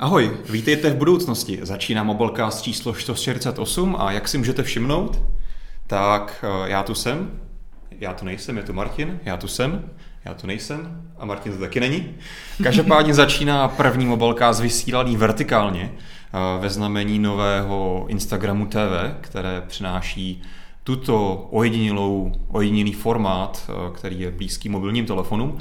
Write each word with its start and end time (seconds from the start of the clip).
Ahoj, 0.00 0.36
vítejte 0.50 0.90
v 0.90 0.96
budoucnosti. 0.96 1.58
Začíná 1.62 2.02
Mobilecast 2.02 2.62
číslo 2.62 2.94
148 2.94 3.96
a 3.98 4.12
jak 4.12 4.28
si 4.28 4.38
můžete 4.38 4.62
všimnout, 4.62 5.22
tak 5.86 6.44
eh, 6.44 6.70
já 6.70 6.82
tu 6.82 6.94
jsem, 6.94 7.40
já 8.00 8.14
tu 8.14 8.24
nejsem, 8.24 8.56
je 8.56 8.62
tu 8.62 8.72
Martin, 8.72 9.20
já 9.24 9.36
tu 9.36 9.48
jsem, 9.48 9.90
já 10.24 10.34
tu 10.34 10.46
nejsem. 10.46 11.02
A 11.18 11.24
Martin 11.24 11.52
to 11.52 11.58
taky 11.58 11.80
není. 11.80 12.14
Každopádně 12.62 13.14
začíná 13.24 13.68
první 13.68 14.06
Mobilecast 14.06 14.60
vysílaný 14.60 15.16
vertikálně 15.16 15.92
eh, 15.92 16.60
ve 16.60 16.70
znamení 16.70 17.18
nového 17.18 18.04
Instagramu 18.08 18.66
TV, 18.66 19.14
které 19.20 19.62
přináší 19.66 20.42
tuto 20.84 21.48
ojedinělou, 21.50 22.32
ojedinělý 22.48 22.92
formát, 22.92 23.70
eh, 23.70 23.90
který 23.94 24.20
je 24.20 24.30
blízký 24.30 24.68
mobilním 24.68 25.06
telefonům 25.06 25.58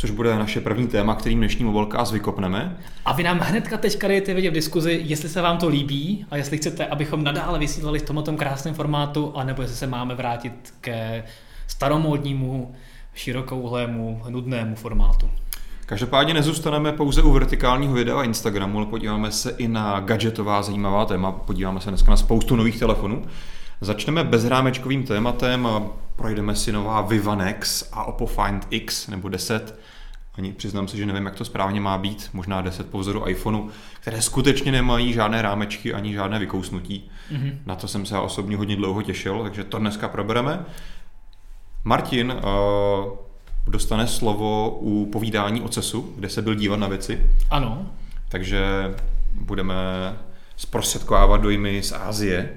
což 0.00 0.10
bude 0.10 0.38
naše 0.38 0.60
první 0.60 0.86
téma, 0.86 1.14
kterým 1.14 1.38
dnešní 1.38 1.64
mobilcast 1.64 2.12
vykopneme. 2.12 2.76
A 3.04 3.12
vy 3.12 3.22
nám 3.22 3.38
hnedka 3.38 3.76
teďka 3.76 4.08
dejte 4.08 4.34
vědět 4.34 4.50
v 4.50 4.54
diskuzi, 4.54 5.00
jestli 5.04 5.28
se 5.28 5.42
vám 5.42 5.58
to 5.58 5.68
líbí 5.68 6.26
a 6.30 6.36
jestli 6.36 6.56
chcete, 6.56 6.86
abychom 6.86 7.24
nadále 7.24 7.58
vysílali 7.58 7.98
v 7.98 8.02
tomto 8.02 8.32
krásném 8.32 8.74
formátu, 8.74 9.32
anebo 9.36 9.62
jestli 9.62 9.76
se 9.76 9.86
máme 9.86 10.14
vrátit 10.14 10.74
ke 10.80 11.24
staromódnímu, 11.66 12.74
širokouhlému, 13.14 14.22
nudnému 14.28 14.74
formátu. 14.74 15.30
Každopádně 15.86 16.34
nezůstaneme 16.34 16.92
pouze 16.92 17.22
u 17.22 17.32
vertikálního 17.32 17.94
videa 17.94 18.20
a 18.20 18.24
Instagramu, 18.24 18.78
ale 18.78 18.86
podíváme 18.86 19.32
se 19.32 19.50
i 19.50 19.68
na 19.68 20.00
gadgetová 20.00 20.62
zajímavá 20.62 21.04
téma. 21.04 21.32
Podíváme 21.32 21.80
se 21.80 21.90
dneska 21.90 22.10
na 22.10 22.16
spoustu 22.16 22.56
nových 22.56 22.78
telefonů. 22.78 23.24
Začneme 23.80 24.24
bezrámečkovým 24.24 25.02
tématem 25.02 25.66
a 25.66 25.82
projdeme 26.16 26.56
si 26.56 26.72
nová 26.72 27.00
Vivanex 27.00 27.88
a 27.92 28.04
Oppo 28.04 28.26
Find 28.26 28.66
X 28.70 29.08
nebo 29.08 29.28
10. 29.28 29.80
Ani 30.38 30.52
přiznám 30.52 30.88
se, 30.88 30.96
že 30.96 31.06
nevím, 31.06 31.24
jak 31.24 31.34
to 31.34 31.44
správně 31.44 31.80
má 31.80 31.98
být, 31.98 32.30
možná 32.32 32.60
10 32.60 32.90
po 32.90 32.98
vzoru 32.98 33.28
iPhoneu, 33.28 33.68
které 34.00 34.22
skutečně 34.22 34.72
nemají 34.72 35.12
žádné 35.12 35.42
rámečky 35.42 35.94
ani 35.94 36.12
žádné 36.12 36.38
vykousnutí. 36.38 37.10
Mm-hmm. 37.32 37.54
Na 37.66 37.74
to 37.74 37.88
jsem 37.88 38.06
se 38.06 38.18
osobně 38.18 38.56
hodně 38.56 38.76
dlouho 38.76 39.02
těšil, 39.02 39.42
takže 39.42 39.64
to 39.64 39.78
dneska 39.78 40.08
probereme. 40.08 40.64
Martin 41.84 42.32
uh, 42.32 43.12
dostane 43.66 44.06
slovo 44.06 44.70
u 44.70 45.06
povídání 45.12 45.60
o 45.60 45.68
CESu, 45.68 46.12
kde 46.16 46.28
se 46.28 46.42
byl 46.42 46.54
dívat 46.54 46.76
na 46.76 46.88
věci. 46.88 47.30
Ano. 47.50 47.86
Takže 48.28 48.94
budeme 49.34 49.74
zprostředkovávat 50.56 51.40
dojmy 51.40 51.82
z 51.82 51.92
Ázie 51.92 52.50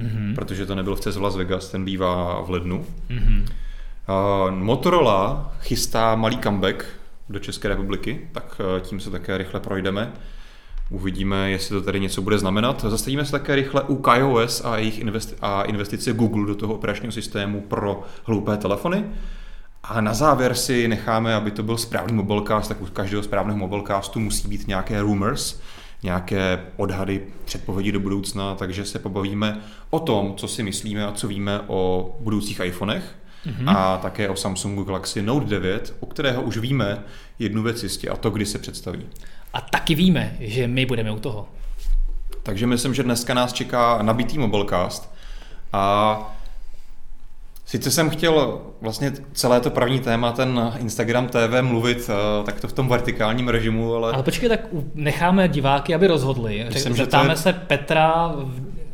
mm-hmm. 0.00 0.34
protože 0.34 0.66
to 0.66 0.74
nebyl 0.74 0.96
v 0.96 1.00
CES 1.00 1.16
Las 1.16 1.36
Vegas, 1.36 1.68
ten 1.68 1.84
bývá 1.84 2.42
v 2.42 2.50
lednu. 2.50 2.86
Mm-hmm. 3.10 3.44
Uh, 4.08 4.54
Motorola 4.54 5.52
chystá 5.60 6.16
malý 6.16 6.38
comeback 6.38 6.84
do 7.28 7.38
České 7.38 7.68
republiky, 7.68 8.28
tak 8.32 8.60
uh, 8.60 8.80
tím 8.80 9.00
se 9.00 9.10
také 9.10 9.38
rychle 9.38 9.60
projdeme. 9.60 10.12
Uvidíme, 10.90 11.50
jestli 11.50 11.74
to 11.76 11.82
tady 11.82 12.00
něco 12.00 12.22
bude 12.22 12.38
znamenat. 12.38 12.84
Zastavíme 12.88 13.24
se 13.24 13.32
také 13.32 13.54
rychle 13.54 13.82
u 13.82 13.96
KaiOS 13.96 14.64
a 14.64 14.76
jejich 14.76 15.04
investi- 15.04 15.36
a 15.40 15.62
investice 15.62 16.12
Google 16.12 16.46
do 16.46 16.54
toho 16.54 16.74
operačního 16.74 17.12
systému 17.12 17.60
pro 17.60 18.02
hloupé 18.24 18.56
telefony. 18.56 19.04
A 19.82 20.00
na 20.00 20.14
závěr 20.14 20.54
si 20.54 20.88
necháme, 20.88 21.34
aby 21.34 21.50
to 21.50 21.62
byl 21.62 21.78
správný 21.78 22.12
mobilecast, 22.12 22.68
tak 22.68 22.82
u 22.82 22.86
každého 22.86 23.22
správného 23.22 23.58
mobilecastu 23.58 24.20
musí 24.20 24.48
být 24.48 24.68
nějaké 24.68 25.00
rumors, 25.00 25.60
nějaké 26.02 26.64
odhady, 26.76 27.22
předpovědi 27.44 27.92
do 27.92 28.00
budoucna, 28.00 28.54
takže 28.54 28.84
se 28.84 28.98
pobavíme 28.98 29.60
o 29.90 29.98
tom, 29.98 30.34
co 30.36 30.48
si 30.48 30.62
myslíme 30.62 31.06
a 31.06 31.12
co 31.12 31.28
víme 31.28 31.60
o 31.66 32.16
budoucích 32.20 32.60
iPhonech 32.64 33.14
mm-hmm. 33.46 33.76
a 33.76 33.96
také 33.96 34.28
o 34.28 34.36
Samsungu 34.36 34.84
Galaxy 34.84 35.22
Note 35.22 35.46
9, 35.46 35.94
o 36.00 36.06
kterého 36.06 36.42
už 36.42 36.58
víme 36.58 37.02
jednu 37.38 37.62
věc 37.62 37.82
jistě 37.82 38.08
a 38.08 38.16
to, 38.16 38.30
kdy 38.30 38.46
se 38.46 38.58
představí. 38.58 39.06
A 39.52 39.60
taky 39.60 39.94
víme, 39.94 40.36
že 40.40 40.68
my 40.68 40.86
budeme 40.86 41.10
u 41.10 41.18
toho. 41.18 41.48
Takže 42.42 42.66
myslím, 42.66 42.94
že 42.94 43.02
dneska 43.02 43.34
nás 43.34 43.52
čeká 43.52 44.02
nabitý 44.02 44.38
mobilecast 44.38 45.14
a 45.72 46.34
Sice 47.68 47.90
jsem 47.90 48.10
chtěl 48.10 48.60
vlastně 48.80 49.12
celé 49.32 49.60
to 49.60 49.70
první 49.70 50.00
téma, 50.00 50.32
ten 50.32 50.72
Instagram 50.78 51.28
TV 51.28 51.62
mluvit 51.62 52.10
eh, 52.10 52.44
tak 52.44 52.60
to 52.60 52.68
v 52.68 52.72
tom 52.72 52.88
vertikálním 52.88 53.48
režimu, 53.48 53.94
ale... 53.94 54.12
Ale 54.12 54.22
počkej, 54.22 54.48
tak 54.48 54.60
necháme 54.94 55.48
diváky, 55.48 55.94
aby 55.94 56.06
rozhodli. 56.06 56.66
Myslím, 56.74 56.94
Zeptáme 56.94 57.32
je... 57.32 57.36
se 57.36 57.52
Petra, 57.52 58.34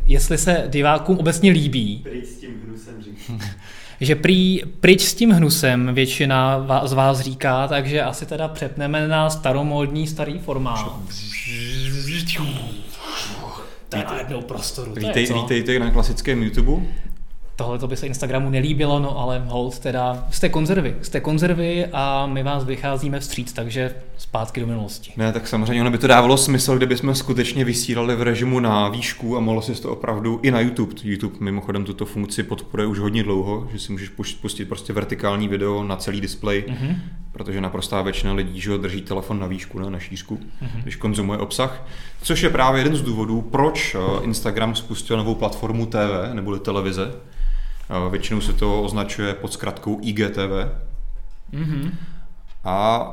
jestli 0.07 0.39
se 0.39 0.65
divákům 0.69 1.19
obecně 1.19 1.51
líbí. 1.51 2.01
Pryč 2.03 2.25
s 2.25 2.41
tím 2.41 2.63
hnusem 2.67 2.95
že 4.01 4.15
prý, 4.15 4.63
pryč 4.81 5.01
s 5.01 5.15
tím 5.15 5.31
hnusem 5.31 5.95
většina 5.95 6.67
z 6.85 6.93
vás 6.93 7.21
říká, 7.21 7.69
takže 7.69 8.03
asi 8.03 8.27
teda 8.27 8.49
přepneme 8.49 9.09
na 9.09 9.31
staromódní 9.31 10.07
starý 10.07 10.39
formát. 10.39 10.93
Tak 13.89 14.15
jednou 14.19 14.41
prostoru. 14.41 14.93
Vítej, 14.95 15.27
vítejte 15.35 15.79
na 15.79 15.91
klasickém 15.91 16.43
YouTube 16.43 16.83
tohle 17.57 17.79
to 17.79 17.89
by 17.89 17.97
se 17.97 18.07
Instagramu 18.07 18.51
nelíbilo, 18.51 18.99
no 18.99 19.19
ale 19.19 19.43
hold 19.47 19.79
teda, 19.79 20.27
jste 20.31 20.49
konzervy, 20.49 20.97
jste 21.03 21.21
konzervy 21.21 21.87
a 21.93 22.27
my 22.27 22.43
vás 22.43 22.65
vycházíme 22.65 23.21
vstříc, 23.21 23.53
takže 23.53 23.95
zpátky 24.17 24.61
do 24.61 24.67
minulosti. 24.67 25.13
Ne, 25.17 25.33
tak 25.33 25.49
samozřejmě 25.49 25.81
ono 25.81 25.91
by 25.91 25.99
to 25.99 26.07
dávalo 26.07 26.37
smysl, 26.37 26.77
kdyby 26.77 26.97
jsme 26.97 27.15
skutečně 27.15 27.65
vysílali 27.65 28.17
v 28.17 28.23
režimu 28.23 28.61
na 28.61 28.89
výšku 28.89 29.37
a 29.37 29.41
mohlo 29.41 29.63
si 29.63 29.83
to 29.83 29.91
opravdu 29.91 30.41
i 30.43 30.51
na 30.51 30.61
YouTube. 30.61 30.95
YouTube 31.03 31.37
mimochodem 31.41 31.85
tuto 31.85 32.05
funkci 32.05 32.43
podporuje 32.43 32.87
už 32.87 32.99
hodně 32.99 33.23
dlouho, 33.23 33.69
že 33.73 33.79
si 33.79 33.93
můžeš 33.93 34.09
pustit 34.41 34.65
prostě 34.65 34.93
vertikální 34.93 35.49
video 35.49 35.85
na 35.85 35.97
celý 35.97 36.21
displej, 36.21 36.65
mm-hmm. 36.69 36.97
protože 37.33 37.61
naprostá 37.61 38.03
většina 38.03 38.33
lidí 38.33 38.61
že 38.61 38.79
drží 38.79 39.03
telefon 39.03 39.41
na 39.41 39.47
výšku, 39.47 39.79
ne 39.79 39.91
na 39.91 39.99
šířku, 39.99 40.37
mm-hmm. 40.37 40.83
když 40.83 40.97
konzumuje 40.97 41.39
obsah. 41.39 41.87
Což 42.23 42.43
je 42.43 42.51
právě 42.51 42.81
jeden 42.81 42.97
z 42.97 43.03
důvodů, 43.03 43.43
proč 43.43 43.95
eh, 43.95 44.25
Instagram 44.25 44.75
spustil 44.75 45.17
novou 45.17 45.35
platformu 45.35 45.87
TV, 45.87 46.35
neboli 46.35 46.61
televize, 46.61 47.13
Většinou 48.11 48.41
se 48.41 48.53
to 48.53 48.83
označuje 48.83 49.35
pod 49.35 49.53
zkratkou 49.53 49.99
IGTV. 50.03 50.69
Mm-hmm. 51.53 51.91
A 52.65 53.07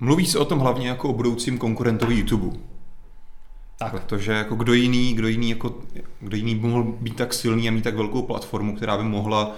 mluví 0.00 0.26
se 0.26 0.38
o 0.38 0.44
tom 0.44 0.58
hlavně 0.58 0.88
jako 0.88 1.08
o 1.08 1.12
budoucím 1.12 1.58
konkurentovi 1.58 2.14
YouTube. 2.14 2.56
Tak. 3.78 3.92
Protože 3.92 4.32
jako 4.32 4.54
kdo 4.54 4.72
jiný, 4.72 5.14
kdo 5.14 5.28
jiný, 5.28 5.50
jako, 5.50 5.74
kdo 6.20 6.36
jiný 6.36 6.54
by 6.54 6.66
mohl 6.66 6.84
být 7.00 7.16
tak 7.16 7.34
silný 7.34 7.68
a 7.68 7.72
mít 7.72 7.84
tak 7.84 7.96
velkou 7.96 8.22
platformu, 8.22 8.76
která 8.76 8.96
by 8.96 9.04
mohla 9.04 9.52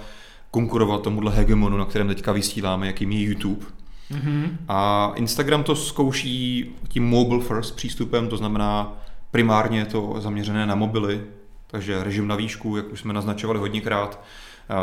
konkurovat 0.51 1.01
tomuhle 1.01 1.31
hegemonu, 1.31 1.77
na 1.77 1.85
kterém 1.85 2.07
teďka 2.07 2.31
vysíláme, 2.31 2.87
jakým 2.87 3.11
je 3.11 3.23
YouTube. 3.23 3.65
Mm-hmm. 4.11 4.49
A 4.67 5.11
Instagram 5.15 5.63
to 5.63 5.75
zkouší 5.75 6.65
tím 6.87 7.07
mobile 7.07 7.41
first 7.41 7.75
přístupem, 7.75 8.27
to 8.27 8.37
znamená 8.37 8.97
primárně 9.31 9.79
je 9.79 9.85
to 9.85 10.15
zaměřené 10.17 10.65
na 10.65 10.75
mobily, 10.75 11.21
takže 11.67 12.03
režim 12.03 12.27
na 12.27 12.35
výšku, 12.35 12.77
jak 12.77 12.91
už 12.91 12.99
jsme 12.99 13.13
naznačovali 13.13 13.59
hodněkrát, 13.59 14.23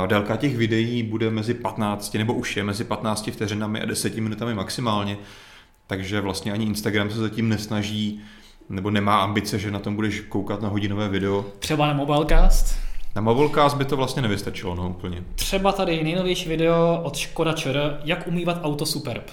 Délka 0.06 0.36
těch 0.36 0.56
videí 0.56 1.02
bude 1.02 1.30
mezi 1.30 1.54
15, 1.54 2.14
nebo 2.14 2.34
už 2.34 2.56
je 2.56 2.64
mezi 2.64 2.84
15 2.84 3.30
vteřinami 3.32 3.80
a 3.80 3.84
10 3.84 4.16
minutami 4.16 4.54
maximálně, 4.54 5.16
takže 5.86 6.20
vlastně 6.20 6.52
ani 6.52 6.66
Instagram 6.66 7.10
se 7.10 7.19
zatím 7.19 7.48
nesnaží 7.48 8.20
nebo 8.69 8.91
nemá 8.91 9.20
ambice, 9.20 9.58
že 9.58 9.70
na 9.70 9.78
tom 9.78 9.97
budeš 9.97 10.20
koukat 10.20 10.62
na 10.62 10.69
hodinové 10.69 11.08
video. 11.08 11.47
Třeba 11.58 11.86
na 11.86 11.92
Mobilecast? 11.92 12.78
Na 13.14 13.22
Mobilecast 13.22 13.76
by 13.76 13.84
to 13.84 13.97
vlastně 13.97 14.22
nevystačilo, 14.22 14.74
no 14.74 14.88
úplně. 14.88 15.24
Třeba 15.34 15.72
tady 15.72 16.04
nejnovější 16.04 16.48
video 16.48 17.00
od 17.03 17.16
Škoda 17.16 17.53
ČR, 17.53 18.00
jak 18.04 18.26
umývat 18.26 18.60
auto 18.62 18.86
Superb. 18.86 19.30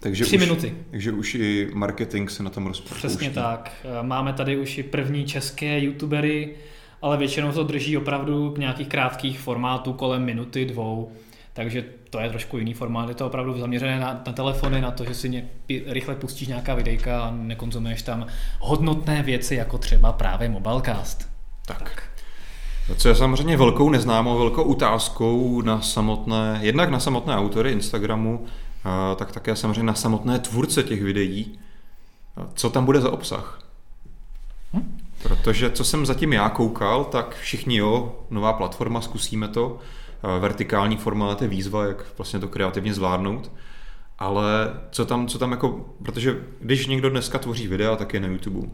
Takže 0.00 0.24
Tři 0.24 0.36
už, 0.36 0.40
minuty. 0.40 0.74
Takže 0.90 1.12
už 1.12 1.34
i 1.34 1.70
marketing 1.74 2.30
se 2.30 2.42
na 2.42 2.50
tom 2.50 2.66
rozpouští. 2.66 2.96
Přesně 2.96 3.30
tak. 3.30 3.72
Máme 4.02 4.32
tady 4.32 4.56
už 4.56 4.78
i 4.78 4.82
první 4.82 5.24
české 5.24 5.80
youtubery, 5.80 6.54
ale 7.02 7.16
většinou 7.16 7.52
to 7.52 7.64
drží 7.64 7.96
opravdu 7.96 8.50
k 8.50 8.58
nějakých 8.58 8.88
krátkých 8.88 9.40
formátů 9.40 9.92
kolem 9.92 10.24
minuty, 10.24 10.64
dvou. 10.64 11.12
Takže 11.52 11.84
to 12.10 12.20
je 12.20 12.30
trošku 12.30 12.58
jiný 12.58 12.74
formát, 12.74 13.08
je 13.08 13.14
to 13.14 13.26
opravdu 13.26 13.58
zaměřené 13.58 14.00
na, 14.00 14.22
na 14.26 14.32
telefony, 14.32 14.80
na 14.80 14.90
to, 14.90 15.04
že 15.04 15.14
si 15.14 15.28
ně, 15.28 15.48
rychle 15.86 16.14
pustíš 16.14 16.48
nějaká 16.48 16.74
videjka 16.74 17.22
a 17.22 17.30
nekonzumuješ 17.30 18.02
tam 18.02 18.26
hodnotné 18.60 19.22
věci, 19.22 19.54
jako 19.54 19.78
třeba 19.78 20.12
právě 20.12 20.48
Mobilecast. 20.48 21.28
Tak. 21.66 21.78
tak. 21.78 22.02
Co 22.96 23.08
je 23.08 23.14
samozřejmě 23.14 23.56
velkou 23.56 23.90
neznámou, 23.90 24.38
velkou 24.38 24.62
otázkou 24.62 25.62
na 25.62 25.80
samotné, 25.80 26.58
jednak 26.62 26.90
na 26.90 27.00
samotné 27.00 27.36
autory 27.36 27.72
Instagramu, 27.72 28.46
tak 29.16 29.32
také 29.32 29.56
samozřejmě 29.56 29.82
na 29.82 29.94
samotné 29.94 30.38
tvůrce 30.38 30.82
těch 30.82 31.02
videí, 31.02 31.58
co 32.54 32.70
tam 32.70 32.84
bude 32.84 33.00
za 33.00 33.12
obsah. 33.12 33.67
Protože 35.22 35.70
co 35.70 35.84
jsem 35.84 36.06
zatím 36.06 36.32
já 36.32 36.48
koukal, 36.48 37.04
tak 37.04 37.36
všichni 37.36 37.76
jo, 37.76 38.18
nová 38.30 38.52
platforma, 38.52 39.00
zkusíme 39.00 39.48
to. 39.48 39.78
Eh, 40.36 40.40
vertikální 40.40 40.96
formát 40.96 41.42
je 41.42 41.48
výzva, 41.48 41.84
jak 41.84 42.18
vlastně 42.18 42.40
to 42.40 42.48
kreativně 42.48 42.94
zvládnout. 42.94 43.52
Ale 44.18 44.80
co 44.90 45.04
tam, 45.04 45.26
co 45.26 45.38
tam 45.38 45.50
jako, 45.50 45.86
protože 46.02 46.42
když 46.60 46.86
někdo 46.86 47.10
dneska 47.10 47.38
tvoří 47.38 47.68
videa, 47.68 47.96
tak 47.96 48.14
je 48.14 48.20
na 48.20 48.28
YouTube. 48.28 48.68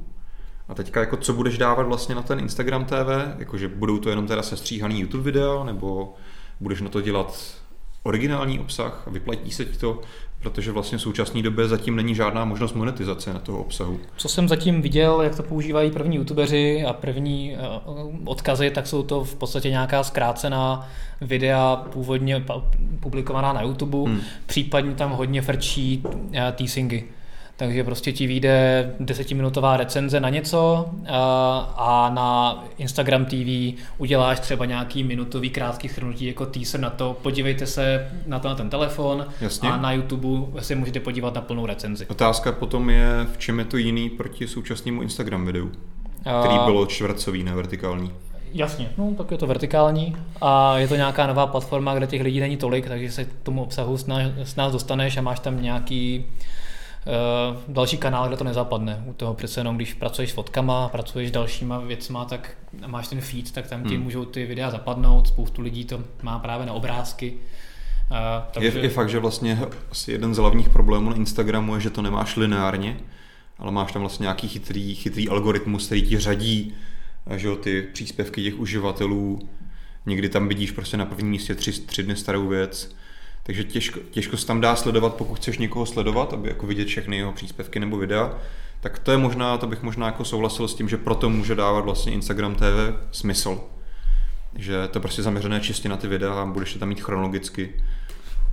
A 0.68 0.74
teďka 0.74 1.00
jako 1.00 1.16
co 1.16 1.32
budeš 1.32 1.58
dávat 1.58 1.86
vlastně 1.86 2.14
na 2.14 2.22
ten 2.22 2.38
Instagram 2.38 2.84
TV, 2.84 3.38
jakože 3.38 3.68
budou 3.68 3.98
to 3.98 4.10
jenom 4.10 4.26
teda 4.26 4.42
sestříhaný 4.42 5.00
YouTube 5.00 5.24
videa, 5.24 5.64
nebo 5.64 6.14
budeš 6.60 6.80
na 6.80 6.88
to 6.88 7.00
dělat 7.00 7.54
originální 8.02 8.60
obsah 8.60 9.02
a 9.06 9.10
vyplatí 9.10 9.50
se 9.50 9.64
ti 9.64 9.78
to, 9.78 10.00
protože 10.44 10.72
vlastně 10.72 10.98
v 10.98 11.02
současné 11.02 11.42
době 11.42 11.68
zatím 11.68 11.96
není 11.96 12.14
žádná 12.14 12.44
možnost 12.44 12.74
monetizace 12.74 13.32
na 13.32 13.38
toho 13.38 13.60
obsahu. 13.60 14.00
Co 14.16 14.28
jsem 14.28 14.48
zatím 14.48 14.82
viděl, 14.82 15.22
jak 15.22 15.36
to 15.36 15.42
používají 15.42 15.90
první 15.90 16.16
youtubeři 16.16 16.84
a 16.84 16.92
první 16.92 17.56
uh, 17.86 18.14
odkazy, 18.24 18.70
tak 18.70 18.86
jsou 18.86 19.02
to 19.02 19.24
v 19.24 19.34
podstatě 19.34 19.70
nějaká 19.70 20.02
zkrácená 20.02 20.88
videa 21.20 21.76
původně 21.76 22.44
publikovaná 23.00 23.52
na 23.52 23.62
YouTube, 23.62 23.98
hmm. 23.98 24.20
případně 24.46 24.94
tam 24.94 25.10
hodně 25.10 25.42
frčí 25.42 26.02
uh, 26.04 26.12
teasingy. 26.52 27.04
Takže 27.56 27.84
prostě 27.84 28.12
ti 28.12 28.26
vyjde 28.26 28.94
desetiminutová 29.00 29.76
recenze 29.76 30.20
na 30.20 30.28
něco 30.28 30.90
a 31.76 32.10
na 32.14 32.64
Instagram 32.78 33.24
TV 33.24 33.78
uděláš 33.98 34.40
třeba 34.40 34.64
nějaký 34.64 35.04
minutový 35.04 35.50
krátký 35.50 35.88
shrnutí 35.88 36.26
jako 36.26 36.46
teaser 36.46 36.80
na 36.80 36.90
to, 36.90 37.16
podívejte 37.22 37.66
se 37.66 38.10
na 38.26 38.38
to 38.38 38.48
na 38.48 38.54
ten 38.54 38.70
telefon 38.70 39.26
Jasně. 39.40 39.70
a 39.70 39.76
na 39.76 39.92
YouTube 39.92 40.62
se 40.62 40.74
můžete 40.74 41.00
podívat 41.00 41.34
na 41.34 41.40
plnou 41.40 41.66
recenzi. 41.66 42.06
Otázka 42.06 42.52
potom 42.52 42.90
je, 42.90 43.06
v 43.32 43.38
čem 43.38 43.58
je 43.58 43.64
to 43.64 43.76
jiný 43.76 44.10
proti 44.10 44.48
současnému 44.48 45.02
Instagram 45.02 45.46
videu, 45.46 45.70
který 46.20 46.58
bylo 46.64 46.86
čtvrcový, 46.86 47.44
ne 47.44 47.54
vertikální. 47.54 48.12
Jasně, 48.52 48.92
no 48.98 49.14
tak 49.18 49.30
je 49.30 49.38
to 49.38 49.46
vertikální 49.46 50.16
a 50.40 50.78
je 50.78 50.88
to 50.88 50.96
nějaká 50.96 51.26
nová 51.26 51.46
platforma, 51.46 51.94
kde 51.94 52.06
těch 52.06 52.22
lidí 52.22 52.40
není 52.40 52.56
tolik, 52.56 52.88
takže 52.88 53.12
se 53.12 53.24
k 53.24 53.28
tomu 53.42 53.62
obsahu 53.62 53.96
s 53.96 54.06
nás, 54.06 54.22
s 54.36 54.56
nás 54.56 54.72
dostaneš 54.72 55.16
a 55.16 55.22
máš 55.22 55.40
tam 55.40 55.62
nějaký 55.62 56.24
Uh, 56.24 56.63
další 57.68 57.98
kanál, 57.98 58.28
kde 58.28 58.36
to 58.36 58.44
nezapadne. 58.44 59.04
U 59.06 59.12
toho 59.12 59.34
přece 59.34 59.60
jenom, 59.60 59.76
když 59.76 59.94
pracuješ 59.94 60.30
s 60.30 60.34
fotkama, 60.34 60.88
pracuješ 60.88 61.28
s 61.28 61.32
dalšíma 61.32 61.78
věcma, 61.78 62.24
tak 62.24 62.56
máš 62.86 63.08
ten 63.08 63.20
feed, 63.20 63.52
tak 63.52 63.66
tam 63.66 63.84
ti 63.84 63.94
hmm. 63.94 64.04
můžou 64.04 64.24
ty 64.24 64.46
videa 64.46 64.70
zapadnout. 64.70 65.28
Spoustu 65.28 65.62
lidí 65.62 65.84
to 65.84 66.04
má 66.22 66.38
právě 66.38 66.66
na 66.66 66.72
obrázky. 66.72 67.34
Uh, 68.10 68.18
takže... 68.52 68.78
je, 68.78 68.84
je 68.84 68.88
fakt, 68.88 69.08
že 69.08 69.18
vlastně 69.18 69.60
asi 69.90 70.12
jeden 70.12 70.34
z 70.34 70.38
hlavních 70.38 70.68
problémů 70.68 71.10
na 71.10 71.16
Instagramu 71.16 71.74
je, 71.74 71.80
že 71.80 71.90
to 71.90 72.02
nemáš 72.02 72.36
lineárně, 72.36 72.96
ale 73.58 73.72
máš 73.72 73.92
tam 73.92 74.02
vlastně 74.02 74.24
nějaký 74.24 74.48
chytrý, 74.48 74.94
chytrý 74.94 75.28
algoritmus, 75.28 75.86
který 75.86 76.02
ti 76.02 76.18
řadí 76.18 76.74
eh, 77.26 77.38
že 77.38 77.48
jo, 77.48 77.56
ty 77.56 77.82
příspěvky 77.82 78.42
těch 78.42 78.58
uživatelů. 78.58 79.48
Někdy 80.06 80.28
tam 80.28 80.48
vidíš 80.48 80.70
prostě 80.70 80.96
na 80.96 81.06
prvním 81.06 81.30
místě 81.30 81.54
tři, 81.54 81.72
tři 81.72 82.02
dny 82.02 82.16
starou 82.16 82.48
věc, 82.48 82.96
takže 83.46 83.64
těžko, 83.64 84.00
těžko 84.10 84.36
se 84.36 84.46
tam 84.46 84.60
dá 84.60 84.76
sledovat, 84.76 85.14
pokud 85.14 85.34
chceš 85.34 85.58
někoho 85.58 85.86
sledovat, 85.86 86.32
aby 86.32 86.48
jako 86.48 86.66
vidět 86.66 86.88
všechny 86.88 87.16
jeho 87.16 87.32
příspěvky 87.32 87.80
nebo 87.80 87.96
videa. 87.96 88.38
Tak 88.80 88.98
to 88.98 89.10
je 89.10 89.18
možná, 89.18 89.58
to 89.58 89.66
bych 89.66 89.82
možná 89.82 90.06
jako 90.06 90.24
souhlasil 90.24 90.68
s 90.68 90.74
tím, 90.74 90.88
že 90.88 90.96
proto 90.96 91.30
může 91.30 91.54
dávat 91.54 91.84
vlastně 91.84 92.12
Instagram 92.12 92.54
TV 92.54 92.94
smysl. 93.10 93.60
Že 94.56 94.88
to 94.88 95.00
prostě 95.00 95.22
zaměřené 95.22 95.60
čistě 95.60 95.88
na 95.88 95.96
ty 95.96 96.08
videa 96.08 96.32
a 96.32 96.46
budeš 96.46 96.74
je 96.74 96.80
tam 96.80 96.88
mít 96.88 97.00
chronologicky. 97.00 97.74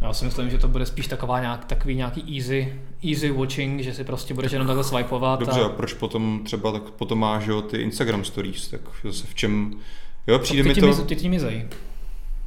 Já 0.01 0.13
si 0.13 0.25
myslím, 0.25 0.49
že 0.49 0.57
to 0.57 0.67
bude 0.67 0.85
spíš 0.85 1.07
taková 1.07 1.39
nějak, 1.39 1.65
takový 1.65 1.95
nějaký 1.95 2.37
easy, 2.37 2.79
easy 3.11 3.31
watching, 3.31 3.81
že 3.81 3.93
si 3.93 4.03
prostě 4.03 4.33
budeš 4.33 4.51
jenom 4.51 4.67
takhle 4.67 4.83
swipeovat. 4.83 5.39
Dobře, 5.39 5.61
a, 5.61 5.65
a 5.65 5.69
proč 5.69 5.93
potom 5.93 6.41
třeba 6.43 6.71
tak 6.71 6.83
potom 6.83 7.19
máš 7.19 7.45
jo, 7.45 7.61
ty 7.61 7.77
Instagram 7.77 8.23
stories, 8.23 8.67
tak 8.67 8.81
zase 9.03 9.27
v 9.27 9.35
čem, 9.35 9.73
jo, 10.27 10.39
přijde 10.39 10.63
mi 10.63 10.75
to... 10.75 11.03
Ty 11.03 11.15
tím 11.15 11.31
mizejí. 11.31 11.65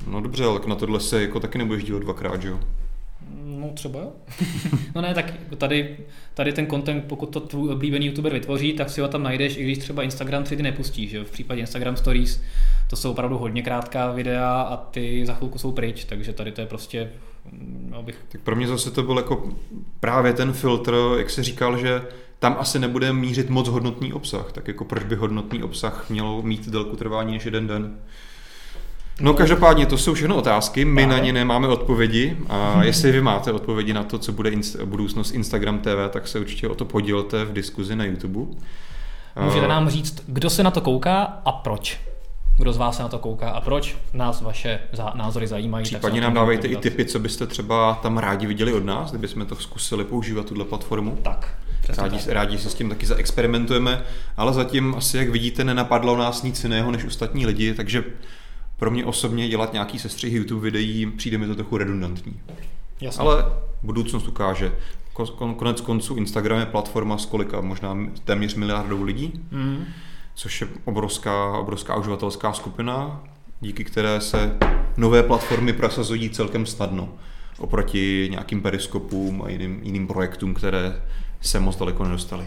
No 0.07 0.21
dobře, 0.21 0.45
ale 0.45 0.61
na 0.67 0.75
tohle 0.75 1.01
se 1.01 1.23
jako 1.23 1.41
taky 1.41 1.59
nebudeš 1.59 1.85
dívat 1.85 2.03
dvakrát, 2.03 2.43
že 2.43 2.49
jo? 2.49 2.61
No 3.45 3.71
třeba 3.75 4.01
jo. 4.01 4.13
no 4.95 5.03
ne, 5.03 5.15
tak 5.15 5.33
tady, 5.59 5.97
tady 6.35 6.53
ten 6.53 6.67
content, 6.67 7.05
pokud 7.05 7.27
to 7.27 7.41
tvůj 7.41 7.73
oblíbený 7.73 8.07
youtuber 8.07 8.33
vytvoří, 8.33 8.73
tak 8.73 8.91
si 8.91 9.01
ho 9.01 9.09
tam 9.09 9.23
najdeš, 9.23 9.57
i 9.57 9.63
když 9.63 9.79
třeba 9.79 10.03
Instagram 10.03 10.45
tři 10.45 10.57
ty 10.57 10.63
nepustíš. 10.63 11.11
Že? 11.11 11.25
V 11.25 11.31
případě 11.31 11.61
Instagram 11.61 11.97
Stories 11.97 12.43
to 12.91 12.97
jsou 12.97 13.11
opravdu 13.11 13.39
hodně 13.39 13.63
krátká 13.63 14.13
videa 14.13 14.61
a 14.61 14.77
ty 14.77 15.27
za 15.27 15.35
chvilku 15.35 15.59
jsou 15.59 15.73
pryč, 15.73 16.05
takže 16.05 16.33
tady 16.33 16.53
to 16.53 16.61
je 16.61 16.67
prostě 16.67 17.11
no, 17.91 18.03
bych... 18.03 18.19
Tak 18.29 18.41
pro 18.41 18.57
mě 18.57 18.69
zase 18.69 18.91
to 18.91 19.03
byl 19.03 19.17
jako 19.17 19.49
právě 20.01 20.33
ten 20.33 20.53
filtr, 20.53 20.95
jak 21.19 21.31
se 21.31 21.43
říkal, 21.43 21.79
že 21.79 22.03
tam 22.39 22.57
asi 22.59 22.79
nebude 22.79 23.13
mířit 23.13 23.51
moc 23.51 23.69
hodnotný 23.69 24.13
obsah, 24.13 24.53
tak 24.53 24.69
jako 24.69 24.85
proč 24.85 25.05
by 25.05 25.15
hodnotný 25.15 25.63
obsah 25.63 26.11
měl 26.11 26.43
mít 26.43 26.69
délku 26.69 26.97
trvání 26.97 27.33
než 27.33 27.45
jeden 27.45 27.67
den? 27.67 27.99
No 29.21 29.35
každopádně 29.35 29.87
to 29.87 29.99
jsou 29.99 30.15
všechno 30.15 30.37
otázky, 30.37 30.85
my 30.85 31.07
na 31.07 31.19
ně 31.19 31.33
nemáme 31.33 31.69
odpovědi 31.69 32.37
a 32.49 32.85
jestli 32.85 33.13
vy 33.13 33.23
máte 33.23 33.53
odpovědi 33.53 33.93
na 33.93 34.05
to, 34.05 34.19
co 34.19 34.33
bude 34.33 34.51
inst- 34.51 34.85
budoucnost 34.85 35.31
Instagram 35.31 35.79
TV, 35.79 36.11
tak 36.11 36.29
se 36.29 36.39
určitě 36.39 36.69
o 36.69 36.75
to 36.75 36.85
podílte 36.85 37.45
v 37.45 37.53
diskuzi 37.53 37.97
na 37.97 38.05
YouTube. 38.05 38.41
Můžete 39.41 39.69
nám 39.69 39.89
říct, 39.89 40.23
kdo 40.27 40.51
se 40.51 40.63
na 40.63 40.71
to 40.71 40.81
kouká 40.81 41.23
a 41.45 41.53
proč? 41.53 42.01
Kdo 42.59 42.73
z 42.73 42.77
vás 42.77 42.97
se 42.97 43.03
na 43.03 43.09
to 43.09 43.19
kouká 43.19 43.51
a 43.51 43.61
proč? 43.61 43.97
Nás 44.13 44.41
vaše 44.41 44.81
názory 45.15 45.47
zajímají. 45.47 45.85
Případně 45.85 46.21
nám 46.21 46.35
dávejte 46.35 46.69
i 46.69 46.77
tipy, 46.77 47.05
co 47.05 47.19
byste 47.19 47.47
třeba 47.47 47.99
tam 48.03 48.19
rádi 48.19 48.47
viděli 48.47 48.73
od 48.73 48.85
nás, 48.85 49.11
kdybychom 49.11 49.47
to 49.47 49.57
zkusili 49.57 50.05
používat, 50.05 50.47
tuhle 50.47 50.65
platformu. 50.65 51.19
Tak. 51.23 51.55
Rádi, 51.97 52.19
tak. 52.19 52.29
rádi 52.29 52.59
se 52.59 52.71
s 52.71 52.75
tím 52.75 52.89
taky 52.89 53.07
zaexperimentujeme, 53.07 54.03
ale 54.37 54.53
zatím 54.53 54.95
asi, 54.95 55.19
jak 55.19 55.29
vidíte, 55.29 55.65
nenapadlo 55.65 56.17
nás 56.17 56.43
nic 56.43 56.65
jiného 56.65 56.91
než 56.91 57.05
ostatní 57.05 57.47
lidi, 57.47 57.75
takže 57.75 58.05
pro 58.77 58.91
mě 58.91 59.05
osobně 59.05 59.49
dělat 59.49 59.73
nějaký 59.73 59.99
sestřih 59.99 60.33
YouTube 60.33 60.63
videí 60.63 61.07
přijde 61.07 61.39
mi 61.39 61.47
to 61.47 61.55
trochu 61.55 61.77
redundantní. 61.77 62.41
Jasně. 63.01 63.21
Ale 63.21 63.45
budoucnost 63.83 64.29
ukáže. 64.29 64.73
Konec 65.57 65.81
konců 65.81 66.17
Instagram 66.17 66.61
je 66.61 66.67
platforma 66.67 67.19
s 67.19 67.27
kolika, 67.27 67.61
možná 67.61 67.97
téměř 68.25 68.55
miliardou 68.55 69.03
lidí, 69.03 69.33
mm. 69.51 69.85
což 70.35 70.61
je 70.61 70.69
obrovská, 70.85 71.59
obrovská 71.59 71.97
uživatelská 71.97 72.53
skupina, 72.53 73.23
díky 73.61 73.85
které 73.85 74.21
se 74.21 74.57
nové 74.97 75.23
platformy 75.23 75.73
prosazují 75.73 76.31
celkem 76.31 76.67
snadno 76.67 77.09
oproti 77.59 78.29
nějakým 78.31 78.63
periskopům 78.63 79.43
a 79.43 79.49
jiným, 79.49 79.81
jiným 79.83 80.07
projektům, 80.07 80.55
které 80.55 81.03
se 81.41 81.61
moc 81.61 81.77
daleko 81.77 82.05
nedostaly. 82.05 82.47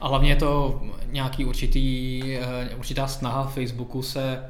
A 0.00 0.08
hlavně 0.08 0.30
je 0.30 0.36
to 0.36 0.82
nějaký 1.06 1.44
určitý, 1.44 2.22
eh, 2.36 2.74
určitá 2.76 3.06
snaha 3.06 3.46
Facebooku 3.46 4.02
se 4.02 4.44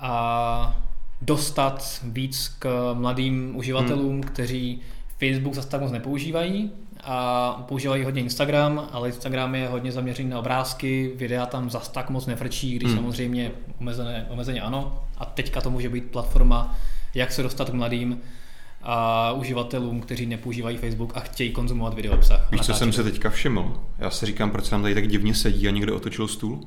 a 0.00 0.76
dostat 1.22 2.00
víc 2.02 2.56
k 2.58 2.94
mladým 2.94 3.56
uživatelům, 3.56 4.12
hmm. 4.12 4.22
kteří 4.22 4.80
Facebook 5.18 5.54
zase 5.54 5.68
tak 5.68 5.80
moc 5.80 5.92
nepoužívají 5.92 6.70
a 7.04 7.52
používají 7.68 8.04
hodně 8.04 8.22
Instagram, 8.22 8.88
ale 8.92 9.08
Instagram 9.08 9.54
je 9.54 9.68
hodně 9.68 9.92
zaměřený 9.92 10.30
na 10.30 10.38
obrázky, 10.38 11.12
videa 11.16 11.46
tam 11.46 11.70
zase 11.70 11.92
tak 11.92 12.10
moc 12.10 12.26
nefrčí, 12.26 12.76
když 12.76 12.88
hmm. 12.88 12.98
samozřejmě 12.98 13.52
omezené, 13.80 14.26
omezeně 14.28 14.60
ano. 14.60 15.02
A 15.18 15.24
teďka 15.24 15.60
to 15.60 15.70
může 15.70 15.88
být 15.88 16.10
platforma, 16.10 16.74
jak 17.14 17.32
se 17.32 17.42
dostat 17.42 17.70
k 17.70 17.74
mladým 17.74 18.20
a 18.82 19.32
uživatelům, 19.32 20.00
kteří 20.00 20.26
nepoužívají 20.26 20.76
Facebook 20.76 21.16
a 21.16 21.20
chtějí 21.20 21.52
konzumovat 21.52 21.94
video 21.94 22.14
obsah. 22.14 22.50
Víš, 22.52 22.60
co 22.60 22.74
jsem 22.74 22.92
se 22.92 23.04
teďka 23.04 23.30
všiml? 23.30 23.80
Já 23.98 24.10
se 24.10 24.26
říkám, 24.26 24.50
proč 24.50 24.64
se 24.64 24.74
nám 24.74 24.82
tady 24.82 24.94
tak 24.94 25.08
divně 25.08 25.34
sedí 25.34 25.68
a 25.68 25.70
někde 25.70 25.92
otočil 25.92 26.28
stůl? 26.28 26.60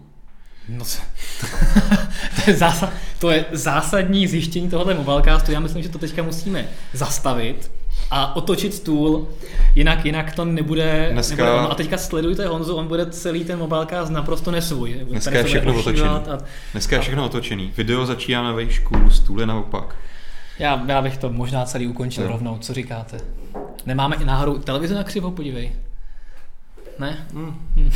No, 0.69 0.85
to, 2.35 2.51
je 2.51 2.57
zásad, 2.57 2.93
to 3.19 3.31
je 3.31 3.45
zásadní 3.51 4.27
zjištění 4.27 4.69
tohoto 4.69 4.95
mobilecastu. 4.95 5.51
Já 5.51 5.59
myslím, 5.59 5.83
že 5.83 5.89
to 5.89 5.97
teďka 5.97 6.23
musíme 6.23 6.65
zastavit 6.93 7.71
a 8.11 8.35
otočit 8.35 8.73
stůl, 8.73 9.27
jinak, 9.75 10.05
jinak 10.05 10.35
to 10.35 10.45
nebude, 10.45 11.09
dneska, 11.11 11.45
nebude. 11.45 11.67
A 11.67 11.75
teďka 11.75 11.97
sledujte 11.97 12.47
Honzu, 12.47 12.75
on 12.75 12.87
bude 12.87 13.05
celý 13.05 13.43
ten 13.45 13.59
mobilecast 13.59 14.11
naprosto 14.11 14.51
nesvůj. 14.51 14.93
Dneska 14.93 15.37
je 15.37 15.43
všechno 15.43 15.79
otočený. 15.79 16.09
A, 16.09 16.37
dneska 16.71 16.95
je 16.95 17.01
všechno 17.01 17.25
otočený. 17.25 17.73
Video 17.77 18.05
začíná 18.05 18.43
na 18.43 18.51
vejšku, 18.51 19.09
stůl 19.09 19.39
je 19.39 19.45
naopak. 19.45 19.95
Já, 20.59 20.83
já 20.87 21.01
bych 21.01 21.17
to 21.17 21.29
možná 21.29 21.65
celý 21.65 21.87
ukončil 21.87 22.23
no. 22.23 22.29
rovnou, 22.29 22.57
co 22.57 22.73
říkáte? 22.73 23.17
Nemáme 23.85 24.15
i 24.15 24.25
náhodou 24.25 24.57
televizi 24.57 24.93
na 24.93 25.03
křivo, 25.03 25.31
podívej. 25.31 25.71
Ne? 26.99 27.27
Mm. 27.33 27.55
Mm. 27.75 27.91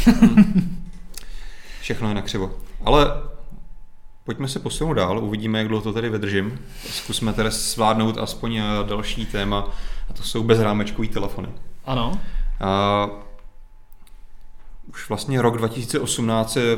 všechno 1.82 2.10
je 2.10 2.16
na 2.16 2.22
křivo. 2.22 2.52
Ale 2.86 3.22
pojďme 4.24 4.48
se 4.48 4.60
posunout 4.60 4.94
dál, 4.94 5.20
uvidíme, 5.20 5.60
jak 5.60 5.68
dlouho 5.68 5.84
to 5.84 5.94
tady 5.94 6.10
vydržím. 6.10 6.60
Zkusme 6.90 7.34
tedy 7.34 7.52
zvládnout 7.52 8.18
aspoň 8.18 8.56
eh, 8.56 8.64
další 8.88 9.26
téma, 9.26 9.70
a 10.10 10.14
to 10.14 10.24
jsou 10.24 10.44
bezrámečkový 10.44 11.08
telefony. 11.08 11.48
Ano. 11.86 12.20
A 12.60 13.10
už 14.90 15.10
vlastně 15.10 15.42
rok 15.42 15.58
2018 15.58 16.56
je 16.56 16.78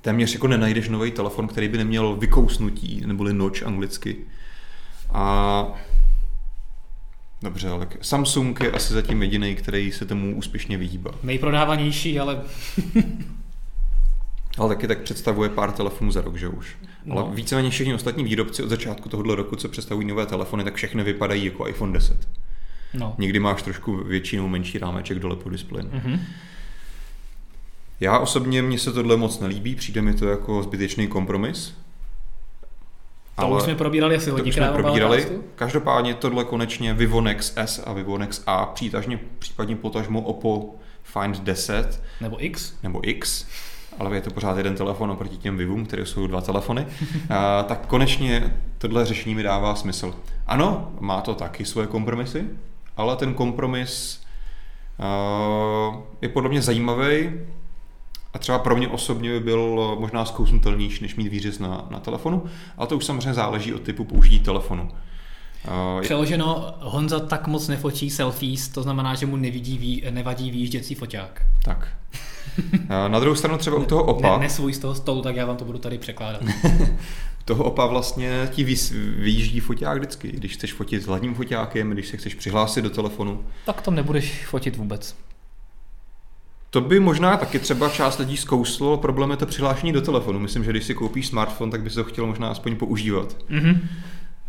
téměř 0.00 0.32
jako 0.32 0.48
nenajdeš 0.48 0.88
nový 0.88 1.10
telefon, 1.10 1.48
který 1.48 1.68
by 1.68 1.78
neměl 1.78 2.16
vykousnutí, 2.16 3.02
neboli 3.06 3.32
noč 3.32 3.62
anglicky. 3.62 4.16
A 5.12 5.66
Dobře, 7.42 7.68
ale 7.68 7.86
Samsung 8.00 8.60
je 8.60 8.70
asi 8.70 8.92
zatím 8.92 9.22
jediný, 9.22 9.54
který 9.54 9.92
se 9.92 10.06
tomu 10.06 10.36
úspěšně 10.36 10.78
vyhýbá. 10.78 11.10
Nejprodávanější, 11.22 12.20
ale 12.20 12.42
ale 14.58 14.74
taky 14.74 14.86
tak 14.88 14.98
představuje 14.98 15.48
pár 15.48 15.72
telefonů 15.72 16.12
za 16.12 16.20
rok, 16.20 16.36
že 16.36 16.48
už. 16.48 16.76
No. 17.04 17.18
Ale 17.18 17.34
víceméně 17.34 17.70
všichni 17.70 17.94
ostatní 17.94 18.24
výrobci 18.24 18.62
od 18.62 18.68
začátku 18.68 19.08
tohoto 19.08 19.34
roku, 19.34 19.56
co 19.56 19.68
představují 19.68 20.06
nové 20.06 20.26
telefony, 20.26 20.64
tak 20.64 20.74
všechny 20.74 21.04
vypadají 21.04 21.44
jako 21.44 21.68
iPhone 21.68 21.92
10. 21.92 22.28
No. 22.94 23.14
Někdy 23.18 23.38
máš 23.38 23.62
trošku 23.62 23.96
větší 23.96 24.36
nebo 24.36 24.48
menší 24.48 24.78
rámeček 24.78 25.18
dole 25.18 25.36
pod 25.36 25.48
displejem. 25.48 25.90
Mm-hmm. 25.90 26.20
Já 28.00 28.18
osobně, 28.18 28.62
mně 28.62 28.78
se 28.78 28.92
tohle 28.92 29.16
moc 29.16 29.40
nelíbí, 29.40 29.74
přijde 29.74 30.02
mi 30.02 30.14
to 30.14 30.28
jako 30.28 30.62
zbytečný 30.62 31.06
kompromis. 31.06 31.74
To 33.40 33.48
už 33.48 33.62
jsme 33.62 33.74
probírali 33.74 34.16
asi 34.16 34.30
hodněkrát 34.30 34.74
jsme 34.74 34.82
probírali. 34.82 35.16
Balcastu. 35.16 35.44
Každopádně 35.54 36.14
tohle 36.14 36.44
konečně 36.44 36.94
Vivo 36.94 37.20
Nex 37.20 37.52
S 37.56 37.82
a 37.86 37.92
Vivo 37.92 38.18
Nex 38.18 38.42
A, 38.46 38.66
přítažně, 38.66 39.20
případně 39.38 39.76
potažmo 39.76 40.20
Oppo 40.20 40.74
Find 41.02 41.40
10 41.40 42.02
Nebo 42.20 42.44
X. 42.44 42.74
nebo 42.82 43.08
X, 43.08 43.46
ale 43.98 44.16
je 44.16 44.20
to 44.20 44.30
pořád 44.30 44.56
jeden 44.56 44.74
telefon 44.74 45.10
oproti 45.10 45.36
těm 45.36 45.56
Vivům, 45.56 45.86
které 45.86 46.06
jsou 46.06 46.26
dva 46.26 46.40
telefony, 46.40 46.86
a, 47.30 47.62
tak 47.62 47.86
konečně 47.86 48.56
tohle 48.78 49.04
řešení 49.04 49.34
mi 49.34 49.42
dává 49.42 49.74
smysl. 49.74 50.14
Ano, 50.46 50.90
má 51.00 51.20
to 51.20 51.34
taky 51.34 51.64
svoje 51.64 51.86
kompromisy, 51.86 52.44
ale 52.96 53.16
ten 53.16 53.34
kompromis 53.34 54.20
uh, 54.98 55.96
je 56.22 56.28
podle 56.28 56.50
mě 56.50 56.62
zajímavý 56.62 57.30
a 58.34 58.38
třeba 58.38 58.58
pro 58.58 58.76
mě 58.76 58.88
osobně 58.88 59.30
by 59.30 59.40
byl 59.40 59.96
možná 60.00 60.24
zkousnutelnější, 60.24 61.02
než 61.02 61.16
mít 61.16 61.28
výřez 61.28 61.58
na, 61.58 61.86
na 61.90 62.00
telefonu, 62.00 62.44
ale 62.76 62.86
to 62.86 62.96
už 62.96 63.04
samozřejmě 63.04 63.34
záleží 63.34 63.74
od 63.74 63.82
typu 63.82 64.04
použití 64.04 64.38
telefonu. 64.40 64.90
Uh, 65.94 66.02
Přeloženo, 66.02 66.74
Honza 66.80 67.20
tak 67.20 67.46
moc 67.46 67.68
nefotí 67.68 68.10
selfies, 68.10 68.68
to 68.68 68.82
znamená, 68.82 69.14
že 69.14 69.26
mu 69.26 69.36
nevidí, 69.36 70.02
nevadí 70.10 70.50
výjížděcí 70.50 70.94
foťák. 70.94 71.42
tak. 71.64 71.88
Uh, 72.72 73.08
na 73.08 73.20
druhou 73.20 73.36
stranu 73.36 73.58
třeba 73.58 73.76
u 73.76 73.84
toho 73.84 74.04
opa... 74.04 74.38
Ne, 74.38 74.44
nesvůj 74.44 74.72
z 74.72 74.78
toho 74.78 74.94
stolu, 74.94 75.22
tak 75.22 75.36
já 75.36 75.46
vám 75.46 75.56
to 75.56 75.64
budu 75.64 75.78
tady 75.78 75.98
překládat. 75.98 76.42
toho 77.44 77.64
opa 77.64 77.86
vlastně 77.86 78.48
ti 78.52 78.64
vyjíždí 79.18 79.60
foťák 79.60 79.98
vždycky. 79.98 80.28
Když 80.32 80.52
chceš 80.52 80.72
fotit 80.72 81.02
s 81.02 81.06
hladním 81.06 81.34
foťákem, 81.34 81.90
když 81.90 82.08
se 82.08 82.16
chceš 82.16 82.34
přihlásit 82.34 82.82
do 82.82 82.90
telefonu. 82.90 83.44
tak 83.66 83.80
to 83.82 83.90
nebudeš 83.90 84.46
fotit 84.46 84.76
vůbec. 84.76 85.16
To 86.70 86.80
by 86.80 87.00
možná 87.00 87.36
taky 87.36 87.58
třeba 87.58 87.88
část 87.88 88.18
lidí 88.18 88.36
zkouslo, 88.36 88.96
problém 88.96 89.30
je 89.30 89.36
to 89.36 89.46
přihlášení 89.46 89.92
do 89.92 90.00
telefonu. 90.00 90.38
Myslím, 90.38 90.64
že 90.64 90.70
když 90.70 90.84
si 90.84 90.94
koupíš 90.94 91.26
smartphone, 91.26 91.70
tak 91.70 91.82
bys 91.82 91.94
to 91.94 92.04
chtěl 92.04 92.26
možná 92.26 92.48
aspoň 92.48 92.76
používat. 92.76 93.36
Mhm. 93.48 93.88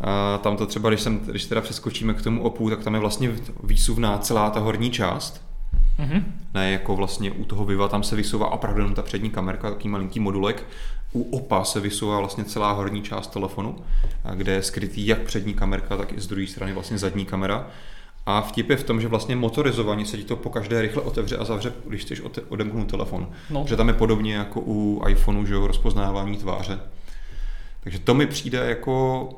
A 0.00 0.38
tam 0.38 0.56
to 0.56 0.66
třeba, 0.66 0.88
když, 0.88 1.00
jsem, 1.00 1.18
když 1.18 1.44
teda 1.44 1.60
přeskočíme 1.60 2.14
k 2.14 2.22
tomu 2.22 2.42
opu, 2.42 2.70
tak 2.70 2.82
tam 2.82 2.94
je 2.94 3.00
vlastně 3.00 3.32
výsuvná 3.62 4.18
celá 4.18 4.50
ta 4.50 4.60
horní 4.60 4.90
část. 4.90 5.49
Mhm. 6.00 6.34
Ne 6.54 6.72
jako 6.72 6.96
vlastně 6.96 7.30
u 7.30 7.44
toho 7.44 7.64
Viva, 7.64 7.88
tam 7.88 8.02
se 8.02 8.16
vysouvá 8.16 8.52
opravdu 8.52 8.80
jenom 8.80 8.94
ta 8.94 9.02
přední 9.02 9.30
kamerka, 9.30 9.70
taký 9.70 9.88
malinký 9.88 10.20
modulek. 10.20 10.66
U 11.12 11.36
OPA 11.36 11.64
se 11.64 11.80
vysouvá 11.80 12.18
vlastně 12.18 12.44
celá 12.44 12.72
horní 12.72 13.02
část 13.02 13.26
telefonu, 13.26 13.76
kde 14.34 14.52
je 14.52 14.62
skrytý 14.62 15.06
jak 15.06 15.20
přední 15.20 15.54
kamerka, 15.54 15.96
tak 15.96 16.12
i 16.12 16.20
z 16.20 16.26
druhé 16.26 16.46
strany 16.46 16.72
vlastně 16.72 16.98
zadní 16.98 17.24
kamera. 17.24 17.66
A 18.26 18.40
vtip 18.40 18.70
je 18.70 18.76
v 18.76 18.84
tom, 18.84 19.00
že 19.00 19.08
vlastně 19.08 19.36
motorizovaně 19.36 20.06
se 20.06 20.16
ti 20.16 20.24
to 20.24 20.36
po 20.36 20.50
každé 20.50 20.82
rychle 20.82 21.02
otevře 21.02 21.36
a 21.36 21.44
zavře, 21.44 21.72
když 21.86 22.02
chceš 22.02 22.22
odemknout 22.48 22.90
telefon. 22.90 23.28
No. 23.50 23.64
Že 23.68 23.76
tam 23.76 23.88
je 23.88 23.94
podobně 23.94 24.34
jako 24.34 24.60
u 24.66 25.02
iPhoneu, 25.08 25.46
že 25.46 25.54
jo, 25.54 25.66
rozpoznávání 25.66 26.36
tváře. 26.36 26.80
Takže 27.80 27.98
to 27.98 28.14
mi 28.14 28.26
přijde 28.26 28.58
jako 28.58 29.28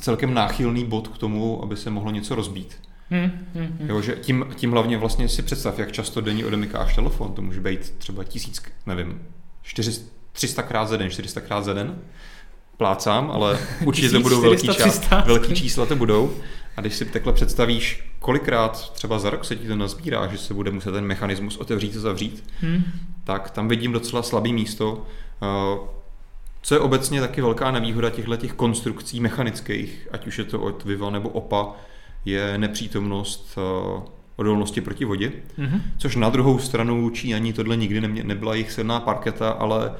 celkem 0.00 0.34
náchylný 0.34 0.84
bod 0.84 1.08
k 1.08 1.18
tomu, 1.18 1.62
aby 1.62 1.76
se 1.76 1.90
mohlo 1.90 2.10
něco 2.10 2.34
rozbít. 2.34 2.83
Mhm. 3.10 3.46
Mhm. 3.54 3.86
Jo, 3.88 4.00
že 4.02 4.12
tím, 4.12 4.46
tím 4.54 4.72
hlavně 4.72 4.98
vlastně 4.98 5.28
si 5.28 5.42
představ, 5.42 5.78
jak 5.78 5.92
často 5.92 6.20
denně 6.20 6.46
odemykáš 6.46 6.94
telefon. 6.94 7.32
To 7.32 7.42
může 7.42 7.60
být 7.60 7.94
třeba 7.98 8.24
tisíc, 8.24 8.62
nevím, 8.86 9.22
400, 9.62 10.04
300 10.32 10.62
krát 10.62 10.88
za 10.88 10.96
den, 10.96 11.10
400 11.10 11.40
krát 11.40 11.64
za 11.64 11.72
den. 11.72 11.98
Plácám, 12.76 13.30
ale 13.30 13.58
určitě 13.84 14.10
to 14.10 14.20
budou 14.20 14.40
velký, 14.40 14.56
1400, 14.68 14.84
čas, 14.90 14.98
300. 14.98 15.20
velký 15.26 15.54
čísla 15.54 15.86
to 15.86 15.96
budou. 15.96 16.32
A 16.76 16.80
když 16.80 16.94
si 16.94 17.04
takhle 17.04 17.32
představíš, 17.32 18.10
kolikrát 18.18 18.92
třeba 18.92 19.18
za 19.18 19.30
rok 19.30 19.44
se 19.44 19.56
ti 19.56 19.68
to 19.68 19.76
nazbírá, 19.76 20.26
že 20.26 20.38
se 20.38 20.54
bude 20.54 20.70
muset 20.70 20.92
ten 20.92 21.04
mechanismus 21.04 21.56
otevřít 21.56 21.96
a 21.96 22.00
zavřít, 22.00 22.44
Mhm. 22.62 22.82
tak 23.24 23.50
tam 23.50 23.68
vidím 23.68 23.92
docela 23.92 24.22
slabý 24.22 24.52
místo. 24.52 25.06
Eh, 25.42 25.78
Co 26.62 26.74
je 26.74 26.80
obecně 26.80 27.20
taky 27.20 27.40
velká 27.42 27.70
nevýhoda 27.70 28.10
těchto 28.10 28.36
těch 28.36 28.52
konstrukcí 28.52 29.20
mechanických, 29.20 30.08
ať 30.12 30.26
už 30.26 30.38
je 30.38 30.44
to 30.44 30.60
od 30.60 30.84
Viva 30.84 31.10
nebo 31.10 31.28
OPA, 31.28 31.72
je 32.24 32.58
nepřítomnost 32.58 33.58
eh, 33.58 34.02
odolnosti 34.36 34.80
proti 34.80 35.04
vodě. 35.04 35.32
Mhm. 35.58 35.82
Což 35.98 36.16
na 36.16 36.30
druhou 36.30 36.58
stranu 36.58 37.10
Číňani 37.10 37.52
tohle 37.52 37.76
nikdy 37.76 38.00
nemě, 38.00 38.24
nebyla 38.24 38.54
jejich 38.54 38.72
silná 38.72 39.00
parketa, 39.00 39.50
ale 39.50 39.92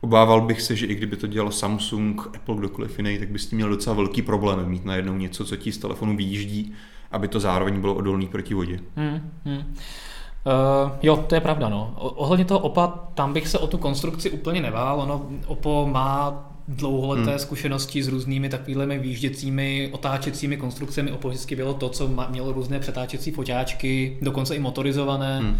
obával 0.00 0.40
bych 0.40 0.62
se, 0.62 0.76
že 0.76 0.86
i 0.86 0.94
kdyby 0.94 1.16
to 1.16 1.26
dělal 1.26 1.50
Samsung, 1.52 2.26
Apple, 2.34 2.54
kdokoliv 2.56 2.98
jiný, 2.98 3.18
tak 3.18 3.28
by 3.28 3.38
s 3.38 3.46
tím 3.46 3.56
měl 3.56 3.68
docela 3.68 3.96
velký 3.96 4.22
problém 4.22 4.68
mít 4.68 4.84
najednou 4.84 5.14
něco, 5.14 5.44
co 5.44 5.56
ti 5.56 5.72
z 5.72 5.78
telefonu 5.78 6.16
vyjíždí, 6.16 6.72
aby 7.12 7.28
to 7.28 7.40
zároveň 7.40 7.80
bylo 7.80 7.94
odolný 7.94 8.26
proti 8.26 8.54
vodě. 8.54 8.80
Hmm, 8.96 9.30
hmm. 9.44 9.56
Uh, 9.58 10.90
jo, 11.02 11.16
to 11.16 11.34
je 11.34 11.40
pravda. 11.40 11.68
No. 11.68 11.94
O- 11.96 12.08
Ohledně 12.10 12.44
toho 12.44 12.60
OPA, 12.60 12.86
tam 13.14 13.32
bych 13.32 13.48
se 13.48 13.58
o 13.58 13.66
tu 13.66 13.78
konstrukci 13.78 14.30
úplně 14.30 14.60
nebál. 14.62 15.00
Ono, 15.00 15.26
OPO 15.46 15.88
má 15.92 16.44
dlouholeté 16.68 17.30
hmm. 17.30 17.38
zkušenosti 17.38 18.02
s 18.02 18.08
různými 18.08 18.48
takovými 18.48 18.98
výjížděcími, 18.98 19.88
otáčecími 19.92 20.56
konstrukcemi. 20.56 21.12
OPO 21.12 21.28
vždycky 21.28 21.56
bylo 21.56 21.74
to, 21.74 21.88
co 21.88 22.26
mělo 22.30 22.52
různé 22.52 22.80
přetáčecí 22.80 23.30
foťáčky, 23.30 24.18
dokonce 24.22 24.56
i 24.56 24.58
motorizované. 24.58 25.38
Hmm. 25.38 25.56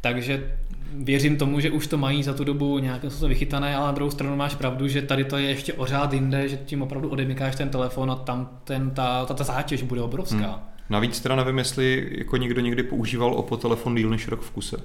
Takže 0.00 0.52
věřím 0.94 1.36
tomu, 1.36 1.60
že 1.60 1.70
už 1.70 1.86
to 1.86 1.98
mají 1.98 2.22
za 2.22 2.34
tu 2.34 2.44
dobu 2.44 2.78
nějakým 2.78 3.10
způsobem 3.10 3.28
vychytané, 3.28 3.76
ale 3.76 3.86
na 3.86 3.92
druhou 3.92 4.10
stranu 4.10 4.36
máš 4.36 4.54
pravdu, 4.54 4.88
že 4.88 5.02
tady 5.02 5.24
to 5.24 5.36
je 5.36 5.48
ještě 5.48 5.72
o 5.72 5.86
řád 5.86 6.12
jinde, 6.12 6.48
že 6.48 6.56
tím 6.56 6.82
opravdu 6.82 7.08
odemykáš 7.08 7.56
ten 7.56 7.68
telefon 7.68 8.10
a 8.10 8.16
tam 8.16 8.50
ten, 8.64 8.90
ta, 8.90 9.24
ta, 9.26 9.34
ta 9.34 9.44
zátěž 9.44 9.82
bude 9.82 10.02
obrovská. 10.02 10.36
Hmm. 10.36 10.62
Navíc 10.90 11.20
teda 11.20 11.36
nevím, 11.36 11.58
jestli 11.58 12.08
jako 12.18 12.36
někdo 12.36 12.60
někdy 12.60 12.82
používal 12.82 13.34
Oppo 13.34 13.56
telefon 13.56 13.94
díl 13.94 14.10
než 14.10 14.28
rok 14.28 14.40
v 14.40 14.50
kuse. 14.50 14.76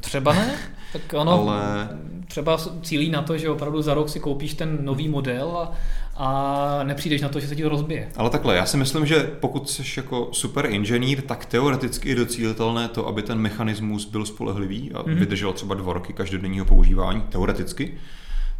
Třeba 0.00 0.32
ne, 0.32 0.54
tak 0.92 1.02
ono 1.14 1.32
Ale- 1.32 1.88
třeba 2.28 2.58
cílí 2.82 3.10
na 3.10 3.22
to, 3.22 3.38
že 3.38 3.50
opravdu 3.50 3.82
za 3.82 3.94
rok 3.94 4.08
si 4.08 4.20
koupíš 4.20 4.54
ten 4.54 4.78
nový 4.84 5.08
model 5.08 5.56
a, 5.56 5.72
a 6.16 6.82
nepřijdeš 6.84 7.20
na 7.20 7.28
to, 7.28 7.40
že 7.40 7.48
se 7.48 7.56
ti 7.56 7.62
to 7.62 7.68
rozbije. 7.68 8.08
Ale 8.16 8.30
takhle, 8.30 8.56
já 8.56 8.66
si 8.66 8.76
myslím, 8.76 9.06
že 9.06 9.30
pokud 9.40 9.70
jsi 9.70 9.82
jako 9.96 10.28
super 10.32 10.66
inženýr, 10.66 11.20
tak 11.22 11.46
teoreticky 11.46 12.08
je 12.08 12.14
docílitelné 12.14 12.88
to, 12.88 13.06
aby 13.08 13.22
ten 13.22 13.38
mechanismus 13.38 14.04
byl 14.04 14.24
spolehlivý 14.24 14.92
a 14.92 15.02
Mhm. 15.06 15.14
vydržel 15.16 15.52
třeba 15.52 15.74
dva 15.74 15.92
roky 15.92 16.12
každodenního 16.12 16.64
používání, 16.64 17.20
teoreticky. 17.22 17.94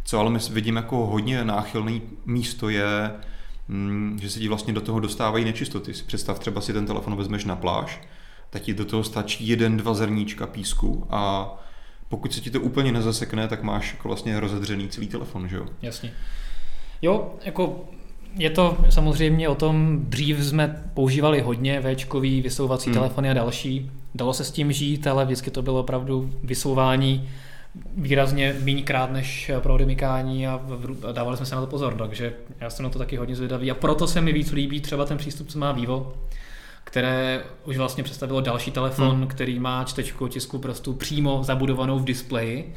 Co 0.05 0.19
ale 0.19 0.29
my 0.29 0.39
vidím 0.51 0.75
jako 0.75 1.05
hodně 1.05 1.43
náchylný 1.45 2.01
místo 2.25 2.69
je, 2.69 3.11
mm, 3.67 4.19
že 4.21 4.29
se 4.29 4.39
ti 4.39 4.47
vlastně 4.47 4.73
do 4.73 4.81
toho 4.81 4.99
dostávají 4.99 5.45
nečistoty. 5.45 5.91
Představ, 6.07 6.39
třeba 6.39 6.61
si 6.61 6.73
ten 6.73 6.85
telefon 6.85 7.15
vezmeš 7.15 7.45
na 7.45 7.55
pláž, 7.55 8.01
tak 8.53 8.61
ti 8.61 8.73
do 8.73 8.85
toho 8.85 9.03
stačí 9.03 9.47
jeden, 9.47 9.77
dva 9.77 9.93
zrníčka 9.93 10.47
písku 10.47 11.07
a 11.09 11.53
pokud 12.09 12.33
se 12.33 12.41
ti 12.41 12.49
to 12.51 12.61
úplně 12.61 12.91
nezasekne, 12.91 13.47
tak 13.47 13.63
máš 13.63 13.93
jako 13.93 14.07
vlastně 14.07 14.39
rozedřený 14.39 14.87
celý 14.87 15.07
telefon, 15.07 15.47
že 15.49 15.55
jo? 15.55 15.65
Jasně. 15.81 16.13
Jo, 17.01 17.33
jako 17.45 17.85
je 18.37 18.49
to 18.49 18.77
samozřejmě 18.89 19.49
o 19.49 19.55
tom, 19.55 19.99
dřív 20.03 20.45
jsme 20.45 20.83
používali 20.93 21.41
hodně 21.41 21.81
Včkový, 21.81 22.41
vysouvací 22.41 22.85
Hmm. 22.89 22.93
telefony 22.93 23.29
a 23.29 23.33
další. 23.33 23.91
Dalo 24.15 24.33
se 24.33 24.43
s 24.43 24.51
tím 24.51 24.71
žít, 24.71 25.07
ale 25.07 25.25
vždycky 25.25 25.51
to 25.51 25.61
bylo 25.61 25.79
opravdu 25.79 26.33
vysouvání 26.43 27.29
výrazně 27.97 28.55
méněkrát 28.63 29.11
než 29.11 29.51
pro 29.59 29.73
odemykání 29.73 30.47
a 30.47 30.61
dávali 31.11 31.37
jsme 31.37 31.45
se 31.45 31.55
na 31.55 31.61
to 31.61 31.67
pozor, 31.67 31.95
takže 31.97 32.33
já 32.59 32.69
jsem 32.69 32.83
na 32.83 32.89
to 32.89 32.99
taky 32.99 33.17
hodně 33.17 33.35
zvědavý 33.35 33.71
a 33.71 33.75
proto 33.75 34.07
se 34.07 34.21
mi 34.21 34.33
víc 34.33 34.51
líbí 34.51 34.81
třeba 34.81 35.05
ten 35.05 35.17
přístup, 35.17 35.47
co 35.47 35.59
má 35.59 35.71
Vivo, 35.71 36.13
které 36.93 37.43
už 37.65 37.77
vlastně 37.77 38.03
představilo 38.03 38.41
další 38.41 38.71
telefon, 38.71 39.15
hmm. 39.15 39.27
který 39.27 39.59
má 39.59 39.83
čtečku 39.83 40.25
otisku 40.25 40.59
prstů 40.59 40.93
přímo 40.93 41.43
zabudovanou 41.43 41.99
v 41.99 42.03
displeji. 42.03 42.73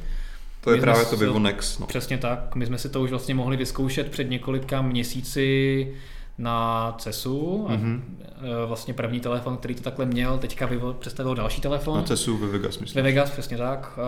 To 0.60 0.70
je 0.70 0.76
My 0.76 0.80
právě 0.80 1.04
to 1.04 1.16
se- 1.16 1.24
Vivo 1.24 1.38
Nex. 1.38 1.78
No. 1.78 1.86
Přesně 1.86 2.18
tak. 2.18 2.54
My 2.54 2.66
jsme 2.66 2.78
si 2.78 2.88
to 2.88 3.00
už 3.02 3.10
vlastně 3.10 3.34
mohli 3.34 3.56
vyzkoušet 3.56 4.10
před 4.10 4.30
několika 4.30 4.82
měsíci 4.82 5.94
na 6.38 6.94
CESu. 6.98 7.66
A 7.68 7.72
Mhm. 7.72 8.18
e, 8.62 8.66
vlastně 8.66 8.94
první 8.94 9.20
telefon, 9.20 9.56
který 9.56 9.74
to 9.74 9.82
takhle 9.82 10.06
měl, 10.06 10.38
teďka 10.38 10.68
představil 10.98 11.34
další 11.34 11.60
telefon. 11.60 11.96
Na 11.96 12.02
CESu 12.02 12.36
ve 12.36 12.46
Vegas, 12.46 12.76
Ve 12.76 12.80
myslím. 12.80 13.04
Vegas, 13.04 13.30
přesně 13.30 13.56
tak, 13.56 13.98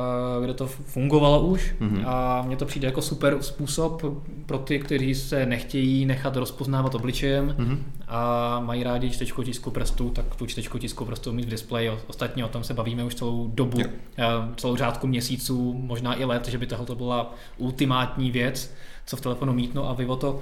e, 0.40 0.44
kde 0.44 0.54
to 0.54 0.66
fungovalo 0.66 1.46
už 1.46 1.74
Mhm. 1.80 2.02
a 2.06 2.42
mně 2.42 2.56
to 2.56 2.64
přijde 2.66 2.86
jako 2.86 3.02
super 3.02 3.36
způsob 3.40 4.02
pro 4.46 4.58
ty, 4.58 4.78
kteří 4.78 5.14
se 5.14 5.46
nechtějí 5.46 6.06
nechat 6.06 6.36
rozpoznávat 6.36 6.94
obličejem 6.94 7.54
Mhm. 7.58 7.84
a 8.08 8.60
mají 8.64 8.82
rádi 8.82 9.10
čtečku 9.10 9.42
tisku 9.42 9.70
prstů, 9.70 10.10
tak 10.10 10.36
tu 10.36 10.46
čtečku 10.46 10.78
tisku 10.78 11.04
prstů 11.04 11.32
mít 11.32 11.46
v 11.46 11.50
displeji. 11.50 11.90
Ostatně 12.06 12.44
o 12.44 12.48
tom 12.48 12.64
se 12.64 12.74
bavíme 12.74 13.04
už 13.04 13.14
celou 13.14 13.50
dobu, 13.54 13.80
Jo. 13.80 13.86
eh, 14.18 14.24
celou 14.56 14.76
řádku 14.76 15.06
měsíců, 15.06 15.74
možná 15.74 16.20
i 16.20 16.24
let, 16.24 16.48
že 16.48 16.58
by 16.58 16.66
tohle 16.66 16.96
byla 16.96 17.34
ultimátní 17.56 18.30
věc, 18.30 18.74
co 19.06 19.16
v 19.16 19.20
telefonu 19.20 19.52
mít. 19.52 19.74
No 19.74 19.90
a 19.90 19.92
Vivo 19.92 20.16
to 20.16 20.40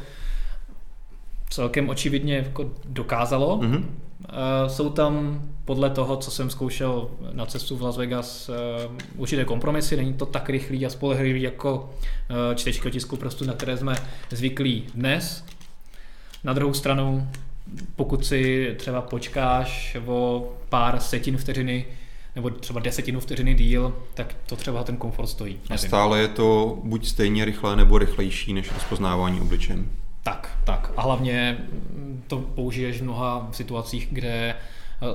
celkem 1.51 1.89
očividně 1.89 2.37
jako 2.37 2.71
dokázalo. 2.85 3.59
Mhm. 3.63 3.97
Eh, 4.29 4.69
Jsou 4.69 4.91
tam 4.91 5.43
podle 5.65 5.91
toho, 5.91 6.17
co 6.17 6.31
jsem 6.31 6.51
zkoušel 6.51 7.11
na 7.33 7.47
cestu 7.47 7.77
v 7.77 7.83
Las 7.83 7.97
Vegas, 7.97 8.49
eh, 8.49 8.89
určité 9.17 9.45
kompromisy. 9.45 9.97
Není 9.97 10.15
to 10.15 10.27
tak 10.27 10.51
rychlý 10.51 10.87
a 10.87 10.91
spolehlivý 10.91 11.43
jako 11.43 11.91
eh, 12.31 12.55
čtečky 12.55 12.89
otisku 12.89 13.17
prstů, 13.17 13.45
na 13.45 13.53
které 13.53 13.77
jsme 13.77 13.95
zvyklí 14.31 14.85
dnes. 14.95 15.45
Na 16.45 16.53
druhou 16.53 16.75
stranu, 16.75 17.29
pokud 17.97 18.27
si 18.27 18.75
třeba 18.79 19.03
počkáš 19.03 19.97
o 20.07 20.49
pár 20.69 21.01
setin 21.01 21.37
vteřiny 21.37 21.85
nebo 22.35 22.51
třeba 22.51 22.81
desetinu 22.81 23.21
vteřiny 23.21 23.55
díl, 23.55 23.97
tak 24.15 24.35
to 24.47 24.57
třeba 24.57 24.85
ten 24.85 24.97
komfort 24.97 25.29
stojí. 25.29 25.55
A 25.55 25.75
Nevím. 25.75 25.89
stále 25.89 26.21
je 26.21 26.29
to 26.29 26.79
buď 26.85 27.07
stejně 27.09 27.45
rychlé 27.45 27.77
nebo 27.77 27.99
rychlejší 27.99 28.53
než 28.53 28.73
rozpoznávání 28.73 29.41
obličejem. 29.41 29.91
Tak, 30.27 30.59
tak. 30.65 30.93
A 30.97 31.03
hlavně 31.03 31.59
to 32.27 32.39
použiješ 32.39 33.01
v 33.01 33.05
mnoha 33.05 33.49
situacích, 33.53 34.09
kde 34.11 34.55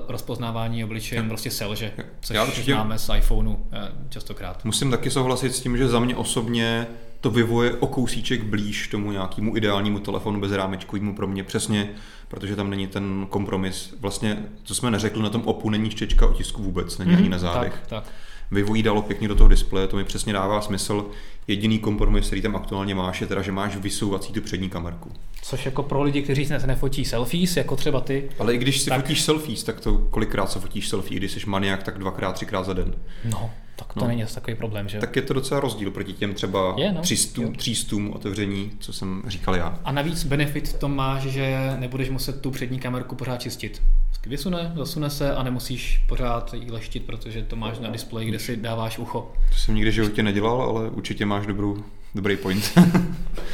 rozpoznávání 0.07 0.83
obličejem 0.83 1.27
prostě 1.27 1.51
selže, 1.51 1.91
což 2.21 2.35
Já 2.35 2.43
určitě... 2.43 2.73
známe 2.73 2.99
z 2.99 3.09
iPhoneu 3.17 3.55
eh, 3.71 3.91
častokrát. 4.09 4.65
Musím 4.65 4.91
taky 4.91 5.11
souhlasit 5.11 5.55
s 5.55 5.61
tím, 5.61 5.77
že 5.77 5.87
za 5.87 5.99
mě 5.99 6.15
osobně 6.15 6.87
to 7.21 7.29
vyvoje 7.29 7.73
o 7.73 7.87
kousíček 7.87 8.43
blíž 8.43 8.87
tomu 8.87 9.11
nějakému 9.11 9.57
ideálnímu 9.57 9.99
telefonu 9.99 10.41
bez 10.41 10.51
rámečkovému 10.51 11.15
pro 11.15 11.27
mě 11.27 11.43
přesně, 11.43 11.89
protože 12.27 12.55
tam 12.55 12.69
není 12.69 12.87
ten 12.87 13.25
kompromis. 13.29 13.93
Vlastně, 13.99 14.45
co 14.63 14.75
jsme 14.75 14.91
neřekli, 14.91 15.23
na 15.23 15.29
tom 15.29 15.41
opu 15.45 15.69
není 15.69 15.89
štěčka 15.91 16.27
otisku 16.27 16.63
vůbec, 16.63 16.97
není 16.97 17.11
mm, 17.11 17.17
ani 17.17 17.29
na 17.29 17.37
zádech. 17.37 17.73
Tak, 17.73 17.87
tak. 17.87 18.13
Vyvojí 18.51 18.83
dalo 18.83 19.01
pěkně 19.01 19.27
do 19.27 19.35
toho 19.35 19.47
displeje, 19.47 19.87
to 19.87 19.97
mi 19.97 20.03
přesně 20.03 20.33
dává 20.33 20.61
smysl. 20.61 21.05
Jediný 21.47 21.79
kompromis, 21.79 22.27
který 22.27 22.41
tam 22.41 22.55
aktuálně 22.55 22.95
máš, 22.95 23.21
je 23.21 23.27
teda, 23.27 23.41
že 23.41 23.51
máš 23.51 23.75
vysouvací 23.75 24.33
tu 24.33 24.41
přední 24.41 24.69
kamerku. 24.69 25.11
Což 25.41 25.65
jako 25.65 25.83
pro 25.83 26.03
lidi, 26.03 26.21
kteří 26.21 26.45
se 26.45 26.67
nefotí 26.67 27.05
selfies, 27.05 27.57
jako 27.57 27.75
třeba 27.75 28.01
ty. 28.01 28.29
Ale 28.39 28.53
i 28.53 28.57
když 28.57 28.81
si 28.81 28.89
tak... 28.89 29.01
fotíš 29.01 29.21
selfies, 29.21 29.63
tak 29.63 29.79
to 29.79 29.97
kolikrát 29.97 30.51
se 30.51 30.59
fotíš 30.59 30.87
selfie, 30.87 31.19
když 31.19 31.31
jsi 31.31 31.39
maniak, 31.45 31.83
tak 31.83 31.97
dvakrát, 31.97 32.33
třikrát 32.33 32.65
za 32.65 32.73
den. 32.73 32.95
No, 33.25 33.51
tak 33.81 33.93
to 33.93 33.99
no. 33.99 34.07
není 34.07 34.25
takový 34.33 34.55
problém, 34.55 34.89
že? 34.89 34.99
Tak 34.99 35.15
je 35.15 35.21
to 35.21 35.33
docela 35.33 35.59
rozdíl 35.59 35.91
proti 35.91 36.13
těm 36.13 36.33
třeba 36.33 36.73
je, 36.77 36.91
no. 36.91 37.01
třístům, 37.01 37.55
třístům 37.55 38.13
otevření, 38.13 38.71
co 38.79 38.93
jsem 38.93 39.23
říkal 39.27 39.55
já. 39.55 39.79
A 39.83 39.91
navíc 39.91 40.23
benefit 40.23 40.73
to 40.73 40.87
máš, 40.87 41.21
že 41.21 41.75
nebudeš 41.79 42.09
muset 42.09 42.41
tu 42.41 42.51
přední 42.51 42.79
kamerku 42.79 43.15
pořád 43.15 43.37
čistit. 43.37 43.81
Vysune, 44.27 44.71
zasune 44.75 45.09
se 45.09 45.35
a 45.35 45.43
nemusíš 45.43 46.03
pořád 46.07 46.53
jí 46.53 46.71
leštit, 46.71 47.05
protože 47.05 47.43
to 47.43 47.55
máš 47.55 47.79
na 47.79 47.89
displeji, 47.89 48.29
kde 48.29 48.39
si 48.39 48.57
dáváš 48.57 48.99
ucho. 48.99 49.31
To 49.49 49.57
jsem 49.57 49.75
nikdy 49.75 49.91
životě 49.91 50.23
nedělal, 50.23 50.61
ale 50.61 50.89
určitě 50.89 51.25
máš 51.25 51.47
dobrou, 51.47 51.83
dobrý 52.15 52.37
point. 52.37 52.79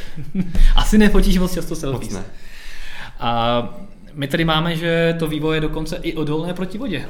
Asi 0.76 0.98
nefotíš 0.98 1.38
moc 1.38 1.54
často 1.54 1.76
selfies. 1.76 2.12
Moc 2.12 2.22
ne. 2.22 2.24
A 3.18 3.62
my 4.14 4.28
tady 4.28 4.44
máme, 4.44 4.76
že 4.76 5.16
to 5.18 5.26
vývoj 5.26 5.56
je 5.56 5.60
dokonce 5.60 5.96
i 5.96 6.14
odolné 6.14 6.54
proti 6.54 6.78
vodě. 6.78 7.06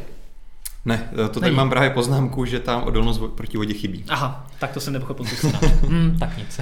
Ne, 0.88 1.08
to 1.32 1.40
tady 1.40 1.52
mám 1.52 1.70
právě 1.70 1.90
poznámku, 1.90 2.44
že 2.44 2.60
tam 2.60 2.82
odolnost 2.82 3.22
proti 3.34 3.56
vodě 3.56 3.74
chybí. 3.74 4.04
Aha, 4.08 4.46
tak 4.58 4.72
to 4.72 4.80
jsem 4.80 4.92
nepochopil. 4.92 5.26
hmm, 5.88 6.16
tak 6.18 6.38
nic. 6.38 6.60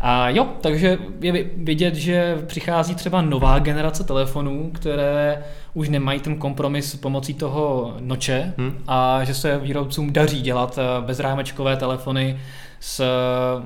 A 0.00 0.28
jo, 0.28 0.48
takže 0.60 0.98
je 1.20 1.44
vidět, 1.56 1.94
že 1.94 2.42
přichází 2.46 2.94
třeba 2.94 3.22
nová 3.22 3.58
generace 3.58 4.04
telefonů, 4.04 4.70
které 4.74 5.44
už 5.74 5.88
nemají 5.88 6.20
ten 6.20 6.36
kompromis 6.36 6.96
pomocí 6.96 7.34
toho 7.34 7.94
noče 8.00 8.54
hmm. 8.58 8.78
a 8.86 9.24
že 9.24 9.34
se 9.34 9.58
výrobcům 9.58 10.12
daří 10.12 10.40
dělat 10.42 10.78
eh, 10.78 11.06
bezrámečkové 11.06 11.76
telefony 11.76 12.40
s, 12.80 13.04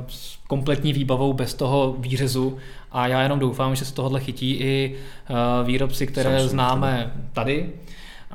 s 0.08 0.38
kompletní 0.46 0.92
výbavou 0.92 1.32
bez 1.32 1.54
toho 1.54 1.96
výřezu 1.98 2.56
a 2.92 3.06
já 3.06 3.22
jenom 3.22 3.38
doufám, 3.38 3.74
že 3.74 3.84
se 3.84 3.94
tohle 3.94 4.20
chytí 4.20 4.52
i 4.52 4.96
eh, 4.96 5.34
výrobci, 5.64 6.06
které 6.06 6.30
Samsung, 6.30 6.50
známe 6.50 7.12
tady. 7.32 7.72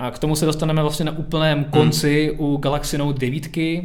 A 0.01 0.11
k 0.11 0.19
tomu 0.19 0.35
se 0.35 0.45
dostaneme 0.45 0.81
vlastně 0.81 1.05
na 1.05 1.11
úplném 1.11 1.63
konci 1.63 2.27
hmm. 2.27 2.45
u 2.45 2.57
Galaxy 2.57 2.97
Note 2.97 3.19
9, 3.19 3.57
eh, 3.57 3.79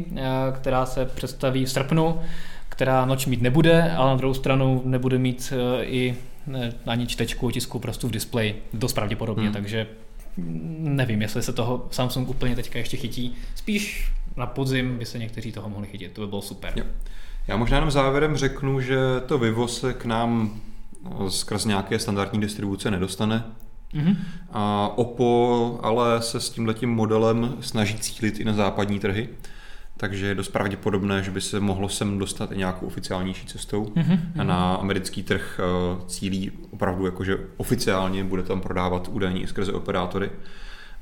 která 0.55 0.85
se 0.85 1.05
představí 1.05 1.65
v 1.65 1.71
srpnu, 1.71 2.19
která 2.69 3.05
noč 3.05 3.25
mít 3.25 3.41
nebude, 3.41 3.91
ale 3.91 4.09
na 4.09 4.15
druhou 4.15 4.33
stranu 4.33 4.81
nebude 4.85 5.17
mít 5.17 5.53
eh, 5.53 5.83
i 5.83 6.15
ne, 6.47 6.73
ani 6.85 7.07
čtečku 7.07 7.47
otisku 7.47 7.79
prostě 7.79 8.07
v 8.07 8.11
displeji, 8.11 8.63
dost 8.73 8.93
pravděpodobně, 8.93 9.43
hmm. 9.43 9.53
takže 9.53 9.87
nevím, 10.77 11.21
jestli 11.21 11.43
se 11.43 11.53
toho 11.53 11.87
Samsung 11.91 12.29
úplně 12.29 12.55
teďka 12.55 12.79
ještě 12.79 12.97
chytí. 12.97 13.35
Spíš 13.55 14.11
na 14.35 14.45
podzim 14.45 14.97
by 14.97 15.05
se 15.05 15.19
někteří 15.19 15.51
toho 15.51 15.69
mohli 15.69 15.87
chytit, 15.87 16.11
to 16.11 16.21
by 16.21 16.27
bylo 16.27 16.41
super. 16.41 16.73
Jo. 16.75 16.83
Já 17.47 17.57
možná 17.57 17.77
jenom 17.77 17.91
závěrem 17.91 18.37
řeknu, 18.37 18.81
že 18.81 18.97
to 19.25 19.37
Vivo 19.37 19.67
se 19.67 19.93
k 19.93 20.05
nám 20.05 20.61
eh, 21.05 21.29
skrz 21.29 21.65
nějaké 21.65 21.99
standardní 21.99 22.41
distribuce 22.41 22.91
nedostane. 22.91 23.43
Mm-hmm. 23.93 24.15
A 24.51 24.91
Oppo 24.95 25.79
ale 25.83 26.21
se 26.21 26.39
s 26.39 26.49
tímhletím 26.49 26.89
modelem 26.89 27.57
snaží 27.59 27.97
cílit 27.97 28.39
i 28.39 28.45
na 28.45 28.53
západní 28.53 28.99
trhy, 28.99 29.29
takže 29.97 30.25
je 30.25 30.35
dost 30.35 30.49
pravděpodobné, 30.49 31.23
že 31.23 31.31
by 31.31 31.41
se 31.41 31.59
mohlo 31.59 31.89
sem 31.89 32.19
dostat 32.19 32.51
i 32.51 32.57
nějakou 32.57 32.85
oficiálnější 32.85 33.47
cestou. 33.47 33.85
Mm-hmm. 33.85 34.19
A 34.37 34.43
na 34.43 34.75
americký 34.75 35.23
trh 35.23 35.59
eh, 35.59 36.01
cílí 36.07 36.51
opravdu 36.71 37.05
jakože 37.05 37.37
oficiálně 37.57 38.23
bude 38.23 38.43
tam 38.43 38.61
prodávat 38.61 39.07
údajně 39.11 39.41
i 39.41 39.47
skrze 39.47 39.73
operátory. 39.73 40.29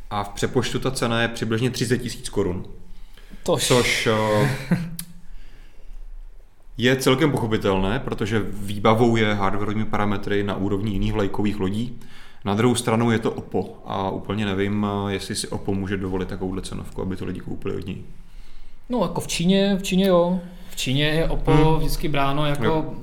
A 0.10 0.23
v 0.23 0.29
přepočtu 0.29 0.79
ta 0.79 0.91
cena 0.91 1.21
je 1.21 1.27
přibližně 1.27 1.69
30 1.69 1.97
tisíc 1.97 2.29
korun. 2.29 2.65
Tož. 3.43 3.67
Což 3.67 4.07
eh, 4.07 4.49
je 6.77 6.95
celkem 6.95 7.31
pochopitelné, 7.31 7.99
protože 7.99 8.45
výbavou 8.53 9.15
je 9.15 9.33
hardwareovými 9.33 9.86
parametry 9.86 10.43
na 10.43 10.55
úrovni 10.55 10.91
jiných 10.91 11.13
vlajkových 11.13 11.60
lodí. 11.60 11.99
Na 12.45 12.53
druhou 12.53 12.75
stranu 12.75 13.12
je 13.12 13.19
to 13.19 13.31
Oppo 13.31 13.77
a 13.86 14.10
úplně 14.10 14.45
nevím, 14.45 14.88
jestli 15.08 15.36
si 15.36 15.47
Oppo 15.47 15.73
může 15.73 15.97
dovolit 15.97 16.29
takovouhle 16.29 16.62
cenovku, 16.62 17.01
aby 17.01 17.15
to 17.15 17.25
lidi 17.25 17.39
koupili 17.39 17.75
od 17.75 17.88
ní. 17.88 18.05
No 18.89 19.01
jako 19.01 19.21
v 19.21 19.27
Číně, 19.27 19.75
v 19.75 19.84
Číně 19.84 20.08
jo. 20.08 20.39
V 20.69 20.75
Číně 20.75 21.05
je 21.05 21.29
Oppo 21.29 21.51
hmm. 21.51 21.77
vždycky 21.77 22.08
bráno 22.08 22.45
jako, 22.45 22.95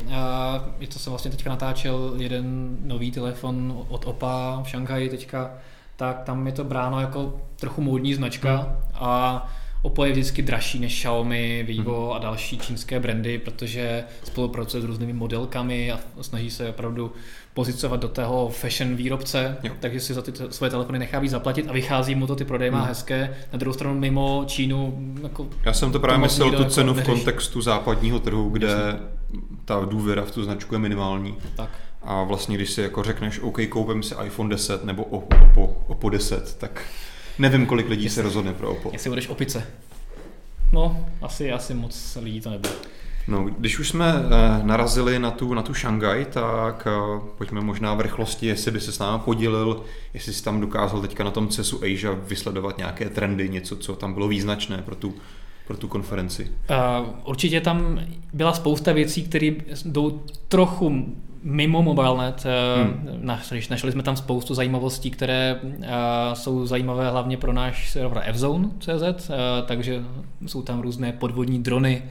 je 0.81 0.87
to 0.87 0.98
jsem 0.98 1.11
vlastně 1.11 1.31
teďka 1.31 1.50
natáčel 1.50 2.14
jeden 2.16 2.76
nový 2.85 3.11
telefon 3.11 3.85
od 3.88 4.07
Oppa 4.07 4.62
v 4.64 4.68
Šanghaji 4.68 5.09
teďka, 5.09 5.50
tak 5.96 6.22
tam 6.22 6.46
je 6.46 6.52
to 6.52 6.64
bráno 6.64 7.00
jako 7.00 7.40
trochu 7.57 7.83
módní 7.83 8.14
značka 8.14 8.57
hmm. 8.57 8.76
a 8.94 9.52
Oppo 9.83 10.05
je 10.05 10.12
vždycky 10.12 10.42
dražší 10.42 10.79
než 10.79 10.92
Xiaomi, 10.92 11.64
Vivo 11.66 12.07
hmm. 12.07 12.12
a 12.12 12.18
další 12.18 12.59
čínské 12.59 13.01
brandy, 13.01 13.38
protože 13.38 14.05
spolupracuje 14.25 14.81
s 14.81 14.85
různými 14.85 15.12
modelkami 15.12 15.92
a 15.92 16.01
snaží 16.21 16.51
se 16.51 16.68
opravdu 16.68 17.12
pozicovat 17.55 18.01
do 18.01 18.09
tého 18.09 18.49
fashion 18.49 18.97
výrobce, 18.97 19.57
jo. 19.62 19.73
takže 19.81 20.01
si 20.01 20.14
za 20.14 20.23
ty 20.23 20.33
svoje 20.51 20.71
telefony 20.71 20.99
nechá 20.99 21.18
víc 21.18 21.31
zaplatit 21.31 21.68
a 21.68 21.73
vychází 21.73 22.14
mu 22.14 22.27
to, 22.27 22.37
ty 22.37 22.45
prodeje 22.45 22.71
má 22.71 22.79
hmm. 22.79 22.88
hezké. 22.88 23.37
Na 23.53 23.59
druhou 23.59 23.75
stranu 23.75 24.01
mimo 24.01 24.45
Čínu... 24.47 24.99
Jako 25.23 25.49
Já 25.64 25.73
jsem 25.73 25.92
to 25.92 26.01
právě 26.01 26.18
myslel 26.18 26.51
tu 26.51 26.55
jako 26.55 26.71
cenu 26.71 26.97
jako 26.97 27.01
v 27.01 27.05
kontextu 27.05 27.62
západního 27.62 28.21
trhu, 28.21 28.51
kde 28.51 28.66
Jasně. 28.66 29.01
ta 29.64 29.85
důvěra 29.85 30.23
v 30.23 30.31
tu 30.31 30.45
značku 30.45 30.75
je 30.75 30.79
minimální. 30.79 31.35
Tak. 31.57 31.71
A 32.03 32.23
vlastně, 32.23 32.57
když 32.57 32.71
si 32.71 32.83
jako 32.83 33.03
řekneš, 33.03 33.40
OK, 33.40 33.59
koupím 33.68 34.03
si 34.03 34.14
iPhone 34.25 34.51
10 34.51 34.85
nebo 34.85 35.05
Oppo, 35.05 35.77
Oppo 35.87 36.09
10, 36.09 36.57
tak 36.59 36.83
nevím, 37.38 37.66
kolik 37.66 37.88
lidí 37.88 38.05
jestli, 38.05 38.14
se 38.14 38.23
rozhodne 38.23 38.55
pro 38.55 38.71
Oppo. 38.71 38.90
Jestli 38.92 39.11
budeš 39.11 39.29
opice. 39.29 39.66
No, 40.73 41.07
asi, 41.23 41.53
asi 41.53 41.75
moc 41.75 42.18
lidí 42.21 42.40
to 42.40 42.51
nebude. 42.51 42.71
No, 43.29 43.45
když 43.45 43.79
už 43.79 43.88
jsme 43.88 44.14
eh, 44.14 44.62
narazili 44.62 45.18
na 45.18 45.31
tu, 45.31 45.55
na 45.55 45.62
tu 45.62 45.75
Šangaj, 45.75 46.25
tak 46.25 46.87
eh, 46.87 47.21
pojďme 47.38 47.61
možná 47.61 47.95
v 47.95 48.01
rychlosti, 48.01 48.47
jestli 48.47 48.71
by 48.71 48.81
se 48.81 48.92
s 48.92 48.99
námi 48.99 49.23
podělil, 49.25 49.85
jestli 50.14 50.33
jsi 50.33 50.45
tam 50.45 50.61
dokázal 50.61 51.01
teďka 51.01 51.25
na 51.25 51.31
tom 51.31 51.49
CESu 51.49 51.77
Asia 51.85 52.12
vysledovat 52.12 52.79
nějaké 52.79 53.09
trendy, 53.09 53.49
něco, 53.49 53.77
co 53.77 53.97
tam 53.97 54.14
bylo 54.14 54.29
význačné 54.29 54.79
pro 54.79 54.95
tu, 54.95 55.14
pro 55.66 55.77
tu 55.77 55.88
konferenci. 55.88 56.51
Uh, 56.71 57.09
určitě 57.25 57.61
tam 57.61 58.01
byla 58.33 58.53
spousta 58.53 58.92
věcí, 58.92 59.23
které 59.23 59.51
jdou 59.85 60.23
trochu 60.49 61.16
mimo 61.42 61.83
MobileNet. 61.83 62.44
Hmm. 62.76 63.09
Našli, 63.20 63.62
našli 63.70 63.92
jsme 63.92 64.02
tam 64.02 64.16
spoustu 64.16 64.55
zajímavostí, 64.55 65.11
které 65.11 65.61
uh, 65.62 65.85
jsou 66.35 66.66
zajímavé 66.66 67.11
hlavně 67.11 67.37
pro 67.37 67.52
náš 67.52 67.90
server 67.90 68.33
fzone.cz, 68.33 69.31
uh, 69.31 69.37
takže 69.66 70.02
jsou 70.46 70.62
tam 70.62 70.81
různé 70.81 71.12
podvodní 71.12 71.62
drony, 71.62 72.02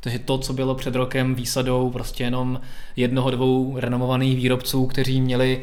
takže 0.00 0.18
to, 0.18 0.38
co 0.38 0.52
bylo 0.52 0.74
před 0.74 0.94
rokem 0.94 1.34
výsadou 1.34 1.90
prostě 1.90 2.24
jenom 2.24 2.60
jednoho, 2.96 3.30
dvou 3.30 3.74
renomovaných 3.76 4.36
výrobců, 4.36 4.86
kteří 4.86 5.20
měli 5.20 5.60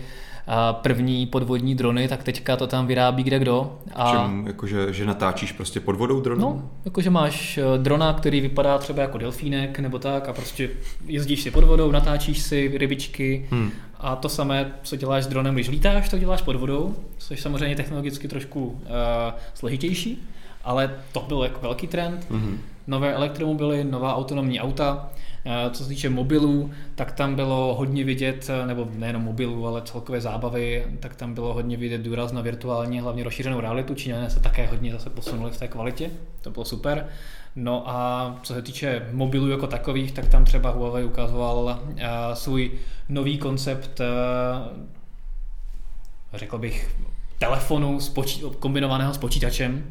první 0.71 1.25
podvodní 1.25 1.75
drony, 1.75 2.07
tak 2.07 2.23
teďka 2.23 2.55
to 2.55 2.67
tam 2.67 2.87
vyrábí 2.87 3.23
kde 3.23 3.39
kdo. 3.39 3.79
A... 3.95 4.11
Čem, 4.11 4.47
jakože, 4.47 4.93
že 4.93 5.05
natáčíš 5.05 5.51
prostě 5.51 5.79
pod 5.79 5.95
vodou 5.95 6.21
dronem? 6.21 6.41
No, 6.41 6.69
jakože 6.85 7.09
máš 7.09 7.57
eh, 7.57 7.77
drona, 7.77 8.13
který 8.13 8.41
vypadá 8.41 8.77
třeba 8.77 9.01
jako 9.01 9.17
delfínek 9.17 9.79
nebo 9.79 9.99
tak 9.99 10.29
a 10.29 10.33
prostě 10.33 10.69
jezdíš 11.05 11.41
si 11.41 11.51
pod 11.51 11.63
vodou, 11.63 11.91
natáčíš 11.91 12.39
si 12.39 12.71
rybičky 12.77 13.47
hmm. 13.51 13.71
a 13.99 14.15
to 14.15 14.29
samé, 14.29 14.73
co 14.83 14.95
děláš 14.95 15.23
s 15.23 15.27
dronem, 15.27 15.53
když 15.53 15.69
lítáš, 15.69 16.09
to 16.09 16.17
děláš 16.17 16.41
pod 16.41 16.55
vodou, 16.55 16.95
což 17.17 17.41
samozřejmě 17.41 17.75
technologicky 17.75 18.27
trošku 18.27 18.65
uh, 18.65 18.77
složitější, 19.53 20.29
ale 20.63 20.95
to 21.11 21.25
byl 21.27 21.43
jako 21.43 21.59
velký 21.61 21.87
trend. 21.87 22.25
Hmm 22.29 22.59
nové 22.87 23.13
elektromobily, 23.13 23.83
nová 23.83 24.15
autonomní 24.15 24.61
auta. 24.61 25.09
Eh, 25.45 25.69
co 25.69 25.83
se 25.83 25.89
týče 25.89 26.09
mobilů, 26.09 26.71
tak 26.95 27.11
tam 27.11 27.35
bylo 27.35 27.75
hodně 27.75 28.03
vidět, 28.03 28.49
eh, 28.49 28.67
nebo 28.67 28.87
nejenom 28.95 29.23
mobilů, 29.23 29.67
ale 29.67 29.81
celkové 29.81 30.21
zábavy, 30.21 30.85
tak 30.99 31.15
tam 31.15 31.33
bylo 31.33 31.53
hodně 31.53 31.77
vidět 31.77 32.01
důraz 32.01 32.31
na 32.31 32.41
virtuální, 32.41 32.99
hlavně 32.99 33.23
rozšířenou 33.23 33.59
realitu. 33.59 33.95
Číňané 33.95 34.29
se 34.29 34.39
také 34.39 34.67
hodně 34.67 34.91
zase 34.91 35.09
posunuli 35.09 35.51
v 35.51 35.57
té 35.57 35.67
kvalitě, 35.67 36.11
to 36.41 36.51
bylo 36.51 36.65
super. 36.65 37.07
No 37.55 37.89
a 37.89 38.39
co 38.43 38.53
se 38.53 38.61
týče 38.61 39.07
mobilů 39.11 39.49
jako 39.49 39.67
takových, 39.67 40.11
tak 40.11 40.27
tam 40.27 40.45
třeba 40.45 40.69
Huawei 40.69 41.05
ukazoval 41.05 41.79
eh, 41.97 42.07
svůj 42.33 42.71
nový 43.09 43.37
koncept, 43.37 44.01
řekl 46.33 46.57
bych, 46.57 46.95
telefonu 47.39 47.99
kombinovaného 48.59 49.13
s 49.13 49.17
počítačem, 49.17 49.83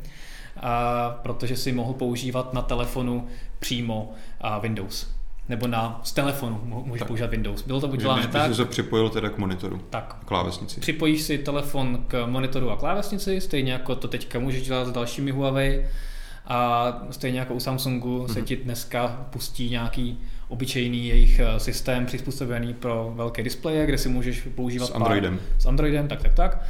a 0.60 1.10
protože 1.22 1.56
si 1.56 1.72
mohl 1.72 1.92
používat 1.92 2.54
na 2.54 2.62
telefonu 2.62 3.28
přímo 3.58 4.12
Windows. 4.60 5.21
Nebo 5.48 5.66
na, 5.66 6.00
z 6.04 6.12
telefonu 6.12 6.60
můžeš 6.64 6.98
tak. 6.98 7.08
používat 7.08 7.30
Windows. 7.30 7.62
Bylo 7.62 7.80
to 7.80 7.88
udělané 7.88 8.26
tak. 8.26 8.46
Když 8.46 8.56
se 8.56 8.64
připojil 8.64 9.08
teda 9.08 9.28
k 9.28 9.38
monitoru. 9.38 9.80
Tak. 9.90 10.16
Klávesnici. 10.24 10.80
Připojíš 10.80 11.22
si 11.22 11.38
telefon 11.38 12.04
k 12.08 12.26
monitoru 12.26 12.70
a 12.70 12.76
klávesnici, 12.76 13.40
stejně 13.40 13.72
jako 13.72 13.94
to 13.94 14.08
teďka 14.08 14.38
můžeš 14.38 14.62
dělat 14.62 14.88
s 14.88 14.92
dalšími 14.92 15.30
Huawei. 15.30 15.86
A 16.46 16.92
stejně 17.10 17.38
jako 17.38 17.54
u 17.54 17.60
Samsungu 17.60 18.18
mm-hmm. 18.18 18.32
se 18.32 18.38
mhm. 18.38 18.46
ti 18.46 18.56
dneska 18.56 19.26
pustí 19.30 19.70
nějaký 19.70 20.18
obyčejný 20.48 21.06
jejich 21.06 21.38
eh, 21.40 21.60
systém 21.60 22.06
přizpůsobený 22.06 22.74
pro 22.74 23.12
velké 23.14 23.42
displeje, 23.42 23.86
kde 23.86 23.98
si 23.98 24.08
můžeš 24.08 24.48
používat 24.54 24.86
s 24.86 24.90
Androidem. 24.90 25.38
Pár, 25.38 25.46
s 25.58 25.66
Androidem, 25.66 26.08
tak, 26.08 26.22
tak, 26.22 26.34
tak. 26.34 26.62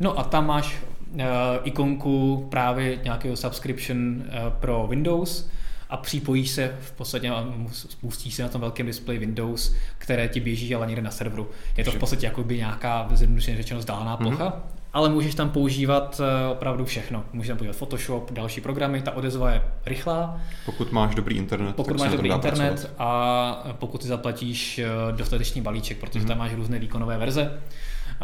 No 0.00 0.18
a 0.18 0.24
tam 0.24 0.46
máš 0.46 0.78
uh, 1.14 1.20
ikonku 1.64 2.46
právě 2.50 2.98
nějakého 3.04 3.36
subscription 3.36 4.16
uh, 4.16 4.22
pro 4.60 4.86
Windows, 4.86 5.50
a 5.94 5.96
připojíš 5.96 6.50
se 6.50 6.76
v 6.80 6.92
podstatě 6.92 7.30
a 7.30 7.46
spustíš 7.70 8.34
se 8.34 8.42
na 8.42 8.48
tom 8.48 8.60
velkém 8.60 8.86
displeji 8.86 9.18
Windows, 9.18 9.74
které 9.98 10.28
ti 10.28 10.40
běží 10.40 10.74
ale 10.74 10.86
někde 10.86 11.02
na 11.02 11.10
serveru. 11.10 11.50
Je 11.76 11.84
to 11.84 11.90
v 11.90 11.96
podstatě 11.96 12.26
jako 12.26 12.44
by 12.44 12.56
nějaká 12.56 13.08
zjednodušeně 13.12 13.56
řečeno 13.56 13.80
vzdálená 13.80 14.16
mhm. 14.16 14.28
plocha, 14.28 14.44
mm-hmm. 14.44 14.78
ale 14.92 15.08
můžeš 15.08 15.34
tam 15.34 15.50
používat 15.50 16.20
eh, 16.20 16.48
opravdu 16.48 16.84
všechno. 16.84 17.24
Můžeš 17.32 17.48
tam 17.48 17.56
používat 17.56 17.76
Photoshop, 17.76 18.32
další 18.32 18.60
programy, 18.60 19.02
ta 19.02 19.16
odezva 19.16 19.50
je 19.50 19.62
rychlá. 19.86 20.40
Pokud 20.66 20.92
máš 20.92 21.14
dobrý 21.14 21.36
internet. 21.36 21.76
Pokud 21.76 21.98
máš 21.98 22.10
dobrý 22.10 22.28
internet 22.28 22.70
pracovat. 22.70 22.94
a 22.98 23.72
pokud 23.72 24.02
si 24.02 24.08
zaplatíš 24.08 24.78
eh, 24.78 24.86
dostatečný 25.12 25.60
balíček, 25.62 25.98
protože 25.98 26.24
mm-hmm. 26.24 26.28
tam 26.28 26.38
máš 26.38 26.54
různé 26.54 26.78
výkonové 26.78 27.18
verze. 27.18 27.60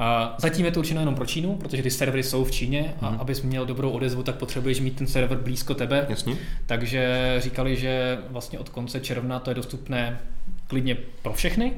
A 0.00 0.34
zatím 0.38 0.64
je 0.64 0.72
to 0.72 0.80
určeno 0.80 1.00
jenom 1.00 1.14
pro 1.14 1.26
Čínu, 1.26 1.56
protože 1.56 1.82
ty 1.82 1.90
servery 1.90 2.22
jsou 2.22 2.44
v 2.44 2.50
Číně 2.50 2.94
a 3.00 3.08
hmm. 3.08 3.20
abys 3.20 3.42
měl 3.42 3.66
dobrou 3.66 3.90
odezvu, 3.90 4.22
tak 4.22 4.34
potřebuješ 4.34 4.80
mít 4.80 4.96
ten 4.96 5.06
server 5.06 5.38
blízko 5.38 5.74
tebe. 5.74 6.06
Jasně. 6.08 6.36
Takže 6.66 7.34
říkali, 7.38 7.76
že 7.76 8.18
vlastně 8.30 8.58
od 8.58 8.68
konce 8.68 9.00
června 9.00 9.38
to 9.38 9.50
je 9.50 9.54
dostupné 9.54 10.20
klidně 10.66 10.96
pro 11.22 11.32
všechny, 11.32 11.72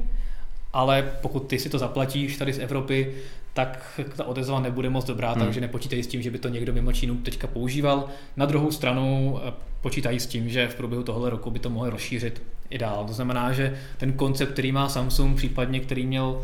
ale 0.73 1.11
pokud 1.21 1.39
ty 1.39 1.59
si 1.59 1.69
to 1.69 1.79
zaplatíš 1.79 2.37
tady 2.37 2.53
z 2.53 2.59
Evropy, 2.59 3.13
tak 3.53 4.01
ta 4.15 4.23
odezva 4.23 4.59
nebude 4.59 4.89
moc 4.89 5.05
dobrá, 5.05 5.31
hmm. 5.31 5.43
takže 5.43 5.61
nepočítají 5.61 6.03
s 6.03 6.07
tím, 6.07 6.21
že 6.21 6.31
by 6.31 6.39
to 6.39 6.49
někdo 6.49 6.73
mimo 6.73 6.93
Čínu 6.93 7.15
teďka 7.15 7.47
používal. 7.47 8.05
Na 8.37 8.45
druhou 8.45 8.71
stranu 8.71 9.39
eh, 9.47 9.53
počítají 9.81 10.19
s 10.19 10.27
tím, 10.27 10.49
že 10.49 10.67
v 10.67 10.75
průběhu 10.75 11.03
tohle 11.03 11.29
roku 11.29 11.51
by 11.51 11.59
to 11.59 11.69
mohli 11.69 11.89
rozšířit 11.89 12.41
i 12.69 12.77
dál. 12.77 13.05
To 13.07 13.13
znamená, 13.13 13.53
že 13.53 13.77
ten 13.97 14.13
koncept, 14.13 14.53
který 14.53 14.71
má 14.71 14.89
Samsung, 14.89 15.37
případně 15.37 15.79
který 15.79 16.05
měl 16.05 16.41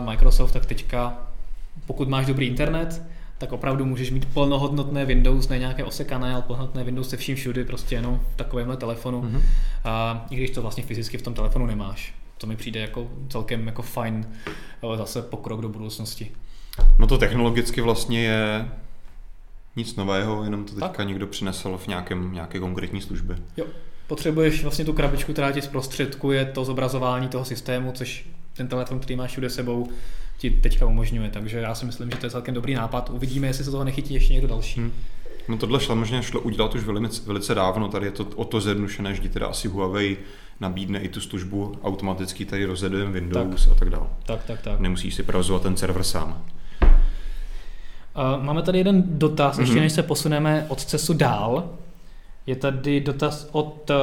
Microsoft, 0.00 0.52
tak 0.52 0.66
teďka, 0.66 1.18
pokud 1.86 2.08
máš 2.08 2.26
dobrý 2.26 2.46
internet, 2.46 3.02
tak 3.38 3.52
opravdu 3.52 3.84
můžeš 3.84 4.10
mít 4.10 4.24
plnohodnotné 4.24 5.04
Windows, 5.04 5.48
ne 5.48 5.58
nějaké 5.58 5.84
osekané, 5.84 6.32
ale 6.32 6.42
plnohodnotné 6.42 6.84
Windows 6.84 7.08
se 7.08 7.16
vším 7.16 7.36
všudy, 7.36 7.64
prostě 7.64 7.94
jenom 7.94 8.20
v 8.32 8.36
takovémhle 8.36 8.76
telefonu. 8.76 9.22
Mm-hmm. 9.22 9.40
A 9.84 10.26
i 10.30 10.36
když 10.36 10.50
to 10.50 10.62
vlastně 10.62 10.82
fyzicky 10.82 11.18
v 11.18 11.22
tom 11.22 11.34
telefonu 11.34 11.66
nemáš. 11.66 12.14
To 12.38 12.46
mi 12.46 12.56
přijde 12.56 12.80
jako 12.80 13.08
celkem 13.28 13.66
jako 13.66 13.82
fajn 13.82 14.26
zase 14.96 15.22
pokrok 15.22 15.60
do 15.60 15.68
budoucnosti. 15.68 16.30
No 16.98 17.06
to 17.06 17.18
technologicky 17.18 17.80
vlastně 17.80 18.22
je 18.22 18.68
nic 19.76 19.96
nového, 19.96 20.44
jenom 20.44 20.64
to 20.64 20.74
teďka 20.74 20.88
tak. 20.88 21.06
někdo 21.06 21.26
přinesl 21.26 21.78
v 21.78 21.86
nějakém, 21.86 22.32
nějaké 22.32 22.60
konkrétní 22.60 23.00
službě. 23.00 23.36
Jo, 23.56 23.66
potřebuješ 24.06 24.62
vlastně 24.62 24.84
tu 24.84 24.92
krabičku, 24.92 25.32
která 25.32 25.52
ti 25.52 25.62
zprostředkuje 25.62 26.44
to 26.44 26.64
zobrazování 26.64 27.28
toho 27.28 27.44
systému, 27.44 27.92
což 27.92 28.26
ten 28.56 28.68
telefon, 28.68 29.00
který 29.00 29.16
máš 29.16 29.30
všude 29.30 29.50
sebou, 29.50 29.88
ti 30.38 30.50
teďka 30.50 30.86
umožňuje. 30.86 31.30
Takže 31.30 31.58
já 31.58 31.74
si 31.74 31.86
myslím, 31.86 32.10
že 32.10 32.16
to 32.16 32.26
je 32.26 32.30
celkem 32.30 32.54
dobrý 32.54 32.74
nápad. 32.74 33.10
Uvidíme, 33.10 33.46
jestli 33.46 33.64
se 33.64 33.70
toho 33.70 33.84
nechytí 33.84 34.14
ještě 34.14 34.32
někdo 34.32 34.48
další. 34.48 34.80
Hmm. 34.80 34.92
No 35.48 35.56
tohle 35.56 35.80
šlo 35.80 35.96
možná 35.96 36.22
šlo 36.22 36.40
udělat 36.40 36.74
už 36.74 36.84
velice, 36.84 37.22
velice 37.26 37.54
dávno, 37.54 37.88
tady 37.88 38.06
je 38.06 38.12
to 38.12 38.26
o 38.36 38.44
to 38.44 38.60
zjednodušené, 38.60 39.14
že 39.14 39.28
teda 39.28 39.46
asi 39.46 39.68
Huawei 39.68 40.16
nabídne 40.60 40.98
i 40.98 41.08
tu 41.08 41.20
službu 41.20 41.78
automaticky 41.82 42.44
tady 42.44 42.64
rozjedujeme 42.64 43.12
Windows 43.12 43.64
tak. 43.64 43.76
a 43.76 43.78
tak 43.78 43.90
dále. 43.90 44.06
Tak, 44.26 44.44
tak, 44.44 44.60
tak. 44.60 44.80
Nemusíš 44.80 45.14
si 45.14 45.22
provozovat 45.22 45.62
ten 45.62 45.76
server 45.76 46.02
sám. 46.02 46.44
Uh, 46.82 48.44
máme 48.44 48.62
tady 48.62 48.78
jeden 48.78 49.02
dotaz, 49.06 49.56
mm-hmm. 49.56 49.60
ještě 49.60 49.80
než 49.80 49.92
se 49.92 50.02
posuneme 50.02 50.66
od 50.68 50.84
CESu 50.84 51.14
dál. 51.14 51.70
Je 52.46 52.56
tady 52.56 53.00
dotaz 53.00 53.48
od 53.52 53.90
uh, 53.90 53.96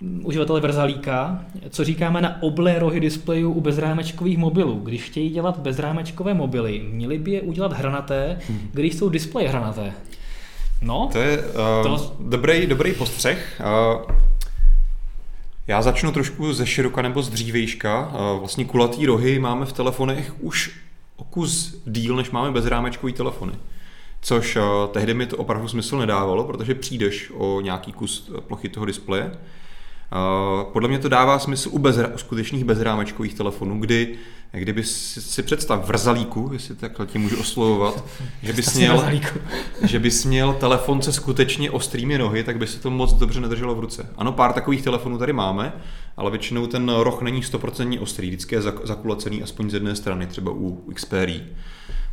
uživatele 0.00 0.60
Verzalíka, 0.60 1.44
co 1.70 1.84
říkáme 1.84 2.20
na 2.20 2.42
oblé 2.42 2.78
rohy 2.78 3.00
displejů 3.00 3.52
u 3.52 3.60
bezrámečkových 3.60 4.38
mobilů. 4.38 4.80
Když 4.80 5.02
chtějí 5.02 5.30
dělat 5.30 5.58
bezrámečkové 5.58 6.34
mobily, 6.34 6.82
měli 6.90 7.18
by 7.18 7.30
je 7.30 7.40
udělat 7.40 7.72
hranaté, 7.72 8.38
hmm. 8.48 8.68
když 8.72 8.94
jsou 8.94 9.08
displeje 9.08 9.48
hranaté. 9.48 9.92
No, 10.82 11.08
to 11.12 11.18
je 11.18 11.38
uh, 11.38 11.52
to... 11.82 12.16
Dobrý, 12.20 12.66
dobrý 12.66 12.92
postřeh. 12.92 13.60
Uh, 13.60 14.16
já 15.66 15.82
začnu 15.82 16.12
trošku 16.12 16.52
ze 16.52 16.66
široka 16.66 17.02
nebo 17.02 17.22
z 17.22 17.30
dřívejška. 17.30 18.08
Uh, 18.08 18.38
vlastně 18.38 18.64
kulatý 18.64 19.06
rohy 19.06 19.38
máme 19.38 19.66
v 19.66 19.72
telefonech 19.72 20.34
už 20.40 20.80
o 21.16 21.24
kus 21.24 21.82
díl, 21.86 22.16
než 22.16 22.30
máme 22.30 22.50
bezrámečkový 22.50 23.12
telefony. 23.12 23.52
Což 24.20 24.56
uh, 24.56 24.62
tehdy 24.92 25.14
mi 25.14 25.26
to 25.26 25.36
opravdu 25.36 25.68
smysl 25.68 25.98
nedávalo, 25.98 26.44
protože 26.44 26.74
přijdeš 26.74 27.30
o 27.34 27.60
nějaký 27.60 27.92
kus 27.92 28.32
plochy 28.46 28.68
toho 28.68 28.86
displeje 28.86 29.30
Eh, 29.30 29.36
podle 30.72 30.88
mě 30.88 30.98
to 30.98 31.08
dává 31.08 31.38
smysl 31.38 31.68
u, 31.72 31.78
bezra, 31.78 32.08
u 32.14 32.18
skutečných 32.18 32.64
bezrámečkových 32.64 33.34
telefonů, 33.34 33.80
kdy 33.80 34.18
kdyby 34.58 34.84
si, 34.84 35.20
si 35.22 35.42
představ 35.42 35.86
vrzalíku, 35.86 36.50
jestli 36.52 36.74
takhle 36.74 37.06
tě 37.06 37.18
můžu 37.18 37.40
oslovovat, 37.40 38.04
že 38.42 38.52
bys, 38.52 38.74
měl, 38.74 39.04
že 39.82 39.98
bys 39.98 40.24
měl 40.24 40.52
telefon 40.52 41.02
se 41.02 41.12
skutečně 41.12 41.70
ostrými 41.70 42.18
nohy, 42.18 42.44
tak 42.44 42.58
by 42.58 42.66
se 42.66 42.80
to 42.80 42.90
moc 42.90 43.12
dobře 43.12 43.40
nedrželo 43.40 43.74
v 43.74 43.80
ruce. 43.80 44.08
Ano, 44.16 44.32
pár 44.32 44.52
takových 44.52 44.82
telefonů 44.82 45.18
tady 45.18 45.32
máme, 45.32 45.72
ale 46.16 46.30
většinou 46.30 46.66
ten 46.66 46.88
roh 46.88 47.22
není 47.22 47.42
100% 47.42 48.02
ostrý, 48.02 48.28
vždycky 48.28 48.54
je 48.54 48.62
zakulacený 48.62 49.42
aspoň 49.42 49.70
z 49.70 49.74
jedné 49.74 49.96
strany, 49.96 50.26
třeba 50.26 50.52
u 50.54 50.92
Xperia. 50.94 51.40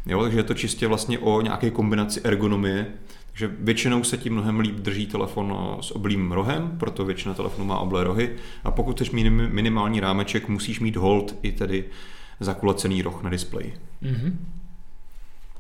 Jo, 0.06 0.24
takže 0.24 0.40
je 0.40 0.44
to 0.44 0.54
čistě 0.54 0.88
vlastně 0.88 1.20
o 1.20 1.42
nějaké 1.42 1.72
kombinaci 1.72 2.22
ergonomie, 2.24 2.88
takže 3.32 3.56
většinou 3.60 4.04
se 4.04 4.18
tím 4.18 4.34
mnohem 4.34 4.60
líp 4.60 4.76
drží 4.76 5.08
telefon 5.08 5.58
eh, 5.58 5.84
s 5.84 5.96
oblým 5.96 6.32
rohem, 6.32 6.78
proto 6.78 7.06
většina 7.06 7.34
telefonů 7.34 7.66
má 7.66 7.80
oblé 7.80 8.04
rohy. 8.04 8.30
A 8.64 8.72
pokud 8.72 8.96
chceš 8.96 9.12
minimální 9.50 10.00
rámeček, 10.00 10.50
musíš 10.50 10.80
mít 10.80 10.96
hold 10.96 11.36
i 11.42 11.52
tedy 11.52 11.84
zakulacený 12.40 13.02
roh 13.02 13.24
na 13.24 13.30
displeji. 13.30 13.74
Mm-hmm. 14.04 14.34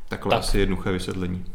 Takhle 0.07 0.29
tak. 0.29 0.39
asi 0.39 0.59
jednoduché 0.59 0.91
vysvětlení. 0.91 1.45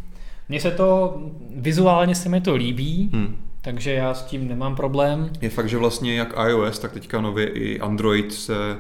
Mně 0.49 0.61
se 0.61 0.71
to, 0.71 1.21
vizuálně 1.57 2.15
se 2.15 2.29
mi 2.29 2.41
to 2.41 2.55
líbí, 2.55 3.11
hmm. 3.13 3.37
takže 3.61 3.93
já 3.93 4.15
s 4.15 4.25
tím 4.25 4.49
nemám 4.49 4.77
problém. 4.77 5.31
Je 5.41 5.51
fakt, 5.51 5.69
že 5.69 5.77
vlastně 5.77 6.15
jak 6.15 6.35
iOS, 6.49 6.79
tak 6.79 6.93
teďka 6.93 7.21
nově 7.21 7.49
i 7.49 7.81
Android 7.81 8.33
se 8.33 8.79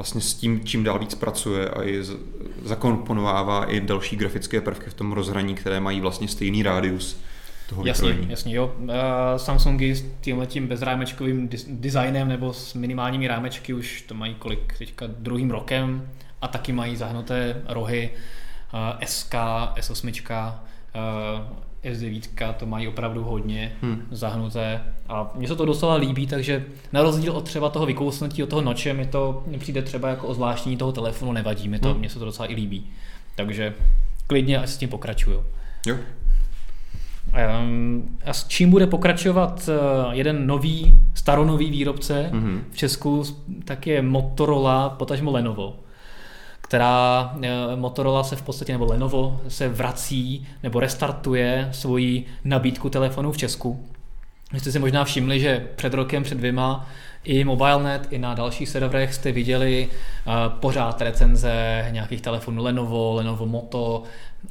vlastně 0.00 0.20
s 0.20 0.34
tím 0.34 0.60
čím 0.64 0.84
dál 0.84 0.98
víc 0.98 1.14
pracuje 1.14 1.68
a 1.68 1.84
i 1.84 2.04
zakomponovává 2.64 3.64
i 3.64 3.80
další 3.80 4.16
grafické 4.16 4.60
prvky 4.60 4.90
v 4.90 4.94
tom 4.94 5.12
rozhraní, 5.12 5.54
které 5.54 5.80
mají 5.80 6.00
vlastně 6.00 6.28
stejný 6.28 6.62
rádius 6.62 7.20
toho 7.68 7.86
jasně, 7.86 8.08
vykrojení. 8.08 8.30
Jasně, 8.30 8.54
jo. 8.54 8.74
Uh, 8.78 8.88
Samsungy 9.36 9.94
s 9.94 10.04
tímhletím 10.20 10.66
bezrámečkovým 10.66 11.48
designem 11.68 12.28
nebo 12.28 12.52
s 12.52 12.74
minimálními 12.74 13.28
rámečky 13.28 13.74
už 13.74 14.02
to 14.02 14.14
mají 14.14 14.34
kolik 14.34 14.78
teďka 14.78 15.06
druhým 15.06 15.50
rokem 15.50 16.08
a 16.40 16.48
taky 16.48 16.72
mají 16.72 16.96
zahnuté 16.96 17.62
rohy 17.68 18.10
uh, 18.72 19.04
SK, 19.04 19.34
S8, 19.80 20.32
uh, 20.32 21.56
S9 21.84 22.54
to 22.54 22.66
mají 22.66 22.88
opravdu 22.88 23.24
hodně 23.24 23.72
hmm. 23.82 24.02
zahnuté 24.10 24.80
a 25.08 25.30
mně 25.34 25.48
se 25.48 25.56
to 25.56 25.64
docela 25.64 25.94
líbí, 25.94 26.26
takže 26.26 26.64
na 26.92 27.02
rozdíl 27.02 27.32
od 27.32 27.44
třeba 27.44 27.68
toho 27.68 27.86
vykousnutí, 27.86 28.42
od 28.42 28.48
toho 28.48 28.62
noče, 28.62 28.94
mi 28.94 29.06
to 29.06 29.44
přijde 29.58 29.82
třeba 29.82 30.08
jako 30.08 30.26
ozvláštní 30.26 30.76
toho 30.76 30.92
telefonu, 30.92 31.32
nevadí 31.32 31.68
mi 31.68 31.78
to, 31.78 31.88
hmm. 31.88 31.98
mně 31.98 32.08
se 32.08 32.18
to 32.18 32.24
docela 32.24 32.50
i 32.50 32.54
líbí. 32.54 32.86
Takže 33.36 33.74
klidně 34.26 34.58
až 34.58 34.70
s 34.70 34.76
tím 34.76 34.88
pokračuju. 34.88 35.44
Jo. 35.86 35.96
Ehm, 37.32 38.08
a 38.26 38.32
s 38.32 38.48
čím 38.48 38.70
bude 38.70 38.86
pokračovat 38.86 39.68
eh, 39.68 40.16
jeden 40.16 40.46
nový, 40.46 40.94
staronový 41.14 41.70
výrobce 41.70 42.30
mm-hmm. 42.32 42.60
v 42.70 42.76
Česku, 42.76 43.24
tak 43.64 43.86
je 43.86 44.02
Motorola, 44.02 44.88
potažmo 44.88 45.30
Lenovo 45.30 45.76
která 46.70 47.34
eh, 47.42 47.76
Motorola 47.76 48.24
se 48.24 48.36
v 48.36 48.42
podstatě, 48.42 48.72
nebo 48.72 48.84
Lenovo 48.84 49.40
se 49.48 49.68
vrací 49.68 50.46
nebo 50.62 50.80
restartuje 50.80 51.68
svoji 51.72 52.26
nabídku 52.44 52.90
telefonů 52.90 53.32
v 53.32 53.36
Česku. 53.36 53.86
Vy 54.52 54.60
jste 54.60 54.72
si 54.72 54.78
možná 54.78 55.04
všimli, 55.04 55.40
že 55.40 55.66
před 55.76 55.94
rokem, 55.94 56.22
před 56.22 56.38
dvěma 56.38 56.86
i 57.24 57.44
MobileNet, 57.44 58.06
i 58.10 58.18
na 58.18 58.34
dalších 58.34 58.68
serverech 58.68 59.14
jste 59.14 59.32
viděli 59.32 59.88
uh, 59.88 60.32
pořád 60.60 61.00
recenze 61.00 61.86
nějakých 61.90 62.20
telefonů 62.20 62.62
Lenovo, 62.62 63.14
Lenovo 63.14 63.46
Moto 63.46 64.02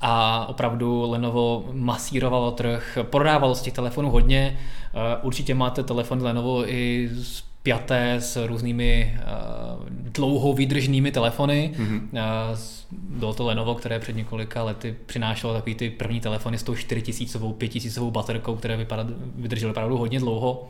a 0.01 0.45
opravdu 0.49 1.11
Lenovo 1.11 1.65
masírovalo 1.71 2.51
trh, 2.51 2.97
prodávalo 3.03 3.55
z 3.55 3.61
těch 3.61 3.73
telefonů 3.73 4.11
hodně. 4.11 4.59
Uh, 4.93 5.25
určitě 5.25 5.55
máte 5.55 5.83
telefon 5.83 6.23
Lenovo 6.23 6.69
i 6.73 7.09
s 7.13 7.48
pjaté 7.69 8.15
s 8.15 8.45
různými 8.45 9.17
uh, 9.17 9.85
dlouho 9.89 10.53
vydržnými 10.53 11.11
telefony. 11.11 11.71
Mm-hmm. 11.77 12.01
Uh, 12.11 12.57
bylo 12.91 13.33
to 13.33 13.45
Lenovo, 13.45 13.75
které 13.75 13.99
před 13.99 14.15
několika 14.15 14.63
lety 14.63 14.95
přinášelo 15.05 15.53
takový 15.53 15.75
ty 15.75 15.89
první 15.89 16.19
telefony 16.19 16.57
s 16.57 16.63
tou 16.63 16.75
4000, 16.75 17.39
5000 17.57 17.99
baterkou, 18.09 18.55
které 18.55 18.77
vypadá, 18.77 19.05
vydržely 19.35 19.71
opravdu 19.71 19.97
hodně 19.97 20.19
dlouho. 20.19 20.67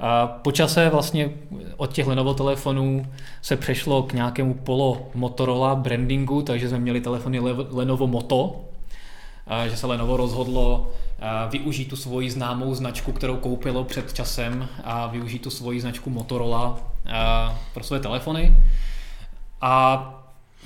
A 0.00 0.26
po 0.26 0.52
čase 0.52 0.88
vlastně 0.88 1.30
od 1.76 1.92
těch 1.92 2.06
Lenovo 2.06 2.34
telefonů 2.34 3.06
se 3.42 3.56
přešlo 3.56 4.02
k 4.02 4.12
nějakému 4.12 4.54
polo 4.54 5.08
Motorola 5.14 5.74
brandingu, 5.74 6.42
takže 6.42 6.68
jsme 6.68 6.78
měli 6.78 7.00
telefony 7.00 7.40
Lenovo 7.70 8.06
Moto, 8.06 8.60
že 9.68 9.76
se 9.76 9.86
Lenovo 9.86 10.16
rozhodlo 10.16 10.90
využít 11.50 11.88
tu 11.88 11.96
svoji 11.96 12.30
známou 12.30 12.74
značku, 12.74 13.12
kterou 13.12 13.36
koupilo 13.36 13.84
před 13.84 14.12
časem 14.12 14.68
a 14.84 15.06
využít 15.06 15.42
tu 15.42 15.50
svoji 15.50 15.80
značku 15.80 16.10
Motorola 16.10 16.80
pro 17.74 17.84
své 17.84 18.00
telefony. 18.00 18.56
A 19.60 20.06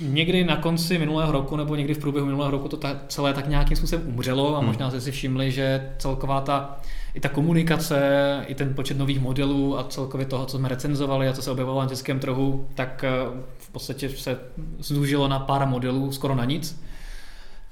někdy 0.01 0.43
na 0.43 0.55
konci 0.55 0.97
minulého 0.97 1.31
roku 1.31 1.55
nebo 1.55 1.75
někdy 1.75 1.93
v 1.93 1.97
průběhu 1.97 2.25
minulého 2.25 2.51
roku 2.51 2.67
to 2.67 2.77
ta, 2.77 2.95
celé 3.07 3.33
tak 3.33 3.47
nějakým 3.47 3.77
způsobem 3.77 4.07
umřelo 4.07 4.55
a 4.55 4.57
hmm. 4.57 4.67
možná 4.67 4.89
jste 4.89 5.01
si 5.01 5.11
všimli, 5.11 5.51
že 5.51 5.93
celková 5.97 6.41
ta 6.41 6.77
i 7.13 7.19
ta 7.19 7.29
komunikace, 7.29 8.45
i 8.47 8.55
ten 8.55 8.73
počet 8.73 8.97
nových 8.97 9.21
modelů 9.21 9.79
a 9.79 9.83
celkově 9.83 10.25
toho, 10.25 10.45
co 10.45 10.57
jsme 10.57 10.69
recenzovali 10.69 11.27
a 11.27 11.33
co 11.33 11.41
se 11.41 11.51
objevovalo 11.51 11.81
na 11.81 11.89
českém 11.89 12.19
trhu, 12.19 12.67
tak 12.75 13.03
eh, 13.03 13.11
v 13.57 13.69
podstatě 13.69 14.09
se 14.09 14.39
zúžilo 14.79 15.27
na 15.27 15.39
pár 15.39 15.67
modelů, 15.67 16.11
skoro 16.11 16.35
na 16.35 16.45
nic. 16.45 16.81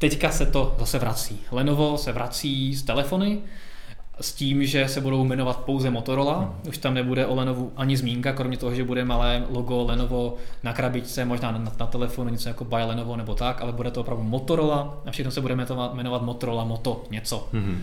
Teďka 0.04 0.32
se 0.32 0.46
to 0.46 0.76
zase 0.80 1.00
vrací. 1.00 1.40
Lenovo 1.52 1.98
se 1.98 2.12
vrací 2.12 2.76
z 2.76 2.84
telefony, 2.84 3.40
s 4.22 4.34
tím, 4.34 4.66
že 4.66 4.88
se 4.88 5.02
budou 5.02 5.24
jmenovat 5.26 5.60
pouze 5.60 5.90
Motorola. 5.90 6.40
Hmm. 6.40 6.52
Už 6.68 6.78
tam 6.78 6.94
nebude 6.94 7.26
o 7.26 7.36
Lenovu 7.36 7.72
ani 7.76 7.98
zmínka, 7.98 8.34
kromě 8.34 8.58
toho, 8.58 8.76
že 8.76 8.84
bude 8.84 9.06
malé 9.06 9.44
logo 9.50 9.86
Lenovo 9.86 10.36
na 10.64 10.74
krabičce, 10.74 11.26
možná 11.26 11.52
na, 11.52 11.72
na 11.80 11.88
telefonu, 11.88 12.30
něco 12.30 12.50
jako 12.50 12.66
Buy 12.66 12.84
Lenovo 12.84 13.16
nebo 13.16 13.36
tak, 13.36 13.62
ale 13.62 13.72
bude 13.72 13.92
to 13.92 14.02
opravdu 14.02 14.24
Motorola 14.24 15.02
a 15.06 15.12
všechno 15.12 15.32
se 15.32 15.42
bude 15.42 15.56
jmenovat, 15.56 15.94
jmenovat 15.94 16.22
Motorola 16.22 16.64
Moto 16.64 17.04
něco. 17.12 17.48
Hmm. 17.54 17.82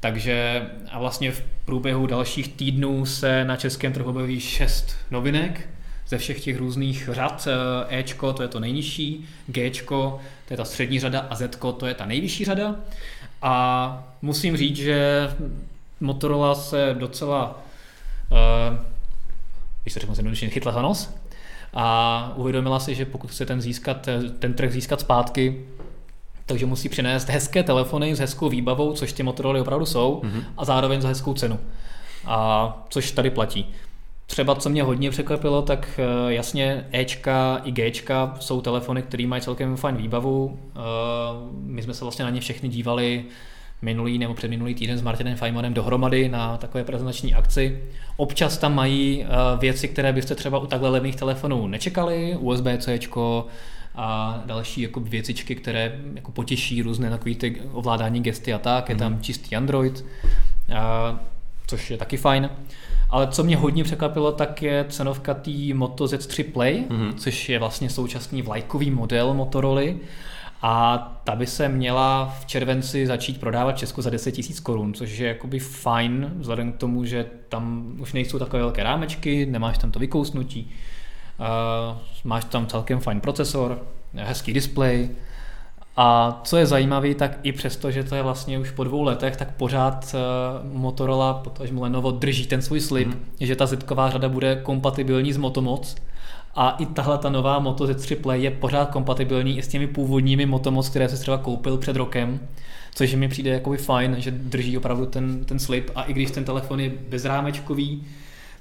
Takže 0.00 0.66
a 0.90 0.98
vlastně 0.98 1.30
v 1.30 1.42
průběhu 1.64 2.06
dalších 2.06 2.48
týdnů 2.48 3.06
se 3.06 3.44
na 3.44 3.56
českém 3.56 3.92
trhu 3.92 4.10
objeví 4.10 4.40
šest 4.40 4.96
novinek 5.10 5.68
ze 6.12 6.18
všech 6.18 6.44
těch 6.44 6.58
různých 6.58 7.08
řad. 7.12 7.48
Ečko, 7.88 8.32
to 8.32 8.42
je 8.42 8.48
to 8.48 8.60
nejnižší, 8.60 9.28
Gčko, 9.46 10.20
to 10.48 10.54
je 10.54 10.56
ta 10.56 10.64
střední 10.64 11.00
řada 11.00 11.26
a 11.30 11.36
Zko, 11.36 11.72
to 11.72 11.86
je 11.86 11.94
ta 11.94 12.06
nejvyšší 12.06 12.44
řada. 12.44 12.74
A 13.42 14.04
musím 14.22 14.56
říct, 14.56 14.76
že 14.76 15.28
Motorola 16.00 16.54
se 16.54 16.96
docela, 16.98 17.62
uh, 18.30 18.78
když 19.82 19.94
se 19.94 20.00
řeknu 20.00 20.14
zjednodušeně, 20.14 20.50
chytla 20.50 20.72
za 20.72 20.82
nos 20.82 21.14
a 21.74 22.32
uvědomila 22.36 22.80
si, 22.80 22.94
že 22.94 23.04
pokud 23.04 23.30
chce 23.30 23.46
ten, 23.46 23.60
získat, 23.60 24.08
ten 24.38 24.54
trh 24.54 24.72
získat 24.72 25.00
zpátky, 25.00 25.64
takže 26.46 26.66
musí 26.66 26.88
přinést 26.88 27.28
hezké 27.28 27.62
telefony 27.62 28.16
s 28.16 28.18
hezkou 28.18 28.48
výbavou, 28.48 28.92
což 28.92 29.12
ty 29.12 29.22
Motorola 29.22 29.60
opravdu 29.60 29.86
jsou, 29.86 30.20
mm-hmm. 30.24 30.44
a 30.56 30.64
zároveň 30.64 31.00
za 31.00 31.08
hezkou 31.08 31.34
cenu. 31.34 31.58
A 32.26 32.86
což 32.88 33.10
tady 33.10 33.30
platí. 33.30 33.74
Třeba 34.32 34.54
co 34.54 34.70
mě 34.70 34.82
hodně 34.82 35.10
překvapilo, 35.10 35.62
tak 35.62 36.00
eh, 36.02 36.32
jasně 36.32 36.84
Ečka 36.92 37.60
i 37.64 37.72
Gčka 37.72 38.36
jsou 38.40 38.60
telefony, 38.60 39.02
které 39.02 39.26
mají 39.26 39.42
celkem 39.42 39.76
fajn 39.76 39.96
výbavu. 39.96 40.58
Eh, 40.76 40.80
my 41.52 41.82
jsme 41.82 41.94
se 41.94 42.04
vlastně 42.04 42.24
na 42.24 42.30
ně 42.30 42.40
všechny 42.40 42.68
dívali 42.68 43.24
minulý 43.82 44.18
nebo 44.18 44.34
předminulý 44.34 44.74
týden 44.74 44.98
s 44.98 45.02
Martinem 45.02 45.36
Fajmanem 45.36 45.74
dohromady 45.74 46.28
na 46.28 46.56
takové 46.56 46.84
prezentační 46.84 47.34
akci. 47.34 47.82
Občas 48.16 48.58
tam 48.58 48.74
mají 48.74 49.24
eh, 49.24 49.26
věci, 49.58 49.88
které 49.88 50.12
byste 50.12 50.34
třeba 50.34 50.58
u 50.58 50.66
takhle 50.66 50.88
levných 50.90 51.16
telefonů 51.16 51.66
nečekali, 51.66 52.36
USB-C, 52.40 52.98
a 53.94 54.40
další 54.46 54.80
jako 54.80 55.00
věcičky, 55.00 55.54
které 55.54 56.00
jako 56.14 56.32
potěší 56.32 56.82
různé 56.82 57.10
takové 57.10 57.34
ty 57.34 57.62
ovládání 57.72 58.22
gesty 58.22 58.52
a 58.52 58.58
tak. 58.58 58.88
Je 58.88 58.96
tam 58.96 59.12
mhm. 59.12 59.22
čistý 59.22 59.56
Android, 59.56 60.04
což 61.66 61.90
je 61.90 61.96
taky 61.96 62.16
fajn. 62.16 62.50
Ale 63.12 63.26
co 63.26 63.44
mě 63.44 63.56
hodně 63.56 63.84
překvapilo, 63.84 64.32
tak 64.32 64.62
je 64.62 64.84
cenovka 64.88 65.34
té 65.34 65.50
Moto 65.74 66.04
Z3 66.04 66.52
Play, 66.52 66.84
mm-hmm. 66.88 67.14
což 67.14 67.48
je 67.48 67.58
vlastně 67.58 67.90
současný 67.90 68.42
vlajkový 68.42 68.90
model 68.90 69.34
Motorola. 69.34 69.82
A 70.62 70.98
ta 71.24 71.36
by 71.36 71.46
se 71.46 71.68
měla 71.68 72.34
v 72.40 72.46
červenci 72.46 73.06
začít 73.06 73.40
prodávat 73.40 73.76
v 73.76 73.78
Česku 73.78 74.02
za 74.02 74.10
10 74.10 74.38
000 74.38 74.48
korun, 74.62 74.94
což 74.94 75.18
je 75.18 75.28
jakoby 75.28 75.58
fajn, 75.58 76.32
vzhledem 76.36 76.72
k 76.72 76.76
tomu, 76.76 77.04
že 77.04 77.26
tam 77.48 77.94
už 77.98 78.12
nejsou 78.12 78.38
takové 78.38 78.62
velké 78.62 78.82
rámečky, 78.82 79.46
nemáš 79.46 79.78
tam 79.78 79.90
to 79.90 79.98
vykousnutí, 79.98 80.70
uh, 81.40 81.98
máš 82.24 82.44
tam 82.44 82.66
celkem 82.66 83.00
fajn 83.00 83.20
procesor, 83.20 83.82
hezký 84.14 84.52
displej, 84.52 85.10
a 85.96 86.40
co 86.44 86.56
je 86.56 86.66
zajímavé, 86.66 87.14
tak 87.14 87.38
i 87.42 87.52
přesto, 87.52 87.90
že 87.90 88.04
to 88.04 88.14
je 88.14 88.22
vlastně 88.22 88.58
už 88.58 88.70
po 88.70 88.84
dvou 88.84 89.02
letech, 89.02 89.36
tak 89.36 89.54
pořád 89.56 90.14
uh, 90.14 90.80
Motorola, 90.80 91.34
protože 91.34 91.74
Lenovo 91.74 92.10
drží 92.10 92.46
ten 92.46 92.62
svůj 92.62 92.80
slib, 92.80 93.08
mm. 93.08 93.24
že 93.40 93.56
ta 93.56 93.66
zetková 93.66 94.10
řada 94.10 94.28
bude 94.28 94.56
kompatibilní 94.56 95.32
s 95.32 95.36
Motomoc. 95.36 95.96
A 96.54 96.70
i 96.70 96.86
tahle 96.86 97.18
ta 97.18 97.30
nová 97.30 97.58
Moto 97.58 97.84
Z3 97.84 98.16
Play 98.16 98.42
je 98.42 98.50
pořád 98.50 98.90
kompatibilní 98.90 99.58
i 99.58 99.62
s 99.62 99.68
těmi 99.68 99.86
původními 99.86 100.46
Motomoc, 100.46 100.88
které 100.88 101.08
se 101.08 101.16
třeba 101.16 101.38
koupil 101.38 101.78
před 101.78 101.96
rokem. 101.96 102.40
Což 102.94 103.14
mi 103.14 103.28
přijde 103.28 103.50
jakoby 103.50 103.76
fajn, 103.76 104.16
že 104.18 104.30
drží 104.30 104.78
opravdu 104.78 105.06
ten, 105.06 105.44
ten 105.44 105.58
slib. 105.58 105.90
A 105.94 106.02
i 106.02 106.12
když 106.12 106.30
ten 106.30 106.44
telefon 106.44 106.80
je 106.80 106.92
bezrámečkový, 107.08 108.04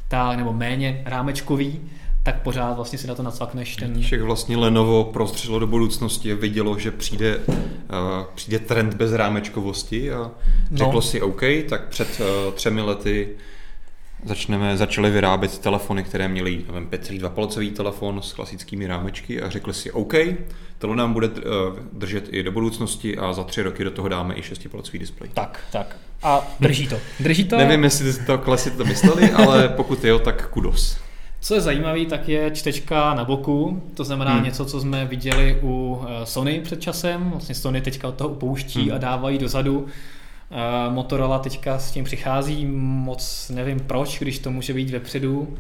ta, 0.08 0.36
nebo 0.36 0.54
méně 0.54 1.02
rámečkový, 1.06 1.82
tak 2.24 2.42
pořád 2.42 2.74
vlastně 2.74 3.00
si 3.00 3.08
na 3.08 3.16
to 3.16 3.24
nacvakneš 3.24 3.76
ten... 3.76 4.02
Však 4.02 4.22
vlastně 4.22 4.58
Lenovo 4.58 5.04
prostřelo 5.04 5.60
do 5.60 5.68
budoucnosti 5.68 6.32
a 6.32 6.36
vidělo, 6.36 6.80
že 6.80 6.92
přijde, 6.92 7.38
uh, 7.38 7.56
přijde 8.36 8.60
trend 8.60 8.94
bez 8.94 9.14
rámečkovosti 9.14 10.12
a 10.12 10.32
řeklo 10.74 10.94
no. 10.94 11.02
si 11.02 11.22
OK, 11.22 11.42
tak 11.70 11.88
před 11.88 12.20
uh, 12.20 12.54
třemi 12.54 12.82
lety 12.82 13.30
začneme, 14.26 14.78
začali 14.78 15.10
vyrábět 15.10 15.60
telefony, 15.60 16.04
které 16.04 16.28
měly 16.28 16.66
nevím, 16.72 16.90
5,2 16.90 17.30
palcový 17.30 17.72
telefon 17.72 18.22
s 18.22 18.34
klasickými 18.34 18.88
rámečky 18.88 19.42
a 19.42 19.50
řekli 19.50 19.74
si 19.74 19.92
OK, 19.92 20.14
tohle 20.78 20.96
nám 20.96 21.14
bude 21.14 21.28
uh, 21.28 21.44
držet 21.94 22.26
i 22.32 22.44
do 22.44 22.52
budoucnosti 22.52 23.18
a 23.18 23.34
za 23.34 23.44
tři 23.44 23.62
roky 23.62 23.84
do 23.84 23.92
toho 23.92 24.08
dáme 24.08 24.34
i 24.34 24.42
6-palcový 24.42 25.00
displej. 25.00 25.30
Tak, 25.34 25.60
tak. 25.72 25.96
A 26.24 26.48
drží 26.60 26.88
to. 26.88 26.98
Drží 27.20 27.44
to. 27.44 27.58
Nevím, 27.58 27.84
jestli 27.84 28.26
to 28.26 28.38
klasi 28.38 28.72
to 28.72 28.86
mysleli, 28.86 29.32
ale 29.32 29.70
pokud 29.70 30.04
jo, 30.04 30.20
tak 30.20 30.50
kudos. 30.50 30.98
Co 31.44 31.54
je 31.54 31.62
zajímavé, 31.62 32.06
tak 32.06 32.30
je 32.30 32.52
čtečka 32.52 33.14
na 33.14 33.26
boku, 33.26 33.84
to 33.94 34.04
znamená 34.04 34.34
hmm. 34.34 34.44
něco, 34.44 34.66
co 34.66 34.82
jsme 34.82 35.06
viděli 35.06 35.60
u 35.62 36.02
eh, 36.08 36.26
Sony 36.26 36.62
před 36.64 36.82
časem. 36.82 37.30
Vlastně 37.30 37.56
Sony 37.56 37.82
teďka 37.82 38.08
od 38.08 38.16
toho 38.16 38.30
upouští 38.30 38.82
hmm. 38.82 38.94
a 38.94 38.98
dávají 38.98 39.38
dozadu. 39.38 39.88
Eh, 40.52 40.90
Motorola 40.90 41.40
teďka 41.40 41.80
s 41.80 41.92
tím 41.92 42.06
přichází, 42.06 42.66
moc 42.66 43.50
nevím 43.50 43.80
proč, 43.80 44.20
když 44.20 44.40
to 44.40 44.52
může 44.52 44.74
být 44.74 44.90
vepředu. 44.90 45.58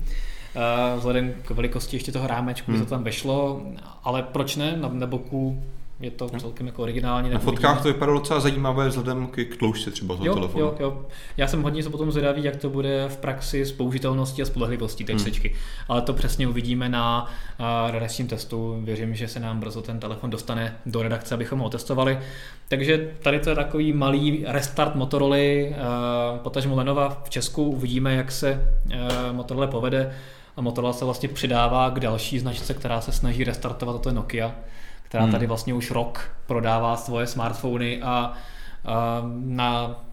Eh, 0.55 0.97
vzhledem 0.97 1.33
k 1.41 1.51
velikosti 1.51 1.95
ještě 1.95 2.11
toho 2.11 2.27
rámečku 2.27 2.71
hmm. 2.71 2.81
to 2.81 2.89
tam 2.89 3.03
vešlo, 3.03 3.61
ale 4.03 4.23
proč 4.23 4.55
ne, 4.55 4.77
na, 4.77 4.89
na 4.93 5.07
boku 5.07 5.63
je 6.01 6.11
to 6.11 6.29
celkem 6.29 6.67
jako 6.67 6.81
originální. 6.81 7.29
Na 7.29 7.39
fotkách 7.39 7.71
vidíme. 7.71 7.83
to 7.83 7.87
vypadalo 7.93 8.19
docela 8.19 8.39
zajímavé 8.39 8.87
vzhledem 8.89 9.27
k 9.27 9.57
tloušťce 9.59 9.91
třeba 9.91 10.15
toho 10.15 10.25
jo, 10.25 10.33
telefonu. 10.33 10.63
Jo, 10.63 10.75
jo. 10.79 11.05
Já 11.37 11.47
jsem 11.47 11.63
hodně 11.63 11.83
se 11.83 11.89
potom 11.89 12.11
zvědavý, 12.11 12.43
jak 12.43 12.55
to 12.55 12.69
bude 12.69 13.05
v 13.09 13.17
praxi 13.17 13.65
s 13.65 13.71
použitelností 13.71 14.41
a 14.41 14.45
spolehlivostí 14.45 15.03
té 15.03 15.13
hmm. 15.13 15.33
Ale 15.87 16.01
to 16.01 16.13
přesně 16.13 16.47
uvidíme 16.47 16.89
na 16.89 17.25
uh, 17.59 17.91
redakčním 17.91 18.27
testu. 18.27 18.81
Věřím, 18.83 19.15
že 19.15 19.27
se 19.27 19.39
nám 19.39 19.59
brzo 19.59 19.81
ten 19.81 19.99
telefon 19.99 20.29
dostane 20.29 20.75
do 20.85 21.01
redakce, 21.03 21.35
abychom 21.35 21.59
ho 21.59 21.65
otestovali. 21.65 22.19
Takže 22.67 23.11
tady 23.19 23.39
to 23.39 23.49
je 23.49 23.55
takový 23.55 23.93
malý 23.93 24.43
restart 24.47 24.95
Motorola, 24.95 25.37
uh, 25.37 26.37
potažmo 26.37 26.75
Lenova 26.75 27.21
v 27.23 27.29
Česku. 27.29 27.63
Uvidíme, 27.63 28.15
jak 28.15 28.31
se 28.31 28.75
uh, 28.85 29.35
Motorola 29.35 29.67
povede. 29.67 30.13
A 30.57 30.61
Motorola 30.61 30.93
se 30.93 31.05
vlastně 31.05 31.29
přidává 31.29 31.89
k 31.89 31.99
další 31.99 32.39
značce, 32.39 32.73
která 32.73 33.01
se 33.01 33.11
snaží 33.11 33.43
restartovat, 33.43 33.95
a 33.95 33.99
to 33.99 34.09
je 34.09 34.15
Nokia 34.15 34.55
která 35.11 35.23
hmm. 35.23 35.31
tady 35.31 35.47
vlastně 35.47 35.73
už 35.73 35.91
rok 35.91 36.31
prodává 36.47 36.97
svoje 36.97 37.27
smartfony 37.27 38.01
a, 38.01 38.33
na 39.35 40.03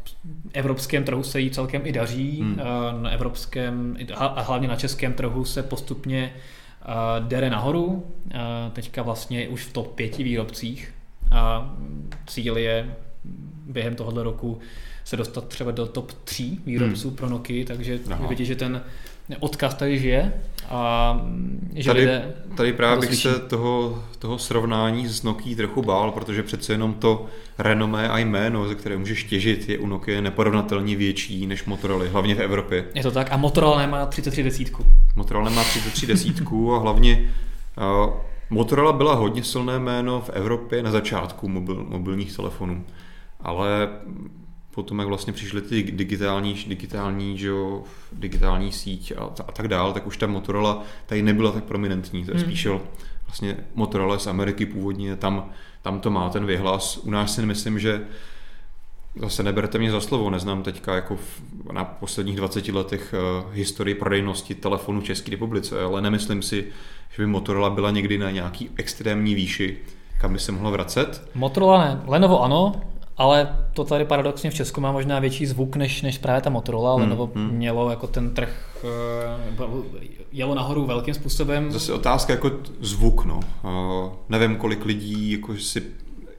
evropském 0.53 1.05
trhu 1.05 1.23
se 1.23 1.41
jí 1.41 1.51
celkem 1.51 1.83
i 1.85 1.93
daří. 1.93 2.41
Hmm. 2.41 2.57
Na 3.03 3.11
evropském 3.11 3.97
a 4.15 4.43
hlavně 4.43 4.69
na 4.69 4.77
českém 4.77 5.13
trhu 5.13 5.45
se 5.45 5.63
postupně 5.63 6.33
dere 7.21 7.51
nahoru. 7.51 8.07
Teďka 8.73 9.03
vlastně 9.03 9.49
už 9.49 9.65
v 9.65 9.73
top 9.73 9.95
pěti 9.95 10.23
výrobcích 10.23 10.95
a 11.31 11.75
cíl 12.27 12.59
je 12.59 12.97
během 13.67 13.95
tohoto 13.95 14.23
roku 14.23 14.59
se 15.05 15.17
dostat 15.17 15.49
třeba 15.49 15.71
do 15.71 15.87
top 15.87 16.13
3 16.13 16.59
výrobců 16.67 17.09
hmm. 17.09 17.17
pro 17.17 17.29
Nokia, 17.29 17.65
takže 17.67 17.99
vidíte, 18.29 18.45
že 18.45 18.57
ten 18.57 18.83
odkaz 19.37 19.75
tady 19.75 19.99
žije 19.99 20.33
a 20.69 21.21
že 21.75 21.91
tady, 21.91 22.01
lidé 22.01 22.35
tady 22.57 22.73
právě 22.73 23.09
bych 23.09 23.19
se 23.19 23.39
toho, 23.39 24.05
toho 24.19 24.39
srovnání 24.39 25.09
s 25.09 25.23
Nokia 25.23 25.57
trochu 25.57 25.83
bál, 25.83 26.11
protože 26.11 26.43
přece 26.43 26.73
jenom 26.73 26.95
to 26.95 27.27
renomé 27.59 28.09
a 28.09 28.19
jméno, 28.19 28.69
ze 28.69 28.75
které 28.75 28.97
můžeš 28.97 29.25
těžit, 29.25 29.69
je 29.69 29.79
u 29.79 29.87
Nokia 29.87 30.21
neporovnatelně 30.21 30.97
větší 30.97 31.47
než 31.47 31.65
Motorola, 31.65 32.05
hlavně 32.13 32.35
v 32.35 32.41
Evropě. 32.41 32.85
Je 32.95 33.03
to 33.03 33.11
tak 33.11 33.33
a 33.33 33.37
Motorola 33.37 33.79
nemá 33.79 34.07
33 34.07 34.43
desítku. 34.43 34.87
Motorola 35.17 35.51
nemá 35.51 35.65
33 35.65 36.07
desítku 36.07 36.75
a 36.75 36.79
hlavně 36.79 37.33
uh, 38.07 38.15
Motorola 38.51 38.93
byla 38.93 39.15
hodně 39.15 39.45
silné 39.45 39.79
jméno 39.79 40.21
v 40.21 40.31
Evropě 40.31 40.83
na 40.83 40.91
začátku 40.91 41.49
mobil, 41.49 41.87
mobilních 41.89 42.37
telefonů, 42.37 42.85
ale 43.41 43.89
potom 44.79 44.99
jak 44.99 45.09
vlastně 45.09 45.33
přišly 45.33 45.63
ty 45.63 45.83
digitální, 45.83 46.55
digitální, 46.67 47.39
že 47.39 47.49
jo, 47.49 47.83
digitální 48.13 48.73
síť 48.73 49.13
a, 49.17 49.23
a 49.23 49.53
tak 49.53 49.69
dál, 49.69 49.93
tak 49.93 50.07
už 50.07 50.17
ta 50.17 50.27
Motorola 50.27 50.83
tady 51.07 51.23
nebyla 51.23 51.53
tak 51.53 51.65
prominentní. 51.65 52.25
To 52.25 52.31
je 52.31 52.37
hmm. 52.37 52.45
spíš 52.45 52.69
vlastně 53.27 53.57
Motorola 53.75 54.19
z 54.19 54.27
Ameriky 54.27 54.67
původně, 54.67 55.17
tam, 55.17 55.51
tam 55.83 56.01
to 56.01 56.11
má 56.11 56.31
ten 56.31 56.47
vyhlas. 56.47 56.97
U 56.97 57.11
nás 57.11 57.35
si 57.35 57.47
myslím, 57.47 57.79
že 57.79 58.01
zase 59.21 59.43
neberte 59.43 59.79
mě 59.79 59.91
za 59.91 60.01
slovo, 60.01 60.31
neznám 60.31 60.63
teďka 60.63 60.95
jako 60.95 61.17
v, 61.17 61.43
na 61.73 61.85
posledních 61.85 62.37
20 62.37 62.69
letech 62.69 63.15
uh, 63.15 63.55
historii 63.55 63.95
prodejnosti 63.95 64.55
telefonu 64.55 65.01
v 65.01 65.05
České 65.05 65.31
republice, 65.31 65.83
ale 65.83 66.03
nemyslím 66.03 66.43
si, 66.43 66.67
že 67.17 67.23
by 67.23 67.27
Motorola 67.27 67.71
byla 67.71 67.91
někdy 67.91 68.19
na 68.19 68.31
nějaký 68.31 68.71
extrémní 68.77 69.35
výši, 69.35 69.79
kam 70.21 70.33
by 70.33 70.39
se 70.39 70.53
mohlo 70.53 70.71
vracet. 70.71 71.31
Motorola 71.35 71.85
ne, 71.85 72.01
Lenovo 72.07 72.43
ano, 72.43 72.73
ale 73.19 73.57
to 73.73 73.85
tady 73.85 74.05
paradoxně 74.05 74.51
v 74.51 74.55
Česku 74.55 74.81
má 74.81 74.93
možná 74.93 75.19
větší 75.19 75.47
zvuk 75.47 75.77
než, 75.77 76.03
než 76.03 76.19
právě 76.19 76.43
ta 76.43 76.51
Motorola. 76.51 76.95
Hmm, 76.95 77.03
Lenovo 77.03 77.31
hmm. 77.35 77.51
mělo 77.51 77.91
jako 77.91 78.07
ten 78.07 78.35
trh, 78.35 78.79
uh, 79.59 79.85
jelo 80.33 80.55
nahoru 80.55 80.87
velkým 80.87 81.15
způsobem. 81.15 81.73
Zase 81.73 81.93
otázka 81.93 82.33
jako 82.33 82.51
zvuk, 82.81 83.25
no. 83.25 83.41
Uh, 83.65 84.13
nevím, 84.29 84.57
kolik 84.57 84.85
lidí 84.85 85.33
jako 85.33 85.57
si 85.57 85.83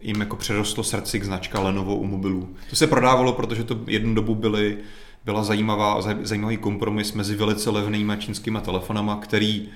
jim 0.01 0.19
jako 0.19 0.35
přerostlo 0.35 0.83
srdci 0.83 1.19
k 1.19 1.25
značka 1.25 1.59
Lenovo 1.59 1.95
u 1.95 2.05
mobilů. 2.05 2.49
To 2.69 2.75
se 2.75 2.87
prodávalo, 2.87 3.33
protože 3.33 3.63
to 3.63 3.79
jednu 3.87 4.15
dobu 4.15 4.35
byly, 4.35 4.77
byla 5.25 5.43
zajímavá, 5.43 6.01
zajímavý 6.01 6.57
kompromis 6.57 7.13
mezi 7.13 7.35
velice 7.35 7.69
levnýma 7.69 8.15
čínskými 8.15 8.59
telefonama, 8.61 9.15
který 9.15 9.69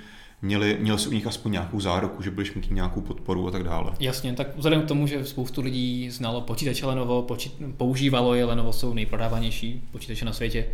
měli, 0.43 0.77
měl 0.79 0.97
si 0.97 1.10
u 1.10 1.12
nich 1.12 1.27
aspoň 1.27 1.51
nějakou 1.51 1.79
záruku, 1.79 2.23
že 2.23 2.32
budeš 2.32 2.53
mít 2.53 2.71
nějakou 2.71 3.01
podporu 3.01 3.47
a 3.47 3.51
tak 3.51 3.63
dále. 3.63 3.91
Jasně, 3.99 4.34
tak 4.34 4.47
vzhledem 4.56 4.82
k 4.82 4.88
tomu, 4.88 5.08
že 5.08 5.25
spoustu 5.25 5.62
lidí 5.62 6.10
znalo 6.10 6.41
počítače 6.41 6.86
Lenovo, 6.86 7.21
počít, 7.21 7.53
používalo 7.77 8.36
je, 8.36 8.45
Lenovo 8.45 8.73
jsou 8.73 8.93
nejprodávanější 8.93 9.84
počítače 9.91 10.25
na 10.25 10.34
světě, 10.34 10.65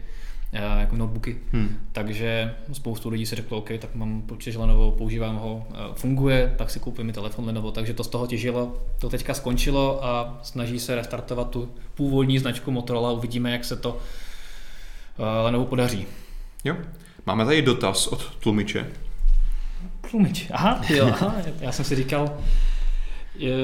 eh, 0.54 0.80
jako 0.80 0.96
notebooky. 0.96 1.38
Hmm. 1.52 1.78
Takže 1.92 2.56
spoustu 2.72 3.10
lidí 3.10 3.26
si 3.26 3.36
řeklo, 3.36 3.58
OK, 3.58 3.70
tak 3.80 3.96
mám 3.96 4.22
počítač 4.22 4.56
Lenovo, 4.56 4.92
používám 4.92 5.36
ho, 5.36 5.68
eh, 5.72 5.76
funguje, 5.94 6.56
tak 6.58 6.70
si 6.70 6.80
koupím 6.80 7.06
mi 7.06 7.14
telefon 7.14 7.46
Lenovo, 7.46 7.72
takže 7.72 7.94
to 7.94 8.04
z 8.04 8.08
toho 8.08 8.28
těžilo. 8.28 8.82
To 9.00 9.10
teďka 9.10 9.34
skončilo 9.34 10.06
a 10.06 10.40
snaží 10.44 10.80
se 10.80 10.96
restartovat 10.96 11.50
tu 11.50 11.70
původní 11.96 12.40
značku 12.40 12.72
Motorola, 12.72 13.12
uvidíme, 13.12 13.52
jak 13.52 13.66
se 13.66 13.76
to 13.76 13.98
eh, 15.20 15.44
Lenovo 15.44 15.66
podaří. 15.66 16.06
Jo. 16.64 16.76
Máme 17.26 17.46
tady 17.46 17.62
dotaz 17.62 18.08
od 18.08 18.36
tlumiče. 18.36 18.86
Tlumič. 20.10 20.48
Aha, 20.52 20.82
jo, 20.90 21.08
aha. 21.14 21.36
Já 21.60 21.72
jsem 21.72 21.86
si 21.86 21.96
říkal, 21.96 22.38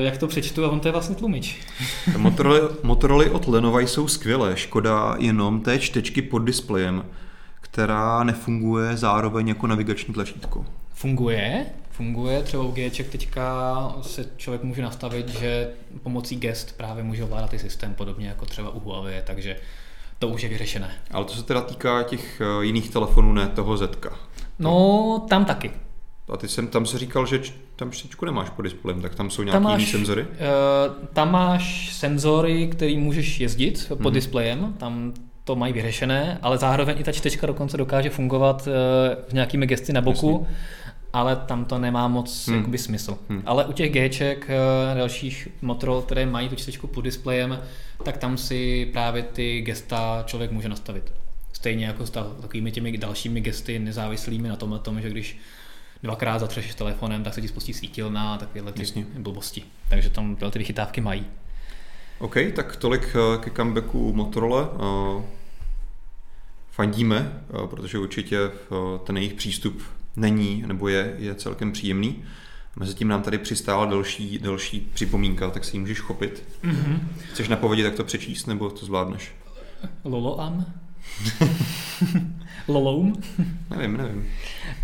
jak 0.03 0.17
to 0.17 0.27
přečtu 0.27 0.65
a 0.65 0.69
on 0.69 0.79
to 0.79 0.87
je 0.87 0.91
vlastně 0.91 1.15
tlumič. 1.15 1.57
Motorola, 2.17 2.59
Motorola 2.83 3.25
od 3.31 3.47
Lenovo 3.47 3.79
jsou 3.79 4.07
skvělé, 4.07 4.57
škoda 4.57 5.15
jenom 5.19 5.61
té 5.61 5.79
čtečky 5.79 6.21
pod 6.21 6.39
displejem, 6.39 7.05
která 7.61 8.23
nefunguje 8.23 8.97
zároveň 8.97 9.47
jako 9.47 9.67
navigační 9.67 10.13
tlačítko. 10.13 10.65
Funguje, 10.93 11.65
funguje, 11.91 12.43
třeba 12.43 12.63
u 12.63 12.71
Gček 12.71 13.09
teďka 13.09 13.95
se 14.01 14.25
člověk 14.37 14.63
může 14.63 14.81
nastavit, 14.81 15.29
že 15.29 15.69
pomocí 16.03 16.35
gest 16.35 16.77
právě 16.77 17.03
může 17.03 17.23
ovládat 17.23 17.53
i 17.53 17.59
systém, 17.59 17.93
podobně 17.93 18.27
jako 18.27 18.45
třeba 18.45 18.69
u 18.69 18.79
Huawei, 18.79 19.21
takže 19.25 19.57
to 20.19 20.27
už 20.27 20.43
je 20.43 20.49
vyřešené. 20.49 20.91
Ale 21.11 21.25
to 21.25 21.33
se 21.33 21.43
teda 21.43 21.61
týká 21.61 22.03
těch 22.03 22.41
eh, 22.41 22.65
jiných 22.65 22.89
telefonů, 22.89 23.33
ne 23.33 23.47
toho 23.47 23.77
Zetka. 23.77 24.19
No, 24.59 25.25
tam 25.29 25.45
taky. 25.45 25.71
A 26.33 26.37
ty 26.37 26.47
jsem, 26.47 26.67
tam 26.67 26.85
se 26.85 26.99
říkal, 26.99 27.25
že 27.25 27.41
tam 27.75 27.91
čtyřku 27.91 28.25
nemáš 28.25 28.49
pod 28.49 28.61
displejem, 28.61 29.01
tak 29.01 29.15
tam 29.15 29.29
jsou 29.29 29.43
nějaké 29.43 29.71
jiné 29.71 29.85
senzory? 29.85 30.21
Uh, 30.21 30.27
tam 31.13 31.31
máš 31.31 31.93
senzory, 31.93 32.67
který 32.67 32.97
můžeš 32.97 33.39
jezdit 33.39 33.85
pod 33.87 33.99
mm-hmm. 33.99 34.11
displejem, 34.11 34.73
tam 34.77 35.13
to 35.43 35.55
mají 35.55 35.73
vyřešené, 35.73 36.39
ale 36.41 36.57
zároveň 36.57 36.95
i 36.99 37.03
ta 37.03 37.11
čtečka 37.11 37.47
dokonce 37.47 37.77
dokáže 37.77 38.09
fungovat 38.09 38.67
uh, 38.67 38.73
v 39.29 39.33
nějakými 39.33 39.67
gesty 39.67 39.93
na 39.93 40.01
boku, 40.01 40.45
Jasně. 40.49 40.57
ale 41.13 41.35
tam 41.35 41.65
to 41.65 41.77
nemá 41.77 42.07
moc 42.07 42.47
hmm. 42.47 42.57
jakoby, 42.57 42.77
smysl. 42.77 43.17
Hmm. 43.29 43.41
Ale 43.45 43.65
u 43.65 43.71
těch 43.71 43.91
Gček, 43.91 44.49
uh, 44.49 44.97
dalších 44.97 45.47
Motorola, 45.61 46.01
které 46.01 46.25
mají 46.25 46.49
tu 46.49 46.55
čtečku 46.55 46.87
pod 46.87 47.01
displejem, 47.01 47.59
tak 48.03 48.17
tam 48.17 48.37
si 48.37 48.89
právě 48.93 49.23
ty 49.23 49.61
gesta 49.61 50.23
člověk 50.25 50.51
může 50.51 50.69
nastavit. 50.69 51.13
Stejně 51.53 51.85
jako 51.85 52.05
s 52.05 52.09
takovými 52.41 52.71
těmi 52.71 52.97
dalšími 52.97 53.41
gesty 53.41 53.79
nezávislými 53.79 54.49
na 54.49 54.55
tom, 54.55 54.79
tom 54.83 55.01
že 55.01 55.09
když 55.09 55.37
dvakrát 56.05 56.39
zatřeš 56.39 56.75
telefonem, 56.75 57.23
tak 57.23 57.33
se 57.33 57.41
ti 57.41 57.47
spustí 57.47 57.73
svítilna 57.73 58.33
a 58.33 58.37
takovéhle 58.37 58.71
ty 58.71 58.81
Jasně. 58.81 59.05
blbosti. 59.17 59.63
Takže 59.89 60.09
tam 60.09 60.35
tyhle 60.35 60.51
ty 60.51 60.59
vychytávky 60.59 61.01
mají. 61.01 61.25
OK, 62.19 62.35
tak 62.55 62.75
tolik 62.75 63.15
eh, 63.15 63.37
ke 63.37 63.51
comebacku 63.51 64.13
Motorola. 64.13 64.69
Eh, 64.73 65.23
fandíme, 66.71 67.41
eh, 67.49 67.67
protože 67.67 67.97
určitě 67.97 68.37
ten 69.03 69.17
jejich 69.17 69.33
přístup 69.33 69.83
není 70.15 70.63
nebo 70.67 70.87
je, 70.87 71.15
je 71.17 71.35
celkem 71.35 71.71
příjemný. 71.71 72.23
Mezitím 72.75 73.07
nám 73.07 73.21
tady 73.21 73.37
přistála 73.37 73.85
další, 73.85 74.39
další 74.39 74.79
připomínka, 74.93 75.49
tak 75.49 75.65
si 75.65 75.75
ji 75.75 75.79
můžeš 75.79 75.99
chopit. 75.99 76.43
Mm-hmm. 76.63 76.99
Chceš 77.31 77.47
napovědět, 77.47 77.85
jak 77.85 77.95
to 77.95 78.03
přečíst, 78.03 78.45
nebo 78.45 78.69
to 78.69 78.85
zvládneš? 78.85 79.31
Loloam? 80.03 80.65
Loloum? 82.67 83.21
nevím, 83.69 83.97
nevím. 83.97 84.29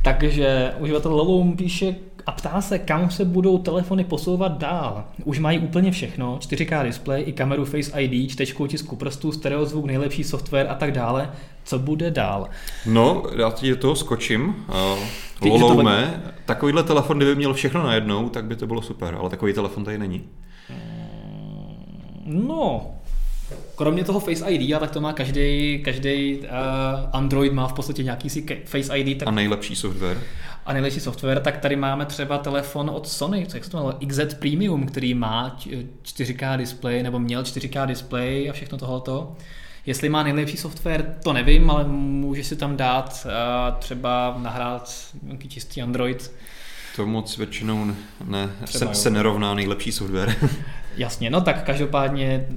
Takže 0.04 0.74
uživatel 0.80 1.16
Loloum 1.16 1.58
píše 1.58 1.96
a 2.26 2.32
ptá 2.32 2.62
se, 2.62 2.80
kam 2.80 3.10
se 3.10 3.26
budou 3.26 3.58
telefony 3.58 4.04
posouvat 4.04 4.58
dál. 4.58 5.04
Už 5.24 5.40
mají 5.40 5.60
úplně 5.60 5.92
všechno, 5.92 6.38
4K 6.38 6.84
display 6.84 7.24
i 7.26 7.34
kameru 7.34 7.66
Face 7.66 8.02
ID, 8.02 8.32
čtečku 8.32 8.68
tisku 8.68 8.96
prstů, 8.96 9.32
stereozvuk, 9.32 9.86
nejlepší 9.86 10.24
software 10.24 10.68
a 10.70 10.76
tak 10.76 10.92
dále. 10.92 11.32
Co 11.64 11.80
bude 11.80 12.12
dál? 12.12 12.50
No, 12.86 13.24
já 13.38 13.52
ti 13.52 13.70
do 13.70 13.76
toho 13.76 13.96
skočím. 13.96 14.56
Uh, 15.42 15.50
Loloume, 15.50 16.22
to... 16.24 16.32
takovýhle 16.46 16.84
telefon, 16.84 17.18
kdyby 17.18 17.36
měl 17.36 17.54
všechno 17.54 17.84
najednou, 17.84 18.30
tak 18.30 18.46
by 18.46 18.56
to 18.56 18.68
bylo 18.68 18.82
super, 18.82 19.16
ale 19.16 19.30
takový 19.30 19.54
telefon 19.54 19.84
tady 19.84 19.98
není. 19.98 20.30
No, 22.26 22.92
kromě 23.82 24.04
toho 24.04 24.20
Face 24.20 24.52
ID, 24.52 24.74
a 24.74 24.80
tak 24.80 24.92
to 24.92 25.02
má 25.02 25.14
každý, 25.14 25.82
každý 25.86 26.38
uh, 26.38 26.46
Android 27.14 27.54
má 27.54 27.68
v 27.68 27.74
podstatě 27.74 28.04
nějaký 28.04 28.30
si 28.30 28.46
Face 28.66 28.98
ID. 28.98 29.18
Tak, 29.18 29.28
a 29.28 29.32
nejlepší 29.32 29.76
software. 29.76 30.18
A 30.66 30.74
nejlepší 30.74 31.00
software, 31.00 31.40
tak 31.40 31.58
tady 31.58 31.76
máme 31.76 32.06
třeba 32.06 32.38
telefon 32.38 32.90
od 32.90 33.08
Sony, 33.08 33.48
jak 33.54 33.66
se 33.66 33.72
to 33.72 33.78
jmenuje, 33.78 33.96
XZ 34.08 34.34
Premium, 34.34 34.86
který 34.86 35.14
má 35.14 35.58
4K 36.04 36.58
display, 36.58 37.04
nebo 37.04 37.20
měl 37.20 37.44
4K 37.44 37.88
display 37.88 38.50
a 38.50 38.54
všechno 38.54 38.78
tohoto. 38.78 39.36
Jestli 39.86 40.10
má 40.10 40.24
nejlepší 40.24 40.58
software, 40.58 41.16
to 41.24 41.34
nevím, 41.34 41.70
ale 41.70 41.84
může 41.88 42.44
si 42.44 42.56
tam 42.56 42.78
dát 42.78 43.26
uh, 43.26 43.80
třeba 43.80 44.36
nahrát 44.38 44.94
nějaký 45.24 45.50
čistý 45.50 45.82
Android. 45.82 46.32
To 46.96 47.06
moc 47.06 47.38
většinou 47.38 47.86
ne, 47.86 47.96
ne 48.26 48.50
se, 48.66 48.96
se 48.96 49.10
nerovná 49.10 49.54
nejlepší 49.54 49.92
software. 49.92 50.36
Jasně, 50.98 51.30
no 51.30 51.42
tak 51.42 51.64
každopádně 51.64 52.48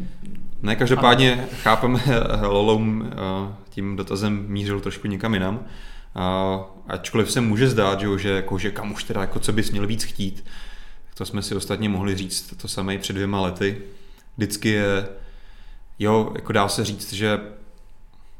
ne, 0.65 0.77
každopádně 0.77 1.33
ano. 1.35 1.47
chápeme, 1.63 2.01
Lolom 2.43 3.11
tím 3.71 3.97
dotazem 3.97 4.45
mířil 4.49 4.81
trošku 4.81 5.07
někam 5.07 5.35
jinam. 5.35 5.65
Ačkoliv 6.89 7.33
se 7.33 7.41
může 7.41 7.69
zdát, 7.69 8.01
že, 8.01 8.07
že, 8.19 8.31
jako, 8.31 8.59
že 8.59 8.71
kam 8.71 8.93
už 8.93 9.05
teda, 9.05 9.21
jako 9.21 9.39
co 9.39 9.53
bys 9.53 9.71
měl 9.71 9.87
víc 9.87 10.05
chtít, 10.05 10.45
to 11.15 11.27
jsme 11.27 11.43
si 11.43 11.55
ostatně 11.55 11.89
mohli 11.89 12.17
říct 12.17 12.55
to 12.57 12.69
samé 12.69 12.99
před 12.99 13.13
dvěma 13.13 13.41
lety. 13.41 13.83
Vždycky 14.37 14.69
je, 14.69 15.09
jo, 15.99 16.33
jako 16.35 16.53
dá 16.53 16.69
se 16.69 16.85
říct, 16.85 17.13
že 17.13 17.41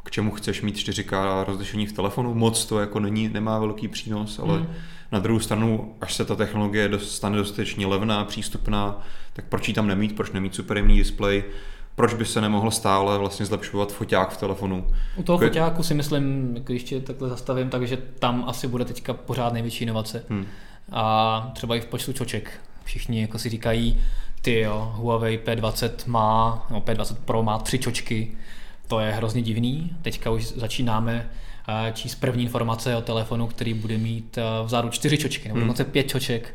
k 0.05 0.11
čemu 0.11 0.31
chceš 0.31 0.63
mít 0.63 0.77
4K 0.77 1.45
rozlišení 1.45 1.87
v 1.87 1.93
telefonu, 1.93 2.35
moc 2.35 2.65
to 2.65 2.81
jako 2.81 3.01
není, 3.01 3.29
nemá 3.29 3.59
velký 3.59 3.89
přínos, 3.89 4.39
ale 4.39 4.59
mm. 4.59 4.67
na 5.13 5.19
druhou 5.19 5.41
stranu, 5.41 5.95
až 6.01 6.15
se 6.15 6.25
ta 6.25 6.37
technologie 6.37 6.91
stane 6.99 7.37
dostatečně 7.37 7.87
levná, 7.87 8.25
přístupná, 8.25 9.03
tak 9.33 9.45
proč 9.45 9.69
ji 9.69 9.75
tam 9.75 9.87
nemít, 9.87 10.17
proč 10.17 10.33
nemít 10.33 10.55
super 10.55 10.77
jemný 10.77 10.97
display, 10.97 11.45
proč 11.95 12.15
by 12.15 12.25
se 12.25 12.41
nemohl 12.41 12.71
stále 12.71 13.19
vlastně 13.19 13.47
zlepšovat 13.47 13.93
foťák 13.93 14.31
v 14.31 14.37
telefonu. 14.37 14.87
U 15.17 15.23
toho 15.23 15.39
Kdy... 15.39 15.49
foťáku 15.49 15.83
si 15.83 15.95
myslím, 15.95 16.55
když 16.55 16.85
tě 16.85 17.01
takhle 17.01 17.29
zastavím, 17.29 17.71
takže 17.71 17.97
tam 17.97 18.45
asi 18.47 18.69
bude 18.69 18.85
teďka 18.85 19.15
pořád 19.15 19.53
největší 19.53 19.85
inovace. 19.85 20.25
Hmm. 20.29 20.47
A 20.93 21.51
třeba 21.55 21.77
i 21.77 21.81
v 21.81 21.87
počtu 21.87 22.13
čoček. 22.13 22.61
Všichni 22.85 23.21
jako 23.21 23.39
si 23.39 23.49
říkají, 23.49 24.01
ty 24.43 24.61
jo, 24.61 24.93
Huawei 24.95 25.41
P20 25.45 25.91
má, 26.07 26.67
no 26.71 26.81
P20 26.81 27.15
Pro 27.25 27.43
má 27.43 27.59
tři 27.59 27.79
čočky, 27.79 28.37
to 28.89 29.01
je 29.01 29.13
hrozně 29.13 29.43
divný. 29.43 29.97
Teďka 30.03 30.31
už 30.31 30.47
začínáme 30.47 31.31
eh, 31.69 31.93
číst 31.93 32.15
první 32.15 32.43
informace 32.43 32.97
o 32.97 33.01
telefonu, 33.01 33.47
který 33.47 33.75
bude 33.75 33.99
mít 33.99 34.39
eh, 34.39 34.43
vzadu 34.65 34.89
čtyři 34.89 35.19
čočky, 35.19 35.49
nebo 35.49 35.59
hmm. 35.59 35.69
dokonce 35.69 35.85
pět 35.85 36.09
čoček 36.09 36.55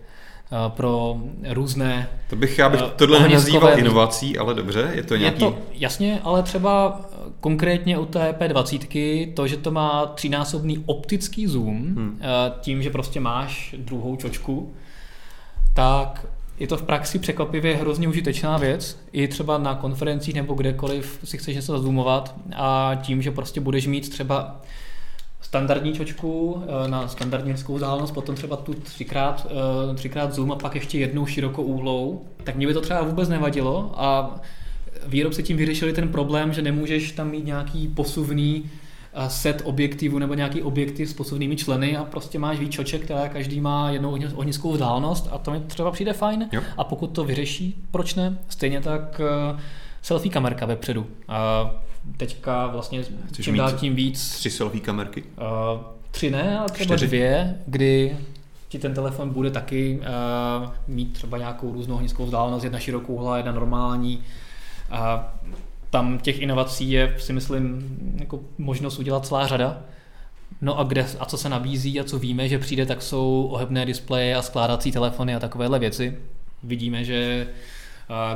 pro 0.67 1.17
různé... 1.49 2.09
To 2.29 2.35
bych 2.35 2.59
já 2.59 2.69
bych 2.69 2.81
eh, 2.81 2.91
tohle 2.95 3.19
nenazýval 3.19 3.79
inovací, 3.79 4.37
ale 4.37 4.53
dobře, 4.53 4.91
je 4.93 5.03
to 5.03 5.15
nějaký... 5.15 5.43
Je 5.43 5.51
to, 5.51 5.57
jasně, 5.73 6.19
ale 6.23 6.43
třeba 6.43 7.01
konkrétně 7.39 7.97
u 7.97 8.05
té 8.05 8.35
P20, 8.39 9.33
to, 9.33 9.47
že 9.47 9.57
to 9.57 9.71
má 9.71 10.05
třínásobný 10.05 10.83
optický 10.85 11.47
zoom, 11.47 11.77
hmm. 11.77 12.19
Eh, 12.21 12.51
tím, 12.61 12.83
že 12.83 12.89
prostě 12.89 13.19
máš 13.19 13.75
druhou 13.77 14.15
čočku, 14.15 14.73
tak 15.73 16.25
je 16.59 16.67
to 16.67 16.77
v 16.77 16.83
praxi 16.83 17.19
překvapivě 17.19 17.75
hrozně 17.75 18.07
užitečná 18.07 18.57
věc, 18.57 18.99
i 19.11 19.27
třeba 19.27 19.57
na 19.57 19.75
konferencích 19.75 20.35
nebo 20.35 20.53
kdekoliv 20.53 21.19
si 21.23 21.37
chceš 21.37 21.55
něco 21.55 21.79
zoomovat 21.79 22.35
a 22.55 22.91
tím, 23.01 23.21
že 23.21 23.31
prostě 23.31 23.61
budeš 23.61 23.87
mít 23.87 24.09
třeba 24.09 24.61
standardní 25.49 25.93
čočku 25.93 26.63
eh, 26.85 26.87
na 26.87 27.07
standardní 27.07 27.51
hezkou 27.51 27.73
vzdálenost, 27.73 28.11
potom 28.11 28.35
třeba 28.35 28.55
tu 28.55 28.73
třikrát, 28.73 29.47
eh, 29.91 29.95
třikrát 29.95 30.33
zoom 30.33 30.51
a 30.51 30.55
pak 30.55 30.75
ještě 30.75 30.99
jednou 30.99 31.25
širokou 31.25 31.63
úhlou, 31.63 32.25
tak 32.43 32.55
mě 32.55 32.67
by 32.67 32.73
to 32.73 32.81
třeba 32.81 33.01
vůbec 33.01 33.29
nevadilo 33.29 33.91
a 33.95 34.35
výrobci 35.07 35.43
tím 35.43 35.57
vyřešili 35.57 35.93
ten 35.93 36.09
problém, 36.09 36.53
že 36.53 36.61
nemůžeš 36.61 37.11
tam 37.11 37.31
mít 37.31 37.45
nějaký 37.45 37.87
posuvný 37.87 38.63
eh, 39.13 39.29
set 39.29 39.61
objektivů 39.65 40.19
nebo 40.19 40.33
nějaký 40.33 40.61
objektiv 40.61 41.09
s 41.09 41.13
posuvnými 41.13 41.55
členy 41.55 41.97
a 41.97 42.03
prostě 42.03 42.39
máš 42.39 42.59
výčoček, 42.59 43.01
která 43.01 43.29
každý 43.29 43.61
má 43.61 43.91
jednou 43.91 44.17
ohniskou 44.35 44.71
vzdálenost 44.71 45.29
a 45.31 45.37
to 45.37 45.51
mi 45.51 45.59
třeba 45.59 45.91
přijde 45.91 46.13
fajn. 46.13 46.49
Jo. 46.51 46.61
A 46.77 46.83
pokud 46.83 47.07
to 47.07 47.23
vyřeší, 47.23 47.83
proč 47.91 48.15
ne? 48.15 48.37
Stejně 48.49 48.81
tak 48.81 49.21
selfie 50.01 50.31
kamerka 50.31 50.65
vepředu. 50.65 51.07
Teďka 52.17 52.67
vlastně 52.67 53.03
Chceš 53.27 53.45
čím 53.45 53.57
dál 53.57 53.71
tím 53.71 53.95
víc. 53.95 54.29
Tři 54.29 54.51
selfie 54.51 54.81
kamerky? 54.81 55.23
Uh, 55.23 55.81
tři 56.11 56.31
ne, 56.31 56.59
ale 56.59 56.69
třeba 56.69 56.97
Čtyři. 56.97 57.07
dvě, 57.07 57.59
kdy 57.67 58.17
ti 58.69 58.79
ten 58.79 58.93
telefon 58.93 59.29
bude 59.29 59.51
taky 59.51 59.99
uh, 59.99 60.69
mít 60.87 61.13
třeba 61.13 61.37
nějakou 61.37 61.73
různou 61.73 61.95
ohniskou 61.95 62.25
vzdálenost, 62.25 62.63
jedna 62.63 62.79
širokou 62.79 63.35
jedna 63.35 63.51
normální. 63.51 64.23
Uh, 64.91 64.97
tam 65.89 66.19
těch 66.19 66.41
inovací 66.41 66.91
je, 66.91 67.15
si 67.19 67.33
myslím, 67.33 67.97
jako 68.19 68.39
možnost 68.57 68.99
udělat 68.99 69.25
celá 69.25 69.47
řada. 69.47 69.81
No 70.61 70.79
a 70.79 70.83
kde 70.83 71.05
a 71.19 71.25
co 71.25 71.37
se 71.37 71.49
nabízí 71.49 71.99
a 71.99 72.03
co 72.03 72.19
víme, 72.19 72.49
že 72.49 72.59
přijde, 72.59 72.85
tak 72.85 73.01
jsou 73.01 73.47
ohebné 73.51 73.85
displeje 73.85 74.35
a 74.35 74.41
skládací 74.41 74.91
telefony 74.91 75.35
a 75.35 75.39
takovéhle 75.39 75.79
věci. 75.79 76.17
Vidíme, 76.63 77.03
že 77.03 77.47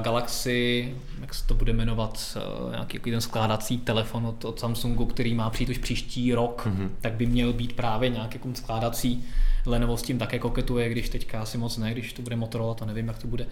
Galaxy, 0.01 0.93
jak 1.21 1.33
se 1.33 1.47
to 1.47 1.53
bude 1.53 1.73
jmenovat, 1.73 2.37
eh, 2.37 2.71
nějaký 2.71 2.99
ten 2.99 3.21
skládací 3.21 3.77
telefon 3.77 4.25
od, 4.25 4.45
od 4.45 4.59
Samsungu, 4.59 5.05
který 5.05 5.33
má 5.33 5.49
přijít 5.49 5.69
už 5.69 5.77
příští 5.77 6.33
rok, 6.33 6.67
mm-hmm. 6.67 6.89
tak 7.01 7.13
by 7.13 7.25
měl 7.25 7.53
být 7.53 7.73
právě 7.73 8.09
nějaký 8.09 8.35
jako 8.35 8.55
skládací. 8.55 9.25
Lenovo 9.65 9.97
s 9.97 10.01
tím 10.01 10.17
také 10.17 10.39
koketuje, 10.39 10.89
když 10.89 11.09
teďka 11.09 11.41
asi 11.41 11.57
moc 11.57 11.77
ne, 11.77 11.91
když 11.91 12.13
to 12.13 12.21
bude 12.21 12.35
Motorola, 12.35 12.73
to 12.73 12.85
nevím, 12.85 13.07
jak 13.07 13.17
to 13.17 13.27
bude. 13.27 13.45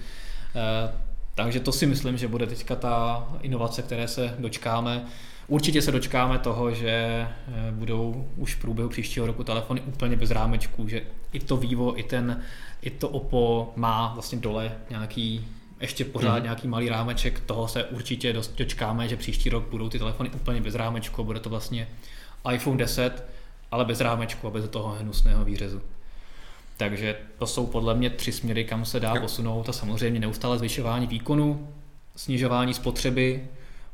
Eh, 0.55 0.91
takže 1.35 1.59
to 1.59 1.71
si 1.71 1.85
myslím, 1.85 2.17
že 2.17 2.27
bude 2.27 2.47
teďka 2.47 2.75
ta 2.75 3.27
inovace, 3.41 3.81
které 3.81 4.07
se 4.07 4.35
dočkáme. 4.39 5.05
Určitě 5.47 5.81
se 5.81 5.91
dočkáme 5.91 6.39
toho, 6.39 6.71
že 6.71 6.89
eh, 6.89 7.27
budou 7.71 8.27
už 8.37 8.55
v 8.55 8.61
průběhu 8.61 8.89
příštího 8.89 9.27
roku 9.27 9.43
telefony 9.43 9.81
úplně 9.81 10.15
bez 10.15 10.31
rámečků, 10.31 10.87
že 10.87 11.01
i 11.33 11.39
to 11.39 11.57
Vivo, 11.57 11.99
i 11.99 12.03
ten, 12.03 12.41
i 12.81 12.89
to 12.89 13.09
Oppo 13.09 13.73
má 13.75 14.11
vlastně 14.13 14.39
dole 14.39 14.71
nějaký 14.89 15.47
ještě 15.81 16.05
pořád 16.05 16.37
mm. 16.37 16.43
nějaký 16.43 16.67
malý 16.67 16.89
rámeček, 16.89 17.39
toho 17.39 17.67
se 17.67 17.83
určitě 17.83 18.33
dost 18.33 18.55
dočkáme, 18.57 19.07
že 19.07 19.17
příští 19.17 19.49
rok 19.49 19.69
budou 19.69 19.89
ty 19.89 19.99
telefony 19.99 20.29
úplně 20.29 20.61
bez 20.61 20.75
rámečku, 20.75 21.23
bude 21.23 21.39
to 21.39 21.49
vlastně 21.49 21.87
iPhone 22.53 22.77
10, 22.77 23.25
ale 23.71 23.85
bez 23.85 24.01
rámečku 24.01 24.47
a 24.47 24.51
bez 24.51 24.69
toho 24.69 24.95
hnusného 24.99 25.45
výřezu. 25.45 25.81
Takže 26.77 27.15
to 27.37 27.47
jsou 27.47 27.65
podle 27.65 27.95
mě 27.95 28.09
tři 28.09 28.31
směry, 28.31 28.63
kam 28.65 28.85
se 28.85 28.99
dá 28.99 29.15
posunout 29.15 29.69
a 29.69 29.73
samozřejmě 29.73 30.19
neustále 30.19 30.57
zvyšování 30.57 31.07
výkonu, 31.07 31.67
snižování 32.15 32.73
spotřeby 32.73 33.43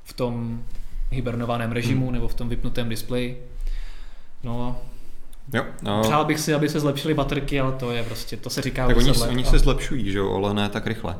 v 0.03 0.13
tom 0.13 0.63
hibernovaném 1.11 1.71
režimu 1.71 2.05
hmm. 2.05 2.13
nebo 2.13 2.27
v 2.27 2.33
tom 2.33 2.49
vypnutém 2.49 2.89
displeji. 2.89 3.47
No 4.43 4.81
Jo, 5.53 5.65
no. 5.81 6.01
Přál 6.01 6.25
bych 6.25 6.39
si, 6.39 6.53
aby 6.53 6.69
se 6.69 6.79
zlepšily 6.79 7.13
baterky, 7.13 7.59
ale 7.59 7.71
to 7.71 7.91
je 7.91 8.03
prostě, 8.03 8.37
to 8.37 8.49
se 8.49 8.61
říká 8.61 8.87
Tak 8.87 8.97
oni, 8.97 9.11
oni 9.11 9.45
se 9.45 9.59
zlepšují, 9.59 10.11
že 10.11 10.17
jo, 10.17 10.33
ale 10.33 10.53
ne 10.53 10.69
tak 10.69 10.87
rychle. 10.87 11.15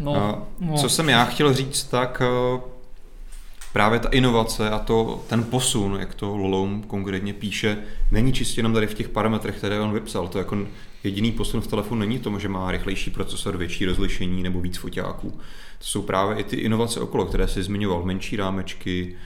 No, 0.00 0.46
no. 0.60 0.76
Co 0.76 0.88
jsem 0.88 1.08
já 1.08 1.24
chtěl 1.24 1.54
říct, 1.54 1.84
tak 1.84 2.22
eh, 2.24 2.60
právě 3.72 3.98
ta 3.98 4.08
inovace 4.08 4.70
a 4.70 4.78
to, 4.78 5.24
ten 5.28 5.44
posun, 5.44 5.96
jak 6.00 6.14
to 6.14 6.36
Loloum 6.36 6.82
konkrétně 6.82 7.32
píše, 7.32 7.76
není 8.10 8.32
čistě 8.32 8.58
jenom 8.58 8.72
tady 8.72 8.86
v 8.86 8.94
těch 8.94 9.08
parametrech, 9.08 9.56
které 9.56 9.80
on 9.80 9.92
vypsal. 9.92 10.28
To 10.28 10.38
jako 10.38 10.58
jediný 11.04 11.32
posun 11.32 11.60
v 11.60 11.66
telefonu 11.66 12.00
není 12.00 12.18
to, 12.18 12.38
že 12.38 12.48
má 12.48 12.70
rychlejší 12.70 13.10
procesor, 13.10 13.56
větší 13.56 13.86
rozlišení 13.86 14.42
nebo 14.42 14.60
víc 14.60 14.76
foťáků. 14.76 15.30
To 15.78 15.84
jsou 15.84 16.02
právě 16.02 16.36
i 16.36 16.44
ty 16.44 16.56
inovace 16.56 17.00
okolo, 17.00 17.26
které 17.26 17.48
si 17.48 17.62
zmiňoval, 17.62 18.02
menší 18.02 18.36
rámečky, 18.36 19.16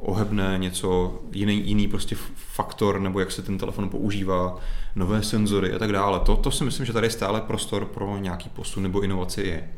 ohebné 0.00 0.58
něco, 0.58 1.18
jiný, 1.32 1.68
jiný 1.68 1.88
prostě 1.88 2.16
faktor, 2.34 3.00
nebo 3.00 3.20
jak 3.20 3.32
se 3.32 3.42
ten 3.42 3.58
telefon 3.58 3.88
používá, 3.88 4.58
nové 4.96 5.22
senzory 5.22 5.72
a 5.72 5.78
tak 5.78 5.92
dále. 5.92 6.20
To, 6.20 6.36
to 6.36 6.50
si 6.50 6.64
myslím, 6.64 6.86
že 6.86 6.92
tady 6.92 7.10
stále 7.10 7.40
prostor 7.40 7.84
pro 7.84 8.18
nějaký 8.18 8.48
posun 8.48 8.82
nebo 8.82 9.00
inovaci 9.00 9.40
je. 9.40 9.68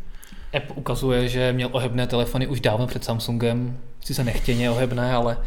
App 0.56 0.72
ukazuje, 0.74 1.28
že 1.28 1.52
měl 1.52 1.68
ohebné 1.72 2.06
telefony 2.06 2.46
už 2.46 2.60
dávno 2.60 2.86
před 2.86 3.04
Samsungem, 3.04 3.78
si 4.04 4.14
se 4.14 4.24
nechtěně 4.24 4.70
ohebné, 4.70 5.12
ale, 5.12 5.38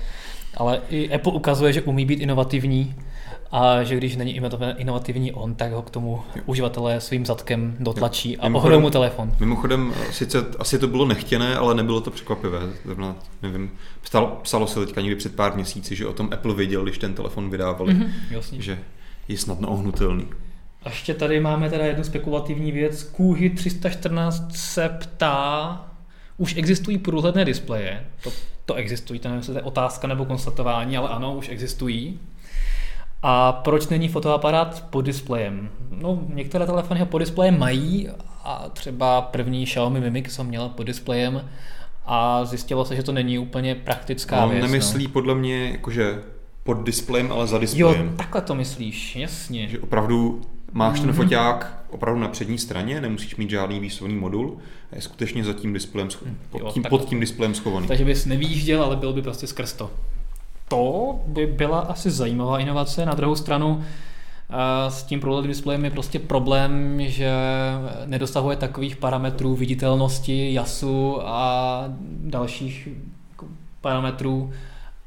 ale 0.57 0.81
i 0.89 1.13
Apple 1.15 1.33
ukazuje, 1.33 1.73
že 1.73 1.81
umí 1.81 2.05
být 2.05 2.19
inovativní 2.19 2.95
a 3.51 3.83
že 3.83 3.95
když 3.95 4.15
není 4.15 4.41
inovativní 4.77 5.31
on, 5.31 5.55
tak 5.55 5.71
ho 5.71 5.81
k 5.81 5.89
tomu 5.89 6.23
uživatelé 6.45 7.01
svým 7.01 7.25
zadkem 7.25 7.75
dotlačí 7.79 8.37
a 8.37 8.47
ohrou 8.55 8.79
mu 8.79 8.89
telefon. 8.89 9.31
Mimochodem, 9.39 9.93
sice 10.11 10.45
asi 10.59 10.79
to 10.79 10.87
bylo 10.87 11.05
nechtěné, 11.05 11.55
ale 11.55 11.75
nebylo 11.75 12.01
to 12.01 12.11
překvapivé. 12.11 12.59
Zrovna, 12.85 13.15
nevím, 13.41 13.71
psalo, 14.01 14.39
psalo 14.43 14.67
se 14.67 14.85
teďka 14.85 15.01
někdy 15.01 15.15
před 15.15 15.35
pár 15.35 15.55
měsíci, 15.55 15.95
že 15.95 16.07
o 16.07 16.13
tom 16.13 16.29
Apple 16.33 16.53
věděl, 16.53 16.83
když 16.83 16.97
ten 16.97 17.13
telefon 17.13 17.49
vydávali, 17.49 17.93
mm-hmm, 17.93 18.11
jasně. 18.31 18.61
že 18.61 18.79
je 19.27 19.37
snadno 19.37 19.69
ohnutelný. 19.69 20.27
A 20.83 20.89
ještě 20.89 21.13
tady 21.13 21.39
máme 21.39 21.69
teda 21.69 21.85
jednu 21.85 22.03
spekulativní 22.03 22.71
věc. 22.71 23.03
Kuhy 23.03 23.49
314 23.49 24.55
se 24.55 24.89
ptá, 24.89 25.81
už 26.37 26.55
existují 26.55 26.97
průhledné 26.97 27.45
displeje, 27.45 28.05
to, 28.23 28.31
to 28.65 28.73
existují, 28.73 29.19
to 29.19 29.27
nevím, 29.27 29.39
jestli 29.39 29.53
to 29.53 29.59
je 29.59 29.63
otázka 29.63 30.07
nebo 30.07 30.25
konstatování, 30.25 30.97
ale 30.97 31.09
ano, 31.09 31.35
už 31.35 31.49
existují. 31.49 32.19
A 33.21 33.51
proč 33.51 33.87
není 33.87 34.07
fotoaparát 34.07 34.85
pod 34.89 35.01
displejem? 35.01 35.69
No, 35.91 36.19
některé 36.33 36.65
telefony 36.65 36.99
ho 36.99 37.05
pod 37.05 37.19
displejem 37.19 37.59
mají 37.59 38.09
a 38.43 38.69
třeba 38.73 39.21
první 39.21 39.65
Xiaomi 39.65 39.99
Mi 39.99 40.11
Mix 40.11 40.37
ho 40.37 40.43
měla 40.43 40.69
pod 40.69 40.83
displejem 40.83 41.49
a 42.05 42.45
zjistilo 42.45 42.85
se, 42.85 42.95
že 42.95 43.03
to 43.03 43.11
není 43.11 43.39
úplně 43.39 43.75
praktická 43.75 44.41
no, 44.41 44.49
věc. 44.49 44.61
nemyslí 44.61 45.03
no. 45.03 45.09
podle 45.09 45.35
mě 45.35 45.71
jakože 45.71 46.23
pod 46.63 46.83
displejem, 46.83 47.31
ale 47.31 47.47
za 47.47 47.57
displejem. 47.57 48.07
Jo, 48.07 48.13
takhle 48.17 48.41
to 48.41 48.55
myslíš, 48.55 49.15
jasně. 49.15 49.67
Že 49.67 49.79
opravdu 49.79 50.41
máš 50.73 50.99
ten 50.99 51.09
mhm. 51.09 51.15
foťák 51.15 51.83
opravdu 51.89 52.21
na 52.21 52.27
přední 52.27 52.57
straně, 52.57 53.01
nemusíš 53.01 53.35
mít 53.35 53.49
žádný 53.49 53.79
výslovný 53.79 54.15
modul, 54.15 54.57
je 54.95 55.01
skutečně 55.01 55.43
za 55.43 55.53
tím 55.53 55.73
displejem, 55.73 56.09
pod, 56.49 56.73
tím, 56.73 56.83
pod 56.89 57.05
tím 57.05 57.19
displejem 57.19 57.55
schovaný. 57.55 57.87
Takže 57.87 58.05
bys 58.05 58.25
nevýjížděl, 58.25 58.83
ale 58.83 58.95
byl 58.95 59.13
by 59.13 59.21
prostě 59.21 59.47
skrz 59.47 59.73
to 59.73 59.91
to 60.67 61.19
by 61.27 61.47
byla 61.47 61.79
asi 61.79 62.11
zajímavá 62.11 62.59
inovace. 62.59 63.05
Na 63.05 63.13
druhou 63.13 63.35
stranu 63.35 63.83
eh, 63.83 64.91
s 64.91 65.03
tím 65.03 65.19
ProLED 65.19 65.45
displejem 65.45 65.85
je 65.85 65.91
prostě 65.91 66.19
problém, 66.19 67.01
že 67.07 67.31
nedosahuje 68.05 68.57
takových 68.57 68.95
parametrů 68.95 69.55
viditelnosti, 69.55 70.53
jasu 70.53 71.21
a 71.27 71.83
dalších 72.23 72.87
parametrů, 73.81 74.51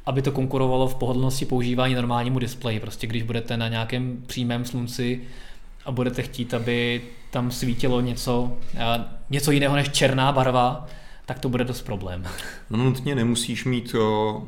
aby 0.06 0.22
to 0.22 0.32
konkurovalo 0.32 0.88
v 0.88 0.94
pohodlnosti 0.94 1.44
používání 1.44 1.94
normálnímu 1.94 2.38
displeji. 2.38 2.80
Prostě 2.80 3.06
když 3.06 3.22
budete 3.22 3.56
na 3.56 3.68
nějakém 3.68 4.22
přímém 4.26 4.64
slunci 4.64 5.20
a 5.84 5.90
budete 5.90 6.22
chtít, 6.22 6.54
aby 6.54 7.02
tam 7.30 7.50
svítilo 7.50 8.00
něco, 8.00 8.52
něco 9.30 9.50
jiného 9.50 9.76
než 9.76 9.88
černá 9.88 10.32
barva, 10.32 10.86
tak 11.26 11.38
to 11.38 11.48
bude 11.48 11.64
dost 11.64 11.82
problém. 11.82 12.24
No 12.70 12.84
nutně 12.84 13.14
nemusíš 13.14 13.64
mít, 13.64 13.94
o, 13.94 14.42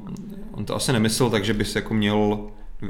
on 0.53 0.65
to 0.65 0.77
asi 0.77 0.93
nemyslel 0.93 1.31
tak, 1.31 1.45
že 1.45 1.55
bys 1.55 1.77
jako 1.77 1.95
měl 1.95 2.41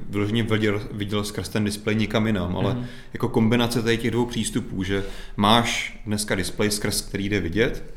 vyloženě 0.09 0.43
viděl, 0.43 0.83
viděl 0.93 1.25
skrz 1.25 1.49
ten 1.49 1.65
displej 1.65 1.97
nikam 1.97 2.27
jinam, 2.27 2.57
ale 2.57 2.75
mm. 2.75 2.87
jako 3.13 3.29
kombinace 3.29 3.83
tady 3.83 3.99
těch 3.99 4.11
dvou 4.11 4.27
přístupů, 4.27 4.83
že 4.83 5.05
máš 5.37 6.01
dneska 6.07 6.35
displej, 6.35 6.71
skrz 6.71 7.01
který 7.01 7.29
jde 7.29 7.41
vidět, 7.41 7.95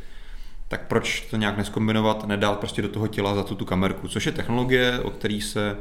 tak 0.68 0.88
proč 0.88 1.22
to 1.22 1.38
nějak 1.38 1.58
neskombinovat, 1.58 2.28
nedát 2.28 2.60
prostě 2.60 2.82
do 2.82 2.90
toho 2.90 3.08
těla 3.08 3.36
za 3.36 3.44
tu, 3.44 3.56
tu 3.56 3.66
kamerku, 3.66 4.08
což 4.08 4.26
je 4.26 4.32
technologie, 4.32 5.00
o 5.00 5.10
který 5.10 5.42
se 5.42 5.78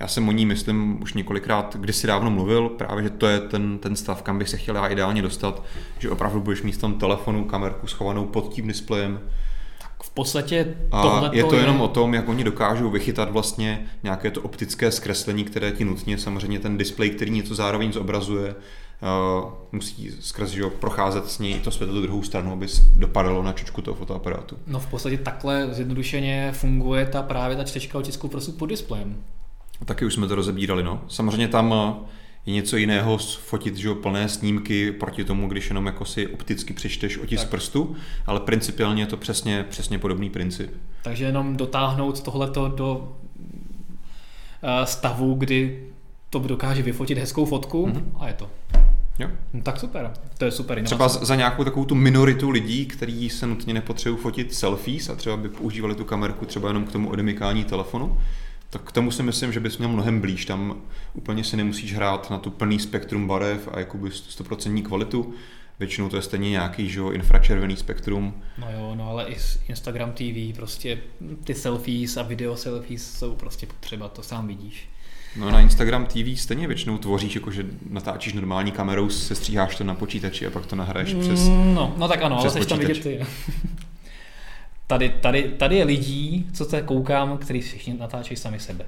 já 0.00 0.08
jsem 0.08 0.28
o 0.28 0.32
ní, 0.32 0.46
myslím, 0.46 1.02
už 1.02 1.14
několikrát 1.14 1.76
kdysi 1.76 2.06
dávno 2.06 2.30
mluvil, 2.30 2.68
právě, 2.68 3.04
že 3.04 3.10
to 3.10 3.26
je 3.26 3.40
ten, 3.40 3.78
ten 3.78 3.96
stav, 3.96 4.22
kam 4.22 4.38
bych 4.38 4.48
se 4.48 4.56
chtěl 4.56 4.76
já 4.76 4.88
ideálně 4.88 5.22
dostat, 5.22 5.62
že 5.98 6.10
opravdu 6.10 6.40
budeš 6.40 6.62
mít 6.62 6.72
v 6.72 6.80
tom 6.80 6.94
telefonu 6.94 7.44
kamerku 7.44 7.86
schovanou 7.86 8.26
pod 8.26 8.52
tím 8.52 8.68
displejem, 8.68 9.20
v 10.04 10.10
podstatě 10.10 10.76
A 10.92 11.30
je 11.32 11.44
to 11.44 11.54
je... 11.54 11.60
jenom 11.60 11.80
o 11.80 11.88
tom, 11.88 12.14
jak 12.14 12.28
oni 12.28 12.44
dokážou 12.44 12.90
vychytat 12.90 13.30
vlastně 13.30 13.86
nějaké 14.02 14.30
to 14.30 14.40
optické 14.40 14.90
zkreslení, 14.90 15.44
které 15.44 15.72
ti 15.72 15.84
nutně 15.84 16.18
samozřejmě 16.18 16.58
ten 16.58 16.78
displej, 16.78 17.10
který 17.10 17.30
něco 17.30 17.54
zároveň 17.54 17.92
zobrazuje, 17.92 18.54
uh, 18.54 19.52
musí 19.72 20.10
skrz 20.20 20.50
že, 20.50 20.62
procházet 20.66 21.30
s 21.30 21.38
ní 21.38 21.54
to 21.54 21.70
světlo 21.70 21.94
do 21.94 22.02
druhou 22.02 22.22
stranu, 22.22 22.52
aby 22.52 22.66
dopadalo 22.96 23.42
na 23.42 23.52
čočku 23.52 23.82
toho 23.82 23.94
fotoaparátu. 23.94 24.56
No 24.66 24.80
v 24.80 24.86
podstatě 24.86 25.18
takhle 25.18 25.68
zjednodušeně 25.74 26.52
funguje 26.52 27.06
ta 27.06 27.22
právě 27.22 27.56
ta 27.56 27.64
čtečka 27.64 27.98
otisku 27.98 28.28
prstu 28.28 28.52
pod 28.52 28.66
displejem. 28.66 29.16
Taky 29.84 30.04
už 30.04 30.14
jsme 30.14 30.28
to 30.28 30.34
rozebírali, 30.34 30.82
no. 30.82 31.04
Samozřejmě 31.08 31.48
tam 31.48 31.74
je 32.46 32.52
něco 32.52 32.76
jiného 32.76 33.18
fotit 33.18 33.76
že 33.76 33.94
plné 33.94 34.28
snímky 34.28 34.92
proti 34.92 35.24
tomu, 35.24 35.48
když 35.48 35.68
jenom 35.68 35.86
jako 35.86 36.04
si 36.04 36.26
opticky 36.26 36.72
přečteš 36.72 37.18
otisk 37.18 37.42
tak. 37.42 37.50
prstu, 37.50 37.96
ale 38.26 38.40
principiálně 38.40 39.02
je 39.02 39.06
to 39.06 39.16
přesně, 39.16 39.64
přesně 39.68 39.98
podobný 39.98 40.30
princip. 40.30 40.70
Takže 41.02 41.24
jenom 41.24 41.56
dotáhnout 41.56 42.22
tohleto 42.22 42.68
do 42.68 43.16
eh, 44.62 44.86
stavu, 44.86 45.34
kdy 45.34 45.86
to 46.30 46.38
dokáže 46.38 46.82
vyfotit 46.82 47.18
hezkou 47.18 47.44
fotku 47.44 47.86
mm-hmm. 47.86 48.02
a 48.18 48.28
je 48.28 48.34
to. 48.34 48.50
Jo. 49.18 49.28
No, 49.52 49.62
tak 49.62 49.80
super, 49.80 50.12
to 50.38 50.44
je 50.44 50.50
super 50.50 50.78
inovace. 50.78 50.94
Třeba 50.94 51.26
za 51.26 51.34
nějakou 51.34 51.64
takovou 51.64 51.84
tu 51.84 51.94
minoritu 51.94 52.50
lidí, 52.50 52.86
kteří 52.86 53.30
se 53.30 53.46
nutně 53.46 53.74
nepotřebují 53.74 54.22
fotit 54.22 54.54
selfies 54.54 55.08
a 55.08 55.16
třeba 55.16 55.36
by 55.36 55.48
používali 55.48 55.94
tu 55.94 56.04
kamerku 56.04 56.44
třeba 56.44 56.68
jenom 56.68 56.84
k 56.84 56.92
tomu 56.92 57.10
odemykání 57.10 57.64
telefonu, 57.64 58.18
tak 58.74 58.82
k 58.82 58.92
tomu 58.92 59.10
si 59.10 59.22
myslím, 59.22 59.52
že 59.52 59.60
bys 59.60 59.78
měl 59.78 59.90
mnohem 59.90 60.20
blíž. 60.20 60.44
Tam 60.44 60.76
úplně 61.14 61.44
si 61.44 61.56
nemusíš 61.56 61.94
hrát 61.94 62.30
na 62.30 62.38
tu 62.38 62.50
plný 62.50 62.78
spektrum 62.78 63.26
barev 63.26 63.68
a 63.72 63.78
jakoby 63.78 64.08
100% 64.08 64.82
kvalitu. 64.82 65.34
Většinou 65.78 66.08
to 66.08 66.16
je 66.16 66.22
stejně 66.22 66.50
nějaký 66.50 66.88
že 66.88 66.98
jo, 67.00 67.10
infračervený 67.10 67.76
spektrum. 67.76 68.34
No 68.58 68.66
jo, 68.72 68.94
no 68.94 69.08
ale 69.08 69.26
i 69.28 69.36
Instagram 69.68 70.12
TV, 70.12 70.56
prostě 70.56 70.98
ty 71.44 71.54
selfies 71.54 72.16
a 72.16 72.22
video 72.22 72.56
selfies 72.56 73.18
jsou 73.18 73.34
prostě 73.34 73.66
potřeba, 73.66 74.08
to 74.08 74.22
sám 74.22 74.46
vidíš. 74.46 74.88
No 75.36 75.50
na 75.50 75.60
Instagram 75.60 76.06
TV 76.06 76.40
stejně 76.40 76.66
většinou 76.66 76.98
tvoříš, 76.98 77.34
jako 77.34 77.50
že 77.50 77.66
natáčíš 77.90 78.32
normální 78.32 78.72
kamerou, 78.72 79.08
se 79.08 79.34
stříháš 79.34 79.76
to 79.76 79.84
na 79.84 79.94
počítači 79.94 80.46
a 80.46 80.50
pak 80.50 80.66
to 80.66 80.76
nahraješ 80.76 81.14
přes 81.14 81.48
No, 81.48 81.94
no 81.96 82.08
tak 82.08 82.22
ano, 82.22 82.38
ale 82.38 82.50
chceš 82.50 82.66
tam 82.66 82.78
vidět 82.78 83.02
ty. 83.02 83.26
tady, 84.86 85.08
tady, 85.08 85.42
tady 85.42 85.76
je 85.76 85.84
lidí, 85.84 86.50
co 86.52 86.64
se 86.64 86.82
koukám, 86.82 87.38
který 87.38 87.60
všichni 87.60 87.94
natáčejí 87.94 88.36
sami 88.36 88.60
sebe. 88.60 88.86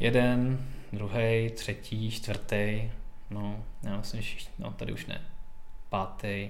Jeden, 0.00 0.66
druhý, 0.92 1.50
třetí, 1.54 2.10
čtvrtý, 2.10 2.90
no, 3.30 3.64
já 3.82 3.96
myslím, 3.96 4.22
že 4.22 4.36
no, 4.58 4.70
tady 4.70 4.92
už 4.92 5.06
ne. 5.06 5.20
Pátý. 5.88 6.48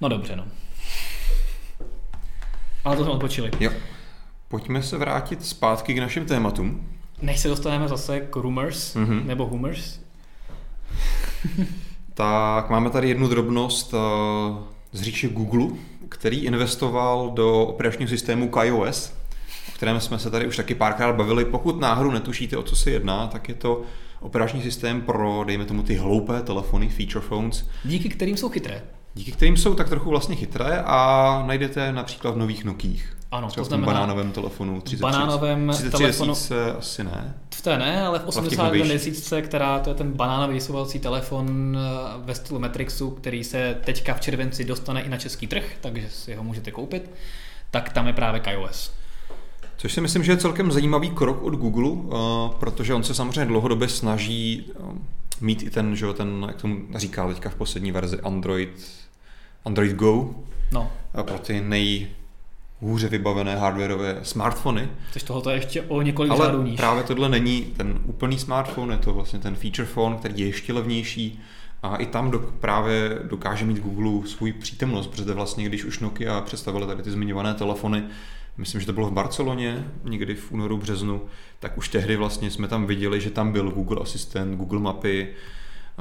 No 0.00 0.08
dobře, 0.08 0.36
no. 0.36 0.44
Ale 2.84 2.96
to 2.96 3.04
jsme 3.04 3.12
odpočili. 3.12 3.50
Jo. 3.60 3.70
Pojďme 4.48 4.82
se 4.82 4.98
vrátit 4.98 5.46
zpátky 5.46 5.94
k 5.94 5.98
našim 5.98 6.26
tématům. 6.26 6.88
Než 7.22 7.40
se 7.40 7.48
dostaneme 7.48 7.88
zase 7.88 8.20
k 8.20 8.36
rumors, 8.36 8.96
mm-hmm. 8.96 9.24
nebo 9.24 9.46
humors. 9.46 10.00
tak 12.14 12.70
máme 12.70 12.90
tady 12.90 13.08
jednu 13.08 13.28
drobnost 13.28 13.94
uh, 13.94 14.00
z 14.92 15.02
říče 15.02 15.28
Google, 15.28 15.68
který 16.10 16.44
investoval 16.44 17.30
do 17.30 17.66
operačního 17.66 18.08
systému 18.08 18.48
KaiOS, 18.48 19.12
o 19.68 19.72
kterém 19.74 20.00
jsme 20.00 20.18
se 20.18 20.30
tady 20.30 20.46
už 20.46 20.56
taky 20.56 20.74
párkrát 20.74 21.12
bavili. 21.12 21.44
Pokud 21.44 21.80
náhodou 21.80 22.10
netušíte, 22.10 22.56
o 22.56 22.62
co 22.62 22.76
se 22.76 22.90
jedná, 22.90 23.26
tak 23.26 23.48
je 23.48 23.54
to 23.54 23.82
operační 24.20 24.62
systém 24.62 25.00
pro, 25.00 25.44
dejme 25.44 25.64
tomu, 25.64 25.82
ty 25.82 25.94
hloupé 25.94 26.42
telefony, 26.42 26.88
feature 26.88 27.26
phones. 27.26 27.68
Díky 27.84 28.08
kterým 28.08 28.36
jsou 28.36 28.48
chytré. 28.48 28.82
Díky 29.14 29.32
kterým 29.32 29.56
jsou 29.56 29.74
tak 29.74 29.88
trochu 29.88 30.10
vlastně 30.10 30.36
chytré 30.36 30.82
a 30.86 31.42
najdete 31.46 31.92
například 31.92 32.34
v 32.34 32.38
nových 32.38 32.64
Nokích. 32.64 33.16
Ano, 33.30 33.48
Třeba 33.48 33.64
to 33.64 33.68
znamená, 33.68 33.92
v 33.92 33.94
banánovém 33.94 34.32
telefonu 34.32 34.80
33, 34.80 35.02
banánovém 35.02 35.68
33 35.72 35.98
telefonu, 35.98 36.34
asi 36.78 37.04
ne. 37.04 37.34
V 37.54 37.62
té 37.62 37.78
ne, 37.78 38.06
ale 38.06 38.18
v 38.18 38.26
81 38.26 38.84
měsíce, 38.84 39.42
která 39.42 39.78
to 39.78 39.90
je 39.90 39.94
ten 39.94 40.12
banánový 40.12 40.54
vysouvací 40.54 40.98
telefon 40.98 41.78
eh, 41.78 42.24
ve 42.24 42.34
stylu 42.34 42.60
Matrixu, 42.60 43.10
který 43.10 43.44
se 43.44 43.76
teďka 43.84 44.14
v 44.14 44.20
červenci 44.20 44.64
dostane 44.64 45.02
i 45.02 45.08
na 45.08 45.16
český 45.16 45.46
trh, 45.46 45.64
takže 45.80 46.10
si 46.10 46.34
ho 46.34 46.44
můžete 46.44 46.70
koupit, 46.70 47.10
tak 47.70 47.92
tam 47.92 48.06
je 48.06 48.12
právě 48.12 48.42
iOS. 48.50 48.92
Což 49.76 49.92
si 49.92 50.00
myslím, 50.00 50.24
že 50.24 50.32
je 50.32 50.36
celkem 50.36 50.72
zajímavý 50.72 51.10
krok 51.10 51.42
od 51.42 51.54
Google, 51.54 51.88
uh, 51.88 52.10
protože 52.60 52.94
on 52.94 53.04
se 53.04 53.14
samozřejmě 53.14 53.44
dlouhodobě 53.44 53.88
snaží 53.88 54.72
uh, 54.78 54.92
mít 55.40 55.62
i 55.62 55.70
ten, 55.70 55.96
že 55.96 56.12
ten, 56.12 56.44
jak 56.48 56.62
tomu 56.62 56.80
říká 56.94 57.28
teďka 57.28 57.50
v 57.50 57.54
poslední 57.54 57.92
verzi, 57.92 58.20
Android, 58.20 58.86
Android 59.64 59.96
Go. 59.96 60.30
No. 60.72 60.90
Pro 61.24 61.38
ty 61.38 61.60
nej, 61.60 62.08
hůře 62.80 63.08
vybavené 63.08 63.56
hardwareové 63.56 64.18
smartfony. 64.22 64.88
Což 65.12 65.22
tohle 65.22 65.52
je 65.52 65.56
ještě 65.56 65.82
o 65.82 66.02
několik 66.02 66.32
Ale 66.32 66.64
níž. 66.64 66.76
právě 66.76 67.02
tohle 67.02 67.28
není 67.28 67.62
ten 67.62 67.98
úplný 68.04 68.38
smartphone, 68.38 68.94
je 68.94 68.98
to 68.98 69.12
vlastně 69.14 69.38
ten 69.38 69.54
feature 69.54 69.88
phone, 69.88 70.16
který 70.16 70.34
je 70.40 70.46
ještě 70.46 70.72
levnější 70.72 71.40
a 71.82 71.96
i 71.96 72.06
tam 72.06 72.30
do, 72.30 72.38
právě 72.38 73.18
dokáže 73.24 73.64
mít 73.64 73.78
Google 73.78 74.28
svůj 74.28 74.52
přítomnost, 74.52 75.06
protože 75.06 75.32
vlastně 75.32 75.64
když 75.64 75.84
už 75.84 75.98
Nokia 75.98 76.40
představili 76.40 76.86
tady 76.86 77.02
ty 77.02 77.10
zmiňované 77.10 77.54
telefony, 77.54 78.02
myslím, 78.56 78.80
že 78.80 78.86
to 78.86 78.92
bylo 78.92 79.06
v 79.06 79.12
Barceloně, 79.12 79.84
někdy 80.04 80.34
v 80.34 80.52
únoru, 80.52 80.76
březnu, 80.76 81.22
tak 81.58 81.78
už 81.78 81.88
tehdy 81.88 82.16
vlastně 82.16 82.50
jsme 82.50 82.68
tam 82.68 82.86
viděli, 82.86 83.20
že 83.20 83.30
tam 83.30 83.52
byl 83.52 83.70
Google 83.70 84.02
Asistent, 84.02 84.56
Google 84.56 84.80
Mapy, 84.80 85.28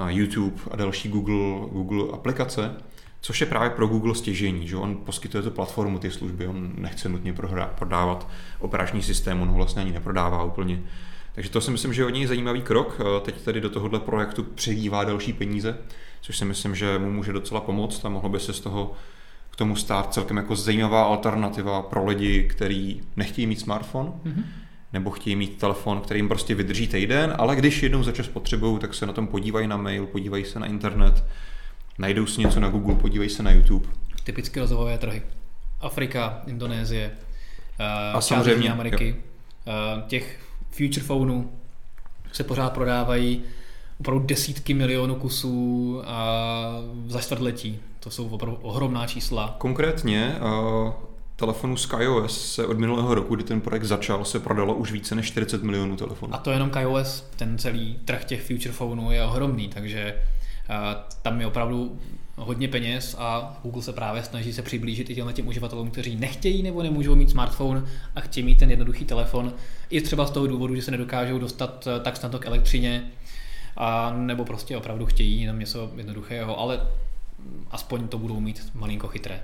YouTube 0.08 0.62
a 0.72 0.76
další 0.76 1.10
Google, 1.10 1.70
Google 1.72 2.04
aplikace 2.14 2.76
což 3.22 3.42
je 3.42 3.48
právě 3.48 3.70
pro 3.70 3.88
Google 3.88 4.16
stěžení, 4.16 4.68
že 4.68 4.76
on 4.76 4.96
poskytuje 4.96 5.44
tu 5.44 5.52
platformu, 5.52 6.00
ty 6.00 6.12
služby, 6.12 6.48
on 6.48 6.72
nechce 6.76 7.10
nutně 7.10 7.34
prodávat 7.76 8.30
operační 8.60 9.02
systém, 9.02 9.42
on 9.42 9.48
ho 9.48 9.56
vlastně 9.56 9.82
ani 9.82 9.92
neprodává 9.92 10.44
úplně. 10.44 10.82
Takže 11.34 11.50
to 11.50 11.62
si 11.62 11.72
myslím, 11.72 11.94
že 11.94 12.02
je 12.02 12.06
od 12.06 12.10
něj 12.10 12.28
zajímavý 12.28 12.62
krok. 12.62 12.98
Teď 13.22 13.42
tady 13.42 13.62
do 13.62 13.70
tohohle 13.70 14.00
projektu 14.00 14.44
přivívá 14.44 15.04
další 15.04 15.34
peníze, 15.34 15.78
což 16.22 16.38
si 16.38 16.46
myslím, 16.46 16.76
že 16.76 17.00
mu 17.00 17.12
může 17.12 17.34
docela 17.34 17.62
pomoct 17.62 18.06
a 18.06 18.10
mohlo 18.10 18.30
by 18.30 18.40
se 18.40 18.54
z 18.54 18.60
toho 18.60 18.94
k 19.52 19.56
tomu 19.56 19.76
stát 19.76 20.14
celkem 20.14 20.38
jako 20.38 20.56
zajímavá 20.56 21.04
alternativa 21.04 21.82
pro 21.82 22.06
lidi, 22.06 22.44
kteří 22.44 23.02
nechtějí 23.16 23.48
mít 23.48 23.60
smartphone, 23.60 24.10
mm-hmm. 24.10 24.44
nebo 24.94 25.10
chtějí 25.10 25.36
mít 25.36 25.58
telefon, 25.58 26.02
který 26.02 26.20
jim 26.20 26.28
prostě 26.28 26.56
vydrží 26.56 26.88
týden, 26.88 27.34
ale 27.38 27.56
když 27.56 27.84
jednou 27.84 28.04
za 28.04 28.12
čas 28.12 28.28
potřebují, 28.28 28.80
tak 28.80 28.94
se 28.94 29.06
na 29.06 29.14
tom 29.14 29.28
podívají 29.28 29.68
na 29.68 29.78
mail, 29.78 30.06
podívají 30.06 30.46
se 30.46 30.60
na 30.60 30.66
internet, 30.66 31.24
najdou 32.00 32.26
si 32.26 32.42
něco 32.42 32.60
na 32.60 32.70
Google, 32.70 32.96
podívej 32.96 33.30
se 33.30 33.44
na 33.44 33.52
YouTube. 33.52 33.88
Typické 34.24 34.60
rozvojové 34.60 34.98
trhy. 34.98 35.22
Afrika, 35.82 36.42
Indonésie, 36.48 37.12
uh, 37.80 37.86
a 38.18 38.22
samozřejmě 38.22 38.72
Ameriky. 38.72 39.16
Uh, 39.16 40.08
těch 40.08 40.40
future 40.72 41.06
phoneů 41.06 41.52
se 42.32 42.44
pořád 42.44 42.74
prodávají 42.74 43.44
opravdu 44.00 44.26
desítky 44.26 44.74
milionů 44.74 45.16
kusů 45.16 45.96
uh, 45.98 47.10
za 47.12 47.22
čtvrtletí. 47.22 47.80
To 48.00 48.10
jsou 48.10 48.30
opravdu 48.30 48.58
ohromná 48.62 49.08
čísla. 49.08 49.56
Konkrétně 49.58 50.36
uh, 50.42 50.94
telefonu 51.36 51.78
SkyOS 51.78 52.54
se 52.54 52.66
od 52.66 52.80
minulého 52.80 53.16
roku, 53.16 53.36
kdy 53.36 53.44
ten 53.44 53.62
projekt 53.62 53.84
začal, 53.84 54.26
se 54.26 54.40
prodalo 54.40 54.74
už 54.74 54.92
více 54.92 55.16
než 55.16 55.28
40 55.28 55.64
milionů 55.64 55.96
telefonů. 55.96 56.36
A 56.36 56.38
to 56.38 56.52
jenom 56.52 56.70
KaiOS, 56.70 57.30
ten 57.36 57.58
celý 57.58 58.00
trh 58.06 58.26
těch 58.26 58.42
future 58.42 58.72
phoneů 58.72 59.12
je 59.12 59.24
ohromný, 59.24 59.68
takže 59.68 60.16
tam 61.22 61.42
je 61.42 61.48
opravdu 61.48 62.00
hodně 62.36 62.68
peněz 62.68 63.16
a 63.20 63.58
Google 63.64 63.84
se 63.84 63.94
právě 63.94 64.24
snaží 64.24 64.54
se 64.54 64.62
přiblížit 64.62 65.10
i 65.10 65.16
těmhle 65.16 65.34
těm 65.34 65.48
uživatelům, 65.48 65.92
kteří 65.92 66.16
nechtějí 66.16 66.64
nebo 66.64 66.84
nemůžou 66.84 67.16
mít 67.16 67.30
smartphone 67.30 67.84
a 68.16 68.22
chtějí 68.22 68.46
mít 68.46 68.60
ten 68.60 68.70
jednoduchý 68.70 69.06
telefon. 69.06 69.54
I 69.90 70.02
třeba 70.02 70.26
z 70.26 70.32
toho 70.32 70.48
důvodu, 70.48 70.76
že 70.76 70.82
se 70.82 70.92
nedokážou 70.92 71.40
dostat 71.40 71.88
eh, 71.88 72.00
tak 72.00 72.18
snadno 72.18 72.40
k 72.40 72.46
elektřině, 72.46 73.12
a 73.78 74.14
nebo 74.18 74.46
prostě 74.46 74.78
opravdu 74.78 75.06
chtějí 75.06 75.42
jenom 75.42 75.60
něco 75.60 75.92
jednoduchého, 75.96 76.60
ale 76.60 76.82
aspoň 77.72 78.08
to 78.08 78.18
budou 78.18 78.40
mít 78.40 78.72
malinko 78.74 79.08
chytré. 79.08 79.40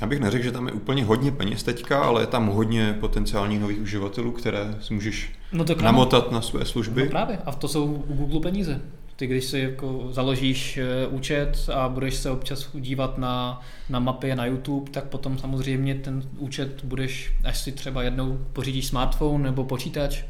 Já 0.00 0.06
bych 0.06 0.20
neřekl, 0.20 0.44
že 0.44 0.52
tam 0.52 0.66
je 0.66 0.72
úplně 0.72 1.04
hodně 1.04 1.32
peněz 1.32 1.62
teďka, 1.62 2.00
ale 2.02 2.22
je 2.22 2.26
tam 2.26 2.46
hodně 2.46 2.96
potenciálních 3.00 3.60
nových 3.60 3.80
uživatelů, 3.80 4.32
které 4.32 4.74
si 4.80 4.94
můžeš 4.94 5.32
no 5.52 5.64
to 5.64 5.74
namotat 5.74 6.32
na 6.32 6.40
své 6.40 6.64
služby. 6.64 7.04
No 7.04 7.10
právě, 7.10 7.38
a 7.46 7.52
to 7.52 7.68
jsou 7.68 7.84
u 7.84 8.14
Google 8.14 8.40
peníze. 8.40 8.80
Ty 9.20 9.26
když 9.26 9.44
si 9.44 9.58
jako 9.58 10.08
založíš 10.10 10.76
eh, 10.76 11.06
účet 11.06 11.68
a 11.74 11.88
budeš 11.88 12.14
se 12.14 12.30
občas 12.30 12.68
dívat 12.74 13.18
na, 13.18 13.60
na 13.88 13.98
mapy 13.98 14.34
na 14.34 14.46
YouTube, 14.46 14.90
tak 14.90 15.04
potom 15.04 15.38
samozřejmě 15.38 15.94
ten 15.94 16.22
účet 16.38 16.84
budeš, 16.84 17.32
až 17.44 17.58
si 17.58 17.72
třeba 17.72 18.02
jednou 18.02 18.38
pořídíš 18.52 18.86
smartphone 18.86 19.44
nebo 19.44 19.64
počítač, 19.64 20.22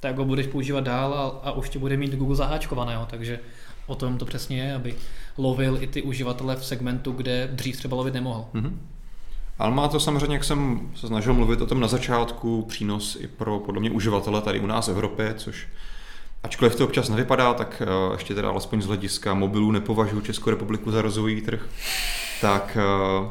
tak 0.00 0.18
ho 0.18 0.24
budeš 0.24 0.46
používat 0.46 0.84
dál 0.84 1.14
a, 1.14 1.48
a 1.48 1.52
už 1.52 1.68
tě 1.68 1.78
bude 1.78 1.96
mít 1.96 2.14
Google 2.14 2.36
zaháčkovaného, 2.36 3.06
takže 3.10 3.40
o 3.86 3.94
tom 3.94 4.18
to 4.18 4.24
přesně 4.24 4.58
je, 4.58 4.74
aby 4.74 4.94
lovil 5.38 5.82
i 5.82 5.86
ty 5.86 6.02
uživatele 6.02 6.56
v 6.56 6.64
segmentu, 6.64 7.12
kde 7.12 7.48
dřív 7.52 7.76
třeba 7.76 7.96
lovit 7.96 8.14
nemohl. 8.14 8.44
Mm-hmm. 8.54 8.72
Ale 9.58 9.74
má 9.74 9.88
to 9.88 10.00
samozřejmě, 10.00 10.36
jak 10.36 10.44
jsem 10.44 10.90
se 10.94 11.06
snažil 11.06 11.34
mluvit 11.34 11.60
o 11.60 11.66
tom 11.66 11.80
na 11.80 11.88
začátku, 11.88 12.62
přínos 12.62 13.16
i 13.20 13.26
pro 13.26 13.58
podle 13.58 13.80
mě 13.80 13.90
uživatele 13.90 14.42
tady 14.42 14.60
u 14.60 14.66
nás 14.66 14.86
v 14.86 14.90
Evropě, 14.90 15.34
což 15.36 15.68
Ačkoliv 16.46 16.76
to 16.76 16.84
občas 16.84 17.08
nevypadá, 17.08 17.54
tak 17.54 17.82
eh, 17.82 18.14
ještě 18.14 18.34
teda 18.34 18.48
alespoň 18.48 18.82
z 18.82 18.86
hlediska 18.86 19.34
mobilů 19.34 19.72
nepovažuji 19.72 20.20
Českou 20.20 20.50
republiku 20.50 20.90
za 20.90 21.02
rozvojový 21.02 21.42
trh, 21.42 21.60
tak 22.40 22.78
eh, 22.80 23.28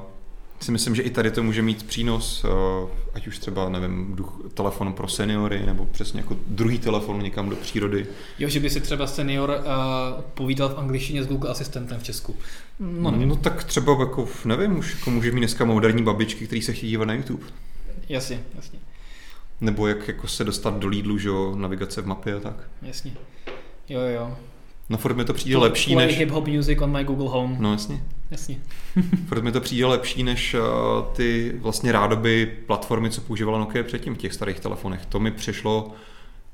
si 0.60 0.72
myslím, 0.72 0.96
že 0.96 1.02
i 1.02 1.10
tady 1.10 1.32
to 1.32 1.44
může 1.44 1.62
mít 1.62 1.84
přínos, 1.84 2.46
eh, 2.46 2.88
ať 3.14 3.28
už 3.28 3.40
třeba, 3.40 3.70
nevím, 3.70 4.18
telefon 4.54 4.94
pro 4.94 5.08
seniory, 5.08 5.66
nebo 5.66 5.86
přesně 5.86 6.20
jako 6.20 6.38
druhý 6.48 6.80
telefon 6.80 7.22
někam 7.24 7.50
do 7.50 7.56
přírody. 7.56 8.06
Jo, 8.40 8.50
že 8.50 8.60
by 8.60 8.70
si 8.70 8.82
třeba 8.82 9.08
senior 9.08 9.50
uh, 9.50 10.22
povídal 10.34 10.70
v 10.70 10.78
angličtině 10.78 11.24
s 11.24 11.28
Google 11.28 11.50
Asistentem 11.50 12.00
v 12.00 12.04
Česku. 12.04 12.36
No, 12.80 13.12
no, 13.12 13.26
no 13.26 13.36
tak 13.36 13.64
třeba, 13.64 14.00
jako, 14.00 14.28
nevím, 14.46 14.78
už 14.78 14.94
jako 14.94 15.12
může 15.12 15.32
mít 15.32 15.40
dneska 15.40 15.66
moderní 15.66 16.04
babičky, 16.04 16.46
který 16.46 16.62
se 16.62 16.74
chtějí 16.74 16.90
dívat 16.90 17.06
na 17.06 17.14
YouTube. 17.14 17.44
Jasně, 18.10 18.44
jasně. 18.56 18.80
Nebo 19.62 19.88
jak 19.88 20.08
jako 20.08 20.28
se 20.28 20.44
dostat 20.44 20.80
do 20.80 20.88
Lidlu, 20.88 21.18
že 21.18 21.30
jo, 21.30 21.56
navigace 21.56 22.02
v 22.02 22.08
mapě 22.08 22.34
a 22.34 22.40
tak. 22.40 22.70
Jasně. 22.82 23.12
Jo, 23.90 24.00
jo. 24.00 24.38
No 24.90 24.98
furt 24.98 25.14
mi 25.14 25.26
to 25.26 25.34
přijde 25.34 25.58
lepší 25.58 25.94
Play 25.94 26.08
než... 26.08 26.20
hip-hop 26.20 26.56
music 26.56 26.82
on 26.82 26.92
my 26.92 27.04
Google 27.04 27.30
Home. 27.30 27.58
No 27.60 27.72
jasně. 27.72 28.04
Jasně. 28.32 28.58
Furt 29.28 29.42
mi 29.42 29.52
to 29.52 29.62
přijde 29.62 29.86
lepší 29.86 30.24
než 30.24 30.54
uh, 30.54 30.62
ty 31.14 31.56
vlastně 31.60 31.92
rádoby 31.92 32.58
platformy, 32.66 33.10
co 33.10 33.22
používala 33.22 33.60
Nokia 33.60 33.84
předtím 33.84 34.16
v 34.16 34.18
těch 34.18 34.34
starých 34.34 34.60
telefonech. 34.60 35.06
To 35.06 35.20
mi 35.20 35.32
přišlo, 35.32 35.92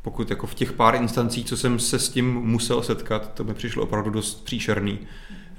pokud 0.02 0.30
jako 0.30 0.48
v 0.48 0.54
těch 0.54 0.74
pár 0.74 0.96
instancích, 0.96 1.46
co 1.46 1.58
jsem 1.58 1.80
se 1.80 2.00
s 2.00 2.10
tím 2.10 2.34
musel 2.34 2.84
setkat, 2.84 3.34
to 3.34 3.44
mi 3.44 3.54
přišlo 3.54 3.84
opravdu 3.84 4.10
dost 4.10 4.46
příšerný 4.46 5.00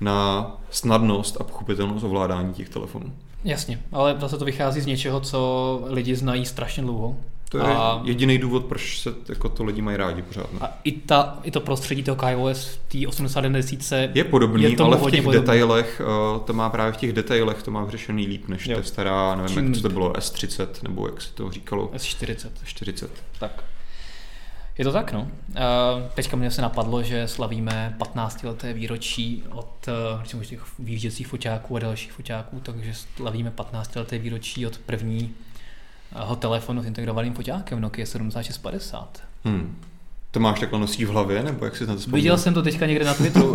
na 0.03 0.51
snadnost 0.71 1.41
a 1.41 1.45
pochopitelnost 1.45 2.05
ovládání 2.05 2.55
těch 2.55 2.69
telefonů. 2.69 3.13
Jasně, 3.45 3.83
ale 3.93 4.17
zase 4.21 4.39
to 4.39 4.45
vychází 4.45 4.81
z 4.81 4.87
něčeho, 4.87 5.21
co 5.21 5.81
lidi 5.87 6.17
znají 6.17 6.47
strašně 6.47 6.83
dlouho. 6.83 7.17
To 7.53 7.59
je 7.59 7.65
a... 7.65 8.01
jediný 8.05 8.39
důvod, 8.39 8.65
proč 8.65 9.01
se 9.01 9.15
jako 9.29 9.49
to 9.49 9.65
lidi 9.65 9.83
mají 9.83 9.97
rádi 9.97 10.23
pořád. 10.23 10.53
Ne? 10.53 10.59
A 10.61 10.71
i, 10.85 10.93
ta, 10.93 11.39
i 11.43 11.51
to 11.51 11.61
prostředí 11.61 12.03
toho 12.03 12.17
KaiOS 12.17 12.67
v 12.67 12.79
té 12.93 13.09
80 13.09 13.45
je 14.15 14.25
podobný, 14.25 14.63
je 14.63 14.77
ale 14.79 14.97
v 14.97 15.11
těch 15.11 15.23
podobný. 15.23 15.41
detailech, 15.41 16.03
uh, 16.35 16.41
to 16.41 16.53
má 16.53 16.71
právě 16.71 16.93
v 16.93 16.97
těch 16.97 17.13
detailech, 17.13 17.63
to 17.63 17.71
má 17.71 17.85
vyřešený 17.85 18.27
líp 18.27 18.49
než 18.49 18.67
jo. 18.67 18.77
ta 18.77 18.83
stará, 18.83 19.35
nevím, 19.35 19.55
Čím... 19.55 19.73
jak 19.73 19.83
to 19.83 19.89
bylo, 19.89 20.13
S30, 20.13 20.67
nebo 20.83 21.07
jak 21.07 21.21
se 21.21 21.35
to 21.35 21.51
říkalo. 21.51 21.91
S40. 21.95 22.49
40. 22.65 23.11
Tak. 23.39 23.65
Je 24.79 24.85
to 24.85 24.93
tak, 24.93 25.13
no. 25.13 25.29
Teďka 26.15 26.37
mě 26.37 26.51
se 26.51 26.63
napadlo, 26.63 27.03
že 27.03 27.29
slavíme 27.29 27.95
15 27.99 28.43
leté 28.43 28.73
výročí 28.73 29.43
od 29.51 29.89
uh, 30.39 30.45
těch 30.45 30.61
výjížděcích 30.79 31.27
foťáků 31.27 31.77
a 31.77 31.81
dalších 31.81 32.13
foťáků, 32.13 32.61
takže 32.61 32.95
slavíme 33.17 33.51
15 33.51 33.95
leté 33.95 34.19
výročí 34.19 34.67
od 34.67 34.79
prvního 34.79 36.37
telefonu 36.39 36.83
s 36.83 36.87
integrovaným 36.87 37.35
foťákem 37.35 37.81
Nokia 37.81 38.07
7650. 38.07 39.23
Hmm. 39.45 39.79
To 40.31 40.41
máš 40.41 40.61
takhle 40.61 40.79
nosí 40.79 41.05
v 41.05 41.09
hlavě, 41.09 41.43
nebo 41.43 41.65
jak 41.65 41.77
si 41.77 41.87
na 41.87 41.95
to 41.95 41.99
vzpomněl? 41.99 42.17
Viděl 42.17 42.39
jsem 42.39 42.55
to 42.55 42.63
teďka 42.63 42.87
někde 42.87 43.05
na 43.05 43.15
Twitteru. 43.15 43.55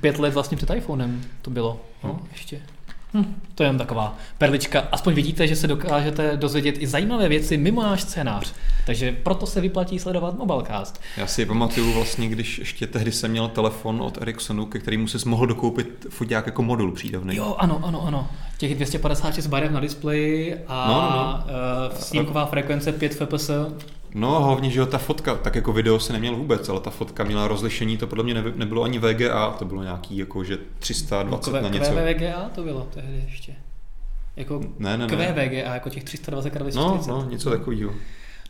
Pět 0.00 0.18
let 0.18 0.34
vlastně 0.34 0.56
před 0.56 0.70
iPhonem 0.70 1.22
to 1.42 1.50
bylo. 1.50 1.80
No, 2.04 2.12
hmm. 2.12 2.28
ještě. 2.32 2.62
Hm, 3.14 3.34
to 3.54 3.62
je 3.62 3.68
jen 3.68 3.78
taková 3.78 4.16
perlička. 4.38 4.80
Aspoň 4.92 5.14
vidíte, 5.14 5.46
že 5.46 5.56
se 5.56 5.66
dokážete 5.66 6.36
dozvědět 6.36 6.74
i 6.78 6.86
zajímavé 6.86 7.28
věci 7.28 7.56
mimo 7.56 7.82
náš 7.82 8.02
scénář. 8.02 8.52
Takže 8.86 9.16
proto 9.22 9.46
se 9.46 9.60
vyplatí 9.60 9.98
sledovat 9.98 10.38
Mobilecast. 10.38 11.00
Já 11.16 11.26
si 11.26 11.46
pamatuju 11.46 11.92
vlastně, 11.92 12.28
když 12.28 12.58
ještě 12.58 12.86
tehdy 12.86 13.12
jsem 13.12 13.30
měl 13.30 13.48
telefon 13.48 14.02
od 14.02 14.22
Ericssonu, 14.22 14.66
ke 14.66 14.78
kterému 14.78 15.08
se 15.08 15.28
mohl 15.28 15.46
dokoupit 15.46 16.06
foťák 16.10 16.46
jako 16.46 16.62
modul 16.62 16.92
přídavný. 16.92 17.36
Jo, 17.36 17.56
ano, 17.58 17.80
ano, 17.84 18.06
ano. 18.06 18.28
Těch 18.58 18.74
256 18.74 19.46
barev 19.46 19.72
na 19.72 19.80
displeji 19.80 20.56
a 20.68 20.88
no, 20.88 20.94
no, 20.94 21.16
no. 21.16 21.44
Uh, 21.92 21.98
snímková 21.98 22.46
frekvence 22.46 22.92
5 22.92 23.14
fps. 23.14 23.50
No 24.14 24.42
hlavně, 24.42 24.70
že 24.70 24.80
jo, 24.80 24.86
ta 24.86 24.98
fotka, 24.98 25.34
tak 25.34 25.54
jako 25.54 25.72
video 25.72 26.00
se 26.00 26.12
neměl 26.12 26.36
vůbec, 26.36 26.68
ale 26.68 26.80
ta 26.80 26.90
fotka 26.90 27.24
měla 27.24 27.48
rozlišení, 27.48 27.96
to 27.96 28.06
podle 28.06 28.24
mě 28.24 28.34
nebylo 28.34 28.82
ani 28.82 28.98
VGA, 28.98 29.50
to 29.50 29.64
bylo 29.64 29.82
nějaký 29.82 30.16
jako, 30.16 30.44
že 30.44 30.58
320 30.78 31.52
no, 31.52 31.60
na 31.60 31.68
něco. 31.68 31.92
VGA 31.92 32.50
to 32.54 32.62
bylo 32.62 32.88
tehdy 32.94 33.24
ještě. 33.26 33.54
Jako 34.36 34.60
ne, 34.78 34.96
ne, 34.96 35.06
ne. 35.06 35.32
VGA, 35.32 35.74
jako 35.74 35.90
těch 35.90 36.04
320 36.04 36.48
x 36.48 36.56
240. 36.58 37.10
No, 37.10 37.16
no, 37.16 37.30
něco 37.30 37.50
takového. 37.50 37.92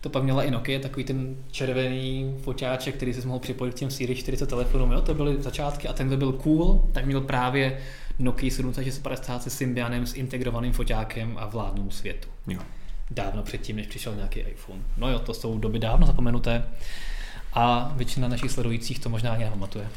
To 0.00 0.10
pak 0.10 0.22
měla 0.22 0.42
i 0.42 0.50
Nokia, 0.50 0.80
takový 0.80 1.04
ten 1.04 1.36
červený 1.50 2.36
foťáček, 2.42 2.94
který 2.94 3.14
se 3.14 3.26
mohl 3.26 3.40
připojit 3.40 3.74
k 3.74 3.78
těm 3.78 3.90
Series 3.90 4.18
40 4.18 4.48
telefonům. 4.48 4.92
Jo, 4.92 5.00
to 5.00 5.14
byly 5.14 5.42
začátky 5.42 5.88
a 5.88 5.92
ten, 5.92 6.08
kdo 6.08 6.16
byl 6.16 6.32
cool, 6.32 6.88
tak 6.92 7.06
měl 7.06 7.20
právě 7.20 7.80
Nokia 8.18 8.50
7650 8.50 9.42
se 9.42 9.50
Symbianem 9.50 10.06
s 10.06 10.14
integrovaným 10.14 10.72
foťákem 10.72 11.34
a 11.36 11.46
vládnou 11.46 11.90
světu. 11.90 12.28
Jo 12.46 12.60
dávno 13.14 13.42
předtím, 13.42 13.76
než 13.76 13.86
přišel 13.86 14.14
nějaký 14.14 14.40
iPhone. 14.40 14.82
No 14.96 15.10
jo, 15.10 15.18
to 15.18 15.34
jsou 15.34 15.58
doby 15.58 15.78
dávno 15.78 16.06
zapomenuté 16.06 16.64
a 17.54 17.92
většina 17.96 18.28
našich 18.28 18.50
sledujících 18.50 18.98
to 18.98 19.08
možná 19.08 19.32
ani 19.32 19.44
nepamatuje. 19.44 19.88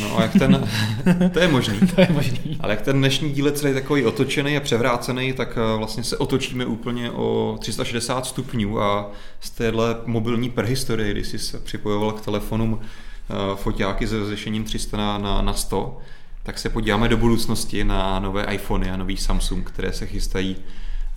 No 0.00 0.18
a 0.18 0.22
jak 0.22 0.32
ten, 0.32 0.68
to 1.32 1.40
je 1.40 1.48
možný. 1.48 1.80
to 1.94 2.00
je 2.00 2.08
možný. 2.10 2.56
Ale 2.60 2.72
jak 2.72 2.82
ten 2.82 2.98
dnešní 2.98 3.32
díl 3.32 3.46
je 3.46 3.52
celý 3.52 3.74
takový 3.74 4.04
otočený 4.04 4.56
a 4.56 4.60
převrácený, 4.60 5.32
tak 5.32 5.58
eh, 5.58 5.76
vlastně 5.78 6.04
se 6.04 6.16
otočíme 6.16 6.66
úplně 6.66 7.10
o 7.10 7.56
360 7.60 8.26
stupňů 8.26 8.80
a 8.80 9.10
z 9.40 9.50
téhle 9.50 9.96
mobilní 10.06 10.50
prehistorie, 10.50 11.10
kdy 11.10 11.24
jsi 11.24 11.38
se 11.38 11.58
připojoval 11.58 12.12
k 12.12 12.24
telefonům 12.24 12.80
eh, 12.80 13.34
foťáky 13.56 14.06
se 14.06 14.18
rozlišením 14.18 14.64
300 14.64 14.96
na, 14.96 15.18
na, 15.18 15.42
na 15.42 15.54
100, 15.54 15.98
tak 16.42 16.58
se 16.58 16.68
podíváme 16.68 17.08
do 17.08 17.16
budoucnosti 17.16 17.84
na 17.84 18.18
nové 18.18 18.44
iPhony 18.54 18.90
a 18.90 18.96
nový 18.96 19.16
Samsung, 19.16 19.70
které 19.70 19.92
se 19.92 20.06
chystají 20.06 20.56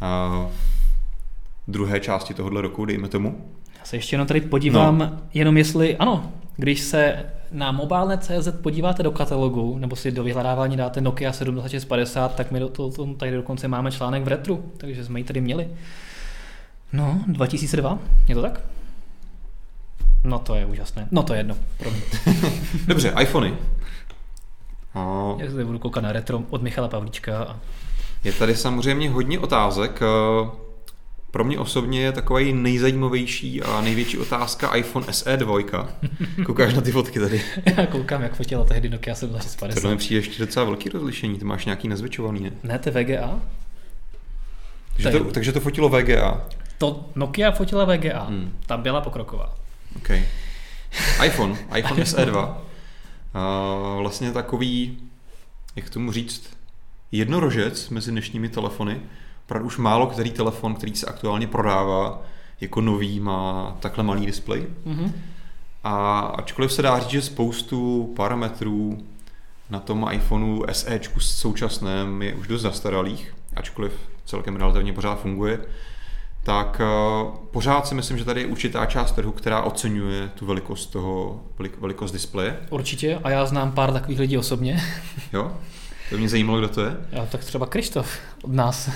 eh, 0.01 0.51
druhé 1.67 1.99
části 1.99 2.33
tohohle 2.33 2.61
roku, 2.61 2.85
dejme 2.85 3.07
tomu. 3.07 3.45
Já 3.79 3.85
se 3.85 3.95
ještě 3.95 4.13
jenom 4.13 4.27
tady 4.27 4.41
podívám, 4.41 4.97
no. 4.97 5.19
jenom 5.33 5.57
jestli, 5.57 5.97
ano, 5.97 6.31
když 6.57 6.79
se 6.79 7.25
na 7.51 7.71
mobilne.cz 7.71 8.47
podíváte 8.61 9.03
do 9.03 9.11
katalogu, 9.11 9.77
nebo 9.77 9.95
si 9.95 10.11
do 10.11 10.23
vyhledávání 10.23 10.77
dáte 10.77 11.01
Nokia 11.01 11.31
7650, 11.31 12.35
tak 12.35 12.51
my 12.51 12.59
do 12.59 12.69
toho, 12.69 13.13
tady 13.17 13.31
dokonce 13.31 13.67
máme 13.67 13.91
článek 13.91 14.23
v 14.23 14.27
retru, 14.27 14.71
takže 14.77 15.05
jsme 15.05 15.19
ji 15.19 15.23
tady 15.23 15.41
měli. 15.41 15.67
No, 16.93 17.19
2002, 17.27 17.99
je 18.27 18.35
to 18.35 18.41
tak? 18.41 18.61
No 20.23 20.39
to 20.39 20.55
je 20.55 20.65
úžasné. 20.65 21.07
No 21.11 21.23
to 21.23 21.33
je 21.33 21.39
jedno. 21.39 21.55
Dobře, 22.87 23.13
iPhony. 23.21 23.53
A... 24.93 25.33
Já 25.37 25.51
se 25.51 25.65
budu 25.65 25.79
koukat 25.79 26.03
na 26.03 26.11
retro 26.11 26.43
od 26.49 26.61
Michala 26.61 26.87
Pavlíčka. 26.87 27.43
A... 27.43 27.59
Je 28.23 28.33
tady 28.33 28.55
samozřejmě 28.55 29.09
hodně 29.09 29.39
otázek. 29.39 29.99
Pro 31.33 31.43
mě 31.43 31.59
osobně 31.59 32.01
je 32.01 32.11
takový 32.11 32.53
nejzajímavější 32.53 33.61
a 33.61 33.81
největší 33.81 34.17
otázka 34.17 34.75
iPhone 34.75 35.13
SE 35.13 35.37
2. 35.37 35.57
Koukáš 36.45 36.73
na 36.73 36.81
ty 36.81 36.91
fotky 36.91 37.19
tady? 37.19 37.41
Já 37.77 37.85
koukám, 37.85 38.21
jak 38.21 38.35
fotila 38.35 38.65
tehdy 38.65 38.89
Nokia 38.89 39.15
7650. 39.15 39.81
To 39.81 39.89
mi 39.89 39.97
přijde 39.97 40.17
ještě 40.19 40.45
docela 40.45 40.65
velký 40.65 40.89
rozlišení, 40.89 41.39
ty 41.39 41.45
máš 41.45 41.65
nějaký 41.65 41.87
nezvětšovaný, 41.87 42.39
ne? 42.39 42.51
Ne, 42.63 42.79
to 42.79 42.89
je 42.89 43.03
VGA. 43.03 43.41
Takže 44.93 45.11
to, 45.11 45.23
takže 45.31 45.51
to 45.51 45.59
fotilo 45.59 45.89
VGA? 45.89 46.47
To 46.77 47.09
Nokia 47.15 47.51
fotila 47.51 47.85
VGA, 47.85 48.23
hmm. 48.23 48.57
ta 48.65 48.77
byla 48.77 49.01
pokroková. 49.01 49.55
OK. 49.95 50.09
iPhone, 51.25 51.57
iPhone 51.75 52.05
SE 52.05 52.25
2. 52.25 52.61
Uh, 53.35 53.99
vlastně 53.99 54.31
takový, 54.31 54.97
jak 55.75 55.89
tomu 55.89 56.11
říct, 56.11 56.49
jednorožec 57.11 57.89
mezi 57.89 58.11
dnešními 58.11 58.49
telefony 58.49 59.01
opravdu 59.45 59.67
už 59.67 59.77
málo 59.77 60.07
který 60.07 60.31
telefon, 60.31 60.75
který 60.75 60.95
se 60.95 61.05
aktuálně 61.05 61.47
prodává 61.47 62.21
jako 62.61 62.81
nový, 62.81 63.19
má 63.19 63.77
takhle 63.79 64.03
malý 64.03 64.25
displej. 64.25 64.67
Mm-hmm. 64.87 65.11
A 65.83 66.19
ačkoliv 66.19 66.73
se 66.73 66.81
dá 66.81 66.99
říct, 66.99 67.09
že 67.09 67.21
spoustu 67.21 68.13
parametrů 68.15 68.97
na 69.69 69.79
tom 69.79 70.09
iPhoneu 70.11 70.65
SE 70.71 70.99
současném 71.19 72.21
je 72.21 72.35
už 72.35 72.47
dost 72.47 72.61
zastaralých, 72.61 73.35
ačkoliv 73.55 73.93
celkem 74.25 74.55
relativně 74.55 74.93
pořád 74.93 75.21
funguje, 75.21 75.59
tak 76.43 76.81
uh, 76.81 77.35
pořád 77.51 77.87
si 77.87 77.95
myslím, 77.95 78.17
že 78.17 78.25
tady 78.25 78.41
je 78.41 78.47
určitá 78.47 78.85
část 78.85 79.11
trhu, 79.11 79.31
která 79.31 79.61
oceňuje 79.61 80.27
tu 80.27 80.45
velikost 80.45 80.85
toho, 80.85 81.41
velikost 81.79 82.11
displeje. 82.11 82.57
Určitě 82.69 83.19
a 83.23 83.29
já 83.29 83.45
znám 83.45 83.71
pár 83.71 83.93
takových 83.93 84.19
lidí 84.19 84.37
osobně. 84.37 84.83
Jo? 85.33 85.57
To 86.13 86.17
mě 86.19 86.29
zajímalo, 86.29 86.59
kdo 86.59 86.67
to 86.67 86.81
je. 86.81 86.97
Já, 87.11 87.25
tak 87.25 87.43
třeba 87.43 87.65
Krištof 87.65 88.19
od 88.43 88.53
nás. 88.53 88.89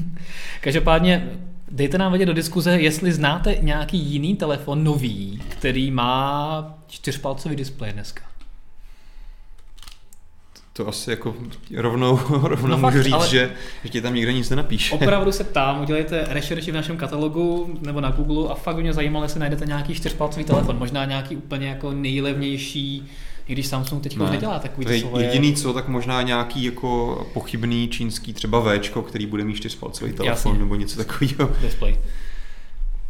Každopádně 0.60 1.30
dejte 1.70 1.98
nám 1.98 2.12
vědět 2.12 2.26
do 2.26 2.32
diskuze, 2.32 2.80
jestli 2.80 3.12
znáte 3.12 3.56
nějaký 3.60 3.98
jiný 3.98 4.36
telefon 4.36 4.84
nový, 4.84 5.42
který 5.48 5.90
má 5.90 6.78
čtyřpalcový 6.86 7.56
displej 7.56 7.92
dneska. 7.92 8.22
To 10.72 10.88
asi 10.88 11.10
jako 11.10 11.34
rovnou, 11.76 12.16
rovnou 12.42 12.68
no 12.68 12.78
můžu 12.78 12.98
fakt, 12.98 13.02
říct, 13.02 13.30
že, 13.30 13.52
že 13.82 13.88
ti 13.88 14.00
tam 14.00 14.14
nikdo 14.14 14.30
nic 14.30 14.50
nenapíše. 14.50 14.94
Opravdu 14.94 15.32
se 15.32 15.44
ptám, 15.44 15.80
udělejte 15.80 16.26
rešerši 16.28 16.70
v 16.70 16.74
našem 16.74 16.96
katalogu 16.96 17.78
nebo 17.80 18.00
na 18.00 18.10
Google 18.10 18.50
a 18.50 18.54
fakt 18.54 18.76
by 18.76 18.82
mě 18.82 18.92
zajímalo, 18.92 19.24
jestli 19.24 19.40
najdete 19.40 19.66
nějaký 19.66 19.94
čtyřpalcový 19.94 20.44
telefon, 20.44 20.78
možná 20.78 21.04
nějaký 21.04 21.36
úplně 21.36 21.68
jako 21.68 21.92
nejlevnější 21.92 23.08
i 23.46 23.52
když 23.52 23.66
Samsung 23.66 24.02
teď 24.02 24.16
ne. 24.16 24.30
nedělá 24.30 24.58
takový 24.58 24.86
to 24.86 25.08
svoje... 25.08 25.26
Jediný 25.26 25.54
co, 25.54 25.72
tak 25.72 25.88
možná 25.88 26.22
nějaký 26.22 26.64
jako 26.64 27.26
pochybný 27.32 27.88
čínský 27.88 28.32
třeba 28.32 28.60
V, 28.60 28.78
který 29.02 29.26
bude 29.26 29.44
mít 29.44 29.56
čtyřpalcový 29.56 30.12
telefon 30.12 30.52
Jasně. 30.52 30.58
nebo 30.64 30.74
něco 30.74 30.96
takového. 30.96 31.50
Display. 31.60 31.96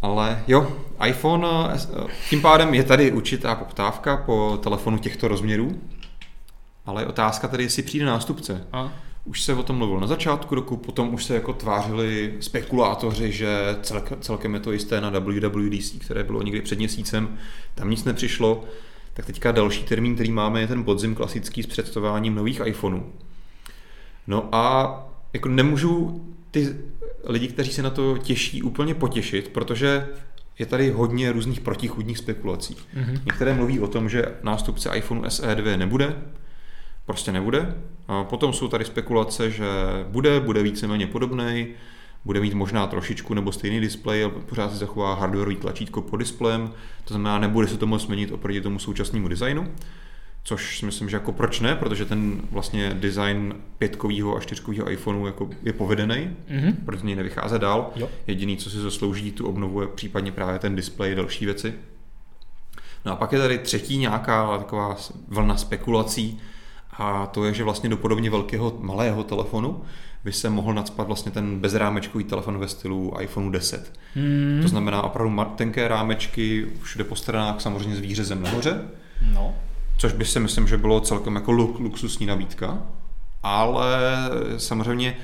Ale 0.03 0.43
jo, 0.49 0.77
iPhone, 1.07 1.49
eh, 1.75 2.07
tím 2.31 2.43
pádem 2.43 2.75
je 2.75 2.85
tady 2.85 3.13
určitá 3.13 3.55
poptávka 3.55 4.17
po 4.17 4.59
telefonu 4.63 4.99
těchto 4.99 5.29
rozměrů, 5.29 5.81
ale 6.87 7.03
je 7.03 7.07
otázka 7.07 7.49
tady, 7.49 7.63
jestli 7.63 7.83
přijde 7.83 8.07
nástupce. 8.07 8.67
A? 8.73 8.93
Už 9.25 9.43
se 9.43 9.55
o 9.55 9.63
tom 9.63 9.77
mluvilo 9.77 10.01
na 10.01 10.07
začátku 10.07 10.55
roku, 10.55 10.77
potom 10.77 11.15
už 11.15 11.25
se 11.25 11.35
jako 11.35 11.53
tvářili 11.53 12.35
spekulátoři, 12.41 13.33
že 13.33 13.77
celkem 14.21 14.55
je 14.55 14.61
to 14.61 14.73
jisté 14.73 15.01
na 15.01 15.11
WWDC, 15.11 15.99
které 15.99 16.25
bylo 16.25 16.43
někdy 16.43 16.61
před 16.61 16.79
měsícem, 16.79 17.39
tam 17.75 17.91
nic 17.91 18.05
nepřišlo 18.05 18.65
tak 19.15 19.27
teďka 19.27 19.53
další 19.53 19.85
termín, 19.85 20.15
který 20.15 20.33
máme, 20.33 20.61
je 20.61 20.67
ten 20.67 20.85
podzim 20.85 21.15
klasický 21.15 21.63
s 21.63 21.67
představováním 21.67 22.35
nových 22.35 22.61
iPhoneů. 22.65 23.13
No 24.27 24.49
a 24.53 24.95
jako 25.33 25.49
nemůžu 25.49 26.25
ty 26.51 26.77
lidi, 27.25 27.49
kteří 27.49 27.73
se 27.73 27.83
na 27.83 27.91
to 27.91 28.19
těší, 28.19 28.63
úplně 28.63 28.95
potěšit, 28.95 29.49
protože 29.49 30.09
je 30.59 30.67
tady 30.67 30.91
hodně 30.91 31.33
různých 31.33 31.61
protichudních 31.61 32.19
spekulací. 32.19 32.75
Mm-hmm. 32.75 33.21
Některé 33.27 33.55
mluví 33.55 33.81
o 33.81 33.87
tom, 33.87 34.09
že 34.09 34.25
nástupce 34.43 34.97
iPhone 34.97 35.31
SE 35.31 35.55
2 35.55 35.77
nebude, 35.77 36.17
prostě 37.07 37.33
nebude. 37.33 37.75
A 38.09 38.25
potom 38.25 38.53
jsou 38.53 38.69
tady 38.69 38.85
spekulace, 38.85 39.51
že 39.51 39.65
bude, 40.09 40.41
bude 40.41 40.63
víceméně 40.63 41.07
podobný, 41.07 41.67
bude 42.25 42.41
mít 42.41 42.55
možná 42.55 42.87
trošičku 42.87 43.35
nebo 43.35 43.53
stejný 43.53 43.81
displej, 43.81 44.25
ale 44.25 44.33
pořád 44.33 44.73
si 44.73 44.77
zachová 44.77 45.15
hardwareový 45.15 45.57
tlačítko 45.57 46.03
pod 46.03 46.17
displejem, 46.17 46.73
to 47.05 47.15
znamená, 47.15 47.39
nebude 47.39 47.69
se 47.69 47.77
to 47.77 47.87
moc 47.87 48.03
změnit 48.03 48.33
oproti 48.33 48.61
tomu 48.61 48.79
současnému 48.79 49.29
designu 49.29 49.69
což 50.45 50.79
si 50.79 50.87
myslím, 50.87 51.11
že 51.11 51.17
jako 51.17 51.33
proč 51.33 51.61
ne, 51.61 51.77
protože 51.77 52.05
ten 52.05 52.41
vlastně 52.51 52.95
design 52.95 53.55
pětkového 53.79 54.37
a 54.37 54.41
čtyřkového 54.41 54.91
iPhoneu 54.91 55.27
jako 55.27 55.51
je 55.63 55.73
povedený, 55.73 56.37
mm-hmm. 56.51 56.75
proč 56.85 57.01
z 57.01 57.03
něj 57.03 57.17
nevycházet 57.17 57.63
dál. 57.63 57.91
Jo. 57.97 58.09
Jediný, 58.27 58.57
co 58.57 58.71
si 58.71 58.77
zaslouží 58.77 59.33
tu 59.33 59.47
obnovu, 59.47 59.81
je 59.81 59.89
případně 59.89 60.33
právě 60.33 60.59
ten 60.59 60.77
displej 60.77 61.13
a 61.13 61.15
další 61.15 61.45
věci. 61.45 61.75
No 63.05 63.13
a 63.13 63.17
pak 63.17 63.33
je 63.33 63.39
tady 63.39 63.59
třetí 63.59 63.97
nějaká 63.97 64.59
taková 64.59 64.97
vlna 65.29 65.57
spekulací, 65.57 66.41
a 66.99 67.27
to 67.27 67.45
je, 67.45 67.55
že 67.55 67.65
vlastně 67.65 67.89
do 67.89 67.97
podobně 67.97 68.31
velkého 68.31 68.79
malého 68.81 69.25
telefonu 69.25 69.83
by 70.25 70.33
se 70.33 70.51
mohl 70.51 70.75
nadspat 70.75 71.07
vlastně 71.07 71.33
ten 71.33 71.61
bezrámečkový 71.61 72.25
telefon 72.25 72.59
ve 72.59 72.69
stylu 72.69 73.13
iPhone 73.21 73.51
10. 73.51 73.93
Hmm. 74.15 74.59
To 74.63 74.69
znamená 74.69 75.03
opravdu 75.03 75.45
tenké 75.57 75.89
rámečky, 75.89 76.67
všude 76.83 77.05
po 77.05 77.17
stranách, 77.17 77.61
samozřejmě 77.61 77.97
s 77.97 78.01
výřezem 78.01 78.43
nahoře. 78.43 78.83
No 79.33 79.55
což 79.97 80.13
by 80.13 80.25
si 80.25 80.41
myslím, 80.41 80.69
že 80.69 80.77
bylo 80.77 81.01
celkem 81.01 81.35
jako 81.35 81.53
luxusní 81.53 82.27
nabídka, 82.27 82.83
ale 83.43 83.99
samozřejmě 84.57 85.17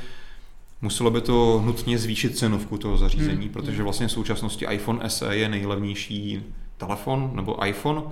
muselo 0.83 1.11
by 1.11 1.21
to 1.21 1.63
nutně 1.65 1.99
zvýšit 1.99 2.39
cenovku 2.39 2.79
toho 2.79 2.97
zařízení, 2.97 3.45
hmm. 3.45 3.53
protože 3.53 3.83
vlastně 3.83 4.07
v 4.09 4.13
současnosti 4.13 4.67
iPhone 4.71 5.11
SE 5.11 5.37
je 5.37 5.49
nejlevnější 5.49 6.43
telefon 6.77 7.31
nebo 7.35 7.67
iPhone 7.67 8.03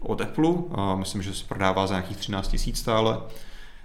od 0.00 0.20
Apple. 0.20 0.52
A 0.74 0.96
myslím, 0.96 1.22
že 1.22 1.34
se 1.34 1.44
prodává 1.44 1.86
za 1.86 1.94
nějakých 1.94 2.16
13 2.16 2.48
tisíc 2.48 2.78
stále, 2.78 3.18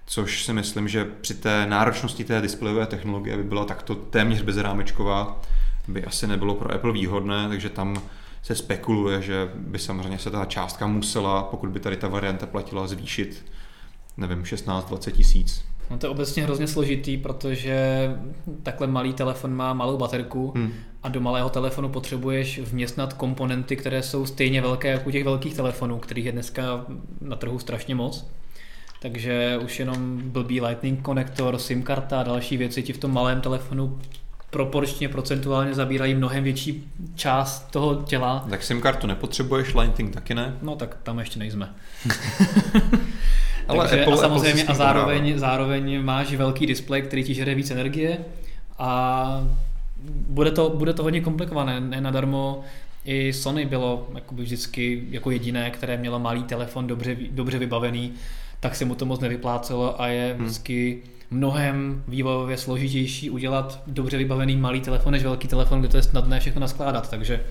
což 0.08 0.43
si 0.43 0.53
myslím, 0.53 0.88
že 0.88 1.05
při 1.05 1.34
té 1.34 1.66
náročnosti 1.66 2.24
té 2.24 2.41
displejové 2.41 2.86
technologie 2.86 3.38
by 3.38 3.43
byla 3.43 3.66
takto 3.66 3.95
téměř 3.95 4.41
bezrámečková, 4.41 5.41
by 5.88 6.05
asi 6.05 6.28
nebylo 6.28 6.55
pro 6.55 6.74
Apple 6.74 6.93
výhodné, 6.93 7.49
takže 7.49 7.70
tam 7.70 8.01
se 8.41 8.55
spekuluje, 8.55 9.22
že 9.22 9.51
by 9.55 9.80
samozřejmě 9.80 10.20
se 10.20 10.32
ta 10.32 10.45
částka 10.45 10.88
musela, 10.88 11.43
pokud 11.43 11.70
by 11.70 11.80
tady 11.80 11.97
ta 11.97 12.08
varianta 12.08 12.45
platila, 12.45 12.88
zvýšit, 12.88 13.45
nevím, 14.18 14.43
16-20 14.43 15.12
tisíc. 15.12 15.64
No 15.89 15.97
to 15.97 16.05
je 16.05 16.10
obecně 16.10 16.43
hrozně 16.43 16.68
složitý, 16.68 17.18
protože 17.18 18.10
takhle 18.64 18.88
malý 18.88 19.14
telefon 19.14 19.55
má 19.55 19.74
malou 19.74 19.97
baterku 19.97 20.53
hmm. 20.55 20.74
a 21.03 21.10
do 21.10 21.22
malého 21.22 21.49
telefonu 21.49 21.89
potřebuješ 21.89 22.60
vměstnat 22.60 23.14
komponenty, 23.14 23.76
které 23.76 24.03
jsou 24.03 24.26
stejně 24.26 24.62
velké 24.62 24.88
jako 24.88 25.10
u 25.10 25.12
těch 25.12 25.24
velkých 25.24 25.55
telefonů, 25.55 25.99
kterých 25.99 26.26
je 26.26 26.32
dneska 26.32 26.86
na 27.22 27.36
trhu 27.36 27.60
strašně 27.60 27.95
moc. 27.95 28.30
Takže 29.00 29.58
už 29.64 29.80
jenom 29.80 30.22
blbý 30.22 30.62
lightning 30.62 31.02
konektor, 31.02 31.58
SIM 31.58 31.84
karta 31.84 32.20
a 32.20 32.24
další 32.24 32.58
věci 32.58 32.84
ti 32.84 32.93
v 32.93 32.98
tom 32.98 33.14
malém 33.14 33.41
telefonu 33.41 34.00
proporčně, 34.50 35.10
procentuálně 35.10 35.74
zabírají 35.74 36.16
mnohem 36.16 36.43
větší 36.43 36.91
část 37.16 37.72
toho 37.72 37.95
těla. 37.95 38.45
Tak 38.50 38.64
SIM 38.64 38.82
kartu 38.82 39.08
nepotřebuješ, 39.08 39.76
Lightning 39.76 40.14
taky 40.14 40.36
ne? 40.36 40.58
No 40.62 40.76
tak 40.76 40.98
tam 41.04 41.20
ještě 41.20 41.39
nejsme. 41.39 41.70
Ale 43.68 43.88
Takže, 43.88 44.02
Apple, 44.02 44.14
a 44.14 44.18
samozřejmě 44.18 44.62
Apple 44.62 44.76
a 44.76 44.78
zároveň, 44.78 45.39
zároveň 45.39 46.04
máš 46.04 46.34
velký 46.34 46.66
displej, 46.66 47.02
který 47.02 47.24
ti 47.24 47.34
žere 47.34 47.56
víc 47.56 47.72
energie 47.72 48.18
a 48.80 49.48
bude 50.30 50.52
to, 50.52 50.70
bude 50.70 50.93
to 50.93 51.04
hodně 51.04 51.22
komplikované, 51.22 51.80
ne 51.80 52.02
nadarmo 52.02 52.64
i 53.06 53.34
Sony 53.34 53.66
bylo 53.66 54.08
jakoby 54.16 54.43
vždycky 54.43 55.04
jako 55.10 55.32
jediné, 55.32 55.72
které 55.72 55.98
mělo 55.98 56.20
malý 56.20 56.43
telefon 56.43 56.88
dobře, 56.88 57.18
dobře 57.32 57.60
vybavený, 57.60 58.14
tak 58.60 58.76
se 58.76 58.86
mu 58.86 58.95
to 58.95 59.05
moc 59.05 59.20
nevyplácelo 59.20 60.01
a 60.01 60.08
je 60.08 60.34
hmm. 60.34 60.45
vždycky 60.45 61.03
mnohem 61.32 62.03
vývojově 62.08 62.58
složitější 62.58 63.30
udělat 63.30 63.84
dobře 63.88 64.18
vybavený 64.18 64.55
malý 64.55 64.82
telefon 64.82 65.12
než 65.12 65.24
velký 65.24 65.47
telefon, 65.47 65.80
kde 65.80 65.89
to 65.89 65.97
je 65.97 66.03
snadné 66.03 66.39
všechno 66.39 66.62
naskládat. 66.62 67.10
Takže 67.10 67.43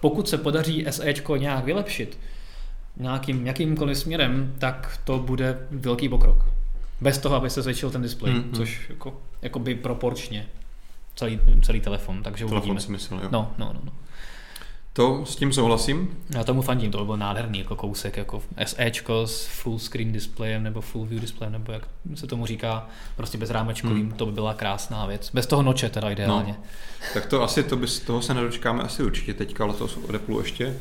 pokud 0.00 0.28
se 0.28 0.38
podaří 0.38 0.86
SEčko 0.90 1.36
nějak 1.36 1.64
vylepšit 1.64 2.18
nějakým 2.96 3.46
jakýmkoliv 3.46 3.98
směrem, 3.98 4.54
tak 4.58 5.00
to 5.04 5.18
bude 5.18 5.58
velký 5.70 6.08
pokrok. 6.08 6.44
Bez 7.00 7.18
toho, 7.18 7.36
aby 7.36 7.50
se 7.50 7.62
zvětšil 7.62 7.90
ten 7.90 8.02
displej, 8.02 8.34
mm-hmm. 8.34 8.56
což 8.56 8.90
jako, 8.90 9.20
jako 9.42 9.58
by 9.58 9.74
proporčně 9.74 10.46
celý, 11.16 11.40
celý 11.62 11.80
telefon, 11.80 12.22
takže 12.22 12.44
telefon 12.44 12.58
uvidíme. 12.58 12.80
Smysl, 12.80 13.20
jo. 13.22 13.28
No, 13.30 13.52
no, 13.58 13.72
no, 13.74 13.80
no. 13.84 13.92
To 14.96 15.26
s 15.26 15.36
tím 15.36 15.52
souhlasím. 15.52 16.18
Já 16.30 16.44
tomu 16.44 16.62
fandím, 16.62 16.90
to 16.90 17.04
byl 17.04 17.16
nádherný 17.16 17.58
jako 17.58 17.76
kousek, 17.76 18.16
jako 18.16 18.42
SEčko 18.64 19.26
s 19.26 19.46
full 19.46 19.78
screen 19.78 20.12
displejem 20.12 20.62
nebo 20.62 20.80
full 20.80 21.06
view 21.06 21.20
displejem, 21.20 21.52
nebo 21.52 21.72
jak 21.72 21.82
se 22.14 22.26
tomu 22.26 22.46
říká, 22.46 22.88
prostě 23.16 23.38
bez 23.38 23.50
rámečkovým, 23.50 24.06
hmm. 24.06 24.12
to 24.12 24.26
by 24.26 24.32
byla 24.32 24.54
krásná 24.54 25.06
věc. 25.06 25.30
Bez 25.34 25.46
toho 25.46 25.62
noče 25.62 25.88
teda 25.88 26.10
ideálně. 26.10 26.54
No, 26.58 26.64
tak 27.14 27.26
to 27.26 27.42
asi, 27.42 27.62
to 27.62 27.76
by, 27.76 27.86
toho 28.06 28.22
se 28.22 28.34
nedočkáme 28.34 28.82
asi 28.82 29.02
určitě 29.02 29.34
teďka, 29.34 29.64
ale 29.64 29.74
to 29.74 29.84
od 29.84 30.14
Apple 30.14 30.40
ještě. 30.40 30.76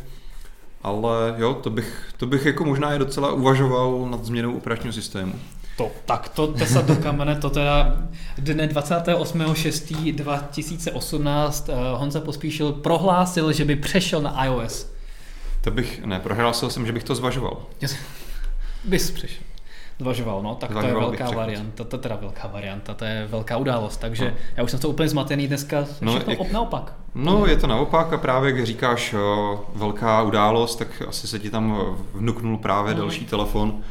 Ale 0.84 1.36
jo, 1.38 1.54
to 1.54 1.70
bych, 1.70 2.14
to 2.18 2.26
bych 2.26 2.46
jako 2.46 2.66
možná 2.66 2.96
i 2.96 3.00
docela 3.00 3.32
uvažoval 3.32 4.08
nad 4.10 4.26
změnou 4.26 4.58
operačního 4.58 4.94
systému. 4.94 5.34
To, 5.78 5.92
tak 6.06 6.30
to 6.30 6.48
tesat 6.48 6.86
do 6.86 6.96
kamene, 6.96 7.36
to 7.36 7.50
teda 7.50 7.98
dne 8.38 8.68
28.6.2018 8.68 11.64
eh, 11.70 11.74
Honza 11.98 12.22
Pospíšil 12.22 12.72
prohlásil, 12.72 13.52
že 13.52 13.66
by 13.66 13.76
přešel 13.76 14.22
na 14.22 14.46
iOS. 14.46 14.94
To 15.62 15.72
bych, 15.72 16.06
ne, 16.06 16.20
prohlásil 16.20 16.70
jsem, 16.70 16.86
že 16.86 16.92
bych 16.92 17.04
to 17.04 17.16
zvažoval. 17.16 17.58
Bys 18.84 19.12
přešel. 19.12 19.44
Zvažoval, 20.00 20.42
no, 20.42 20.56
tak 20.56 20.72
zvažoval 20.72 21.06
to 21.06 21.14
je 21.14 21.18
velká 21.18 21.38
varianta, 21.38 21.84
to 21.84 21.96
je 21.96 22.02
teda 22.02 22.16
velká 22.16 22.48
varianta, 22.48 22.94
to 22.94 23.06
je 23.06 23.28
velká 23.28 23.58
událost, 23.58 23.98
takže 23.98 24.26
no. 24.26 24.32
já 24.58 24.64
už 24.64 24.72
jsem 24.72 24.80
to 24.80 24.90
úplně 24.90 25.10
zmatený 25.10 25.48
dneska, 25.48 25.86
no, 26.02 26.12
všechno 26.12 26.34
jak, 26.34 26.52
naopak. 26.52 26.94
No, 27.16 27.46
je 27.46 27.58
to 27.58 27.68
naopak 27.68 28.14
a 28.14 28.18
právě, 28.18 28.52
když 28.52 28.66
říkáš 28.66 29.14
o, 29.14 29.66
velká 29.76 30.22
událost, 30.22 30.76
tak 30.76 31.02
asi 31.08 31.28
se 31.28 31.40
ti 31.40 31.50
tam 31.50 31.96
vnuknul 32.14 32.58
právě 32.58 32.94
no. 32.94 33.00
další 33.00 33.26
telefon, 33.26 33.84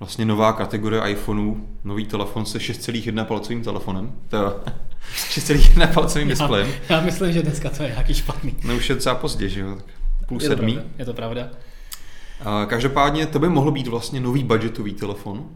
vlastně 0.00 0.24
nová 0.24 0.52
kategorie 0.52 1.02
iPhoneů, 1.10 1.68
nový 1.84 2.06
telefon 2.06 2.46
se 2.46 2.58
6,1 2.58 3.24
palcovým 3.24 3.62
telefonem. 3.62 4.12
To 4.28 4.60
6,1 5.14 5.92
palcovým 5.94 6.28
displejem. 6.28 6.68
Já, 6.68 6.96
já 6.96 7.02
myslím, 7.02 7.32
že 7.32 7.42
dneska 7.42 7.70
to 7.70 7.82
je 7.82 7.88
nějaký 7.88 8.14
špatný. 8.14 8.56
No 8.64 8.76
už 8.76 8.88
je 8.88 8.94
docela 8.94 9.14
pozdě, 9.14 9.48
že 9.48 9.60
jo? 9.60 9.78
Půl 10.26 10.42
je 10.42 10.48
sedmý. 10.48 10.74
To 10.74 10.80
pravda, 10.80 10.94
je 10.98 11.04
to 11.04 11.12
pravda. 11.14 11.48
A 12.44 12.66
každopádně 12.66 13.26
to 13.26 13.38
by 13.38 13.48
mohlo 13.48 13.70
být 13.70 13.86
vlastně 13.86 14.20
nový 14.20 14.44
budgetový 14.44 14.94
telefon. 14.94 15.48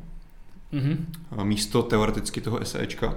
Mm-hmm. 0.72 0.96
Místo 1.44 1.82
teoreticky 1.82 2.40
toho 2.40 2.64
SEčka. 2.64 3.14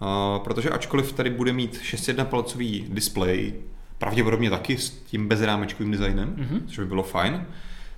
A 0.00 0.38
protože 0.38 0.70
ačkoliv 0.70 1.12
tady 1.12 1.30
bude 1.30 1.52
mít 1.52 1.80
6,1 1.82 2.24
palcový 2.24 2.86
displej, 2.88 3.54
pravděpodobně 3.98 4.50
taky 4.50 4.78
s 4.78 4.90
tím 4.90 5.28
bezrámečkovým 5.28 5.92
designem, 5.92 6.36
mm-hmm. 6.36 6.60
což 6.66 6.78
by 6.78 6.86
bylo 6.86 7.02
fajn, 7.02 7.46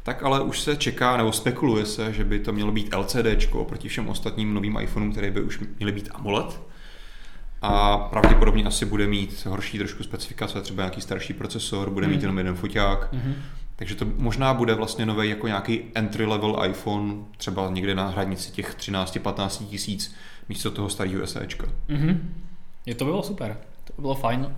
tak 0.03 0.22
ale 0.22 0.40
už 0.40 0.61
se 0.61 0.76
čeká, 0.76 1.16
nebo 1.16 1.32
spekuluje 1.32 1.86
se, 1.86 2.12
že 2.12 2.24
by 2.24 2.38
to 2.38 2.53
mělo 2.53 2.72
být 2.72 2.94
LCD 2.94 3.53
oproti 3.53 3.88
všem 3.88 4.09
ostatním 4.09 4.55
novým 4.55 4.78
iPhoneům, 4.80 5.12
které 5.12 5.30
by 5.30 5.42
už 5.42 5.61
měly 5.78 5.92
být 5.92 6.09
AMOLED. 6.14 6.61
A 7.62 7.98
pravděpodobně 7.98 8.64
asi 8.64 8.84
bude 8.84 9.07
mít 9.07 9.46
horší 9.46 9.78
trošku 9.78 10.03
specifikace, 10.03 10.62
třeba 10.62 10.82
nějaký 10.82 11.00
starší 11.00 11.32
procesor, 11.32 11.90
bude 11.90 12.07
mít 12.07 12.16
mm. 12.16 12.20
jenom 12.20 12.38
jeden 12.38 12.55
foťák. 12.55 13.12
Mm-hmm. 13.12 13.34
Takže 13.76 13.94
to 13.94 14.07
možná 14.16 14.55
bude 14.55 14.74
vlastně 14.74 15.07
nový 15.07 15.28
jako 15.28 15.46
nějaký 15.46 15.80
entry 15.94 16.26
level 16.26 16.62
iPhone, 16.68 17.14
třeba 17.36 17.70
někde 17.70 17.94
na 17.94 18.09
hranici 18.09 18.53
těch 18.53 18.76
13-15 18.76 19.66
tisíc 19.66 20.14
místo 20.48 20.70
toho 20.70 20.90
starého 20.90 21.26
SEčka. 21.26 21.66
Mm-hmm. 21.88 22.18
Je 22.86 22.94
to 22.94 23.05
bylo 23.05 23.22
super, 23.22 23.57
to 23.84 24.03
bylo 24.03 24.14
fajn. 24.14 24.40
Uh, 24.40 24.50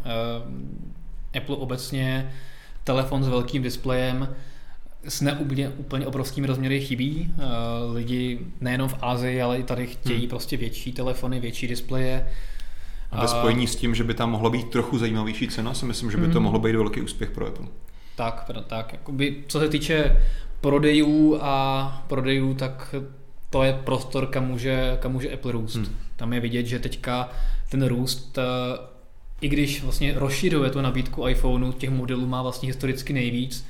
Apple 1.36 1.56
obecně 1.56 2.32
telefon 2.84 3.24
s 3.24 3.28
velkým 3.28 3.62
displejem 3.62 4.28
s 5.08 5.20
neúplně 5.20 5.68
úplně 5.68 6.06
obrovskými 6.06 6.46
rozměry 6.46 6.80
chybí. 6.80 7.34
Uh, 7.36 7.94
lidi 7.94 8.38
nejenom 8.60 8.88
v 8.88 8.96
Ázii, 9.00 9.42
ale 9.42 9.58
i 9.58 9.62
tady 9.62 9.86
chtějí 9.86 10.18
hmm. 10.18 10.28
prostě 10.28 10.56
větší 10.56 10.92
telefony, 10.92 11.40
větší 11.40 11.68
displeje. 11.68 12.26
A 13.10 13.20
ve 13.20 13.28
spojení 13.28 13.66
s 13.66 13.76
tím, 13.76 13.94
že 13.94 14.04
by 14.04 14.14
tam 14.14 14.30
mohla 14.30 14.50
být 14.50 14.70
trochu 14.70 14.98
zajímavější 14.98 15.48
cena, 15.48 15.74
si 15.74 15.86
myslím, 15.86 16.10
že 16.10 16.16
by 16.16 16.26
to 16.26 16.32
hmm. 16.32 16.42
mohlo 16.42 16.58
být 16.58 16.76
velký 16.76 17.00
úspěch 17.00 17.30
pro 17.30 17.46
Apple. 17.46 17.66
Tak, 18.16 18.50
tak. 18.66 18.92
Jakoby, 18.92 19.44
co 19.46 19.60
se 19.60 19.68
týče 19.68 20.22
prodejů 20.60 21.38
a 21.40 22.04
prodejů, 22.06 22.54
tak 22.54 22.94
to 23.50 23.62
je 23.62 23.72
prostor, 23.84 24.26
kam 24.26 24.46
může, 24.46 24.98
kam 25.00 25.12
může 25.12 25.32
Apple 25.32 25.52
růst. 25.52 25.76
Hmm. 25.76 25.96
Tam 26.16 26.32
je 26.32 26.40
vidět, 26.40 26.66
že 26.66 26.78
teďka 26.78 27.28
ten 27.68 27.86
růst, 27.86 28.38
eh, 28.38 28.42
i 29.40 29.48
když 29.48 29.82
vlastně 29.82 30.14
rozšířuje 30.16 30.70
tu 30.70 30.80
nabídku 30.80 31.28
iPhoneu, 31.28 31.72
těch 31.72 31.90
modelů 31.90 32.26
má 32.26 32.42
vlastně 32.42 32.66
historicky 32.66 33.12
nejvíc, 33.12 33.66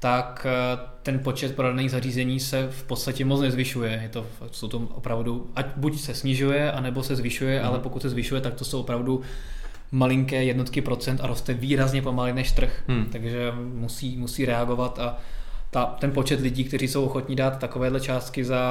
tak 0.00 0.46
eh, 0.50 0.78
ten 1.02 1.18
počet 1.18 1.56
prodaných 1.56 1.90
zařízení 1.90 2.40
se 2.40 2.68
v 2.70 2.82
podstatě 2.82 3.24
moc 3.24 3.40
nezvyšuje. 3.40 4.00
Je 4.02 4.08
to, 4.08 4.26
jsou 4.50 4.68
to 4.68 4.78
opravdu, 4.78 5.50
ať 5.56 5.66
buď 5.76 6.00
se 6.00 6.14
snižuje, 6.14 6.72
anebo 6.72 7.02
se 7.02 7.16
zvyšuje, 7.16 7.60
mm. 7.60 7.66
ale 7.66 7.78
pokud 7.78 8.02
se 8.02 8.08
zvyšuje, 8.08 8.40
tak 8.40 8.54
to 8.54 8.64
jsou 8.64 8.80
opravdu 8.80 9.22
malinké 9.92 10.44
jednotky 10.44 10.80
procent 10.80 11.20
a 11.22 11.26
roste 11.26 11.54
výrazně 11.54 12.02
pomaleji 12.02 12.34
než 12.34 12.52
trh. 12.52 12.82
Hmm. 12.88 13.04
Takže 13.04 13.52
musí, 13.74 14.16
musí 14.16 14.44
reagovat 14.46 14.98
a 14.98 15.18
ta, 15.70 15.86
ten 15.86 16.12
počet 16.12 16.40
lidí, 16.40 16.64
kteří 16.64 16.88
jsou 16.88 17.04
ochotní 17.04 17.36
dát 17.36 17.58
takovéhle 17.58 18.00
částky 18.00 18.44
za, 18.44 18.62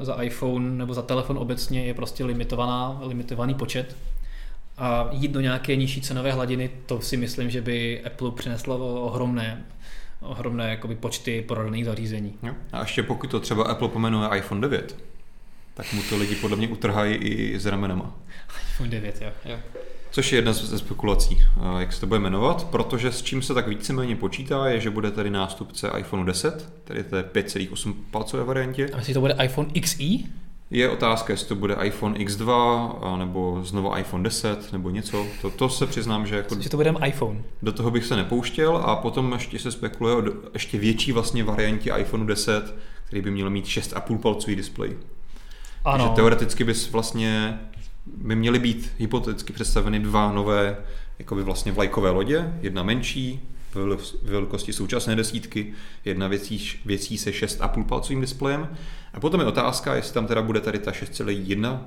za 0.00 0.22
iPhone 0.22 0.70
nebo 0.70 0.94
za 0.94 1.02
telefon 1.02 1.38
obecně 1.38 1.84
je 1.84 1.94
prostě 1.94 2.24
limitovaná, 2.24 3.00
limitovaný 3.02 3.54
počet. 3.54 3.96
A 4.78 5.08
jít 5.12 5.30
do 5.30 5.40
nějaké 5.40 5.76
nižší 5.76 6.00
cenové 6.00 6.32
hladiny, 6.32 6.70
to 6.86 7.00
si 7.00 7.16
myslím, 7.16 7.50
že 7.50 7.60
by 7.60 8.02
Apple 8.04 8.30
přineslo 8.30 9.02
ohromné, 9.02 9.64
ohromné 10.22 10.70
jakoby, 10.70 10.94
počty 10.94 11.44
prodaných 11.48 11.84
zařízení. 11.84 12.34
Jo. 12.42 12.54
A 12.72 12.80
ještě 12.80 13.02
pokud 13.02 13.30
to 13.30 13.40
třeba 13.40 13.64
Apple 13.64 13.88
pomenuje 13.88 14.28
iPhone 14.36 14.60
9, 14.60 14.96
tak 15.74 15.92
mu 15.92 16.02
to 16.02 16.16
lidi 16.16 16.34
podle 16.34 16.56
mě 16.56 16.68
utrhají 16.68 17.14
i 17.14 17.58
s 17.58 17.66
ramenama. 17.66 18.16
iPhone 18.74 18.90
9, 18.90 19.20
jo. 19.20 19.30
jo. 19.44 19.58
Což 20.10 20.32
je 20.32 20.38
jedna 20.38 20.52
ze 20.52 20.78
spekulací, 20.78 21.40
jak 21.78 21.92
se 21.92 22.00
to 22.00 22.06
bude 22.06 22.20
jmenovat, 22.20 22.64
protože 22.64 23.12
s 23.12 23.22
čím 23.22 23.42
se 23.42 23.54
tak 23.54 23.68
víceméně 23.68 24.16
počítá, 24.16 24.68
je, 24.68 24.80
že 24.80 24.90
bude 24.90 25.10
tady 25.10 25.30
nástupce 25.30 25.90
iPhone 25.98 26.26
10, 26.26 26.72
tedy 26.84 27.04
té 27.04 27.22
5,8 27.22 27.94
palcové 28.10 28.44
variantě. 28.44 28.88
A 28.92 28.96
myslíš, 28.96 29.14
to 29.14 29.20
bude 29.20 29.36
iPhone 29.44 29.68
XE? 29.80 30.04
Je 30.72 30.90
otázka, 30.90 31.32
jestli 31.32 31.48
to 31.48 31.54
bude 31.54 31.76
iPhone 31.82 32.18
X2, 32.18 33.18
nebo 33.18 33.60
znovu 33.64 33.96
iPhone 33.96 34.24
10, 34.24 34.72
nebo 34.72 34.90
něco. 34.90 35.26
To, 35.42 35.50
to 35.50 35.68
se 35.68 35.86
přiznám, 35.86 36.26
že 36.26 36.36
jako... 36.36 36.60
Že 36.60 36.70
to 36.70 36.76
bude 36.76 36.94
iPhone. 37.06 37.42
Do 37.62 37.72
toho 37.72 37.90
bych 37.90 38.04
se 38.04 38.16
nepouštěl 38.16 38.76
a 38.76 38.96
potom 38.96 39.32
ještě 39.32 39.58
se 39.58 39.72
spekuluje 39.72 40.16
o 40.16 40.22
ještě 40.52 40.78
větší 40.78 41.12
vlastně 41.12 41.44
variantě 41.44 41.92
iPhone 41.98 42.26
10, 42.26 42.74
který 43.04 43.22
by 43.22 43.30
měl 43.30 43.50
mít 43.50 43.64
6,5 43.64 44.18
palcový 44.18 44.56
displej. 44.56 44.96
Ano. 45.84 46.04
Takže 46.04 46.16
teoreticky 46.16 46.64
bys 46.64 46.90
vlastně 46.90 47.60
by 48.06 48.36
měly 48.36 48.58
být 48.58 48.92
hypoteticky 48.98 49.52
představeny 49.52 49.98
dva 49.98 50.32
nové 50.32 50.76
jakoby 51.18 51.42
vlastně 51.42 51.72
vlajkové 51.72 52.10
lodě, 52.10 52.52
jedna 52.60 52.82
menší, 52.82 53.51
velikosti 54.22 54.72
současné 54.72 55.16
desítky, 55.16 55.72
jedna 56.04 56.28
věcí, 56.28 56.70
věcí 56.84 57.18
se 57.18 57.30
6,5 57.30 57.84
palcovým 57.84 58.20
displejem. 58.20 58.68
A 59.14 59.20
potom 59.20 59.40
je 59.40 59.46
otázka, 59.46 59.94
jestli 59.94 60.14
tam 60.14 60.26
teda 60.26 60.42
bude 60.42 60.60
tady 60.60 60.78
ta 60.78 60.90
6,1 60.90 61.80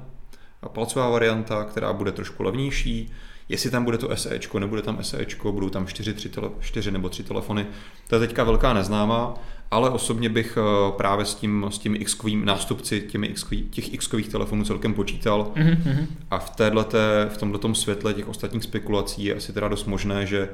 palcová 0.67 1.09
varianta, 1.09 1.63
která 1.63 1.93
bude 1.93 2.11
trošku 2.11 2.43
levnější, 2.43 3.11
jestli 3.49 3.69
tam 3.69 3.83
bude 3.83 3.97
to 3.97 4.15
SEčko, 4.15 4.59
nebude 4.59 4.81
tam 4.81 5.03
SEčko, 5.03 5.51
budou 5.51 5.69
tam 5.69 5.87
4, 5.87 6.13
3 6.13 6.29
tele, 6.29 6.49
4 6.59 6.91
nebo 6.91 7.09
3 7.09 7.23
telefony. 7.23 7.67
To 8.07 8.15
je 8.15 8.19
teďka 8.19 8.43
velká 8.43 8.73
neznámá, 8.73 9.33
ale 9.71 9.89
osobně 9.89 10.29
bych 10.29 10.57
eh, 10.57 10.91
právě 10.97 11.25
s 11.25 11.35
tím, 11.35 11.65
s 11.69 11.77
tím 11.77 11.95
x 11.95 12.17
nástupci 12.43 13.01
těmi 13.01 13.27
x 13.27 13.45
těch 13.69 13.93
x 13.93 14.09
telefonů 14.31 14.63
celkem 14.63 14.93
počítal 14.93 15.51
mm-hmm. 15.55 16.07
a 16.31 16.39
v, 16.39 16.49
téhleté, 16.49 17.29
v 17.33 17.37
tomto 17.37 17.75
světle 17.75 18.13
těch 18.13 18.27
ostatních 18.27 18.63
spekulací 18.63 19.25
je 19.25 19.35
asi 19.35 19.53
teda 19.53 19.67
dost 19.67 19.85
možné, 19.85 20.25
že 20.25 20.49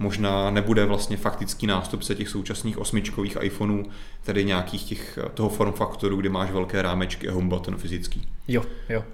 možná 0.00 0.50
nebude 0.50 0.84
vlastně 0.84 1.16
faktický 1.16 1.66
nástupce 1.66 2.14
těch 2.14 2.28
současných 2.28 2.78
osmičkových 2.78 3.36
iPhoneů, 3.40 3.84
tedy 4.24 4.44
nějakých 4.44 4.84
těch, 4.84 5.18
toho 5.34 5.48
form 5.48 5.72
faktoru, 5.72 6.16
kdy 6.16 6.28
máš 6.28 6.50
velké 6.50 6.82
rámečky 6.82 7.28
a 7.28 7.32
home 7.32 7.48
button 7.48 7.76
fyzický. 7.76 8.28
Jo, 8.48 8.62
jo. 8.88 9.04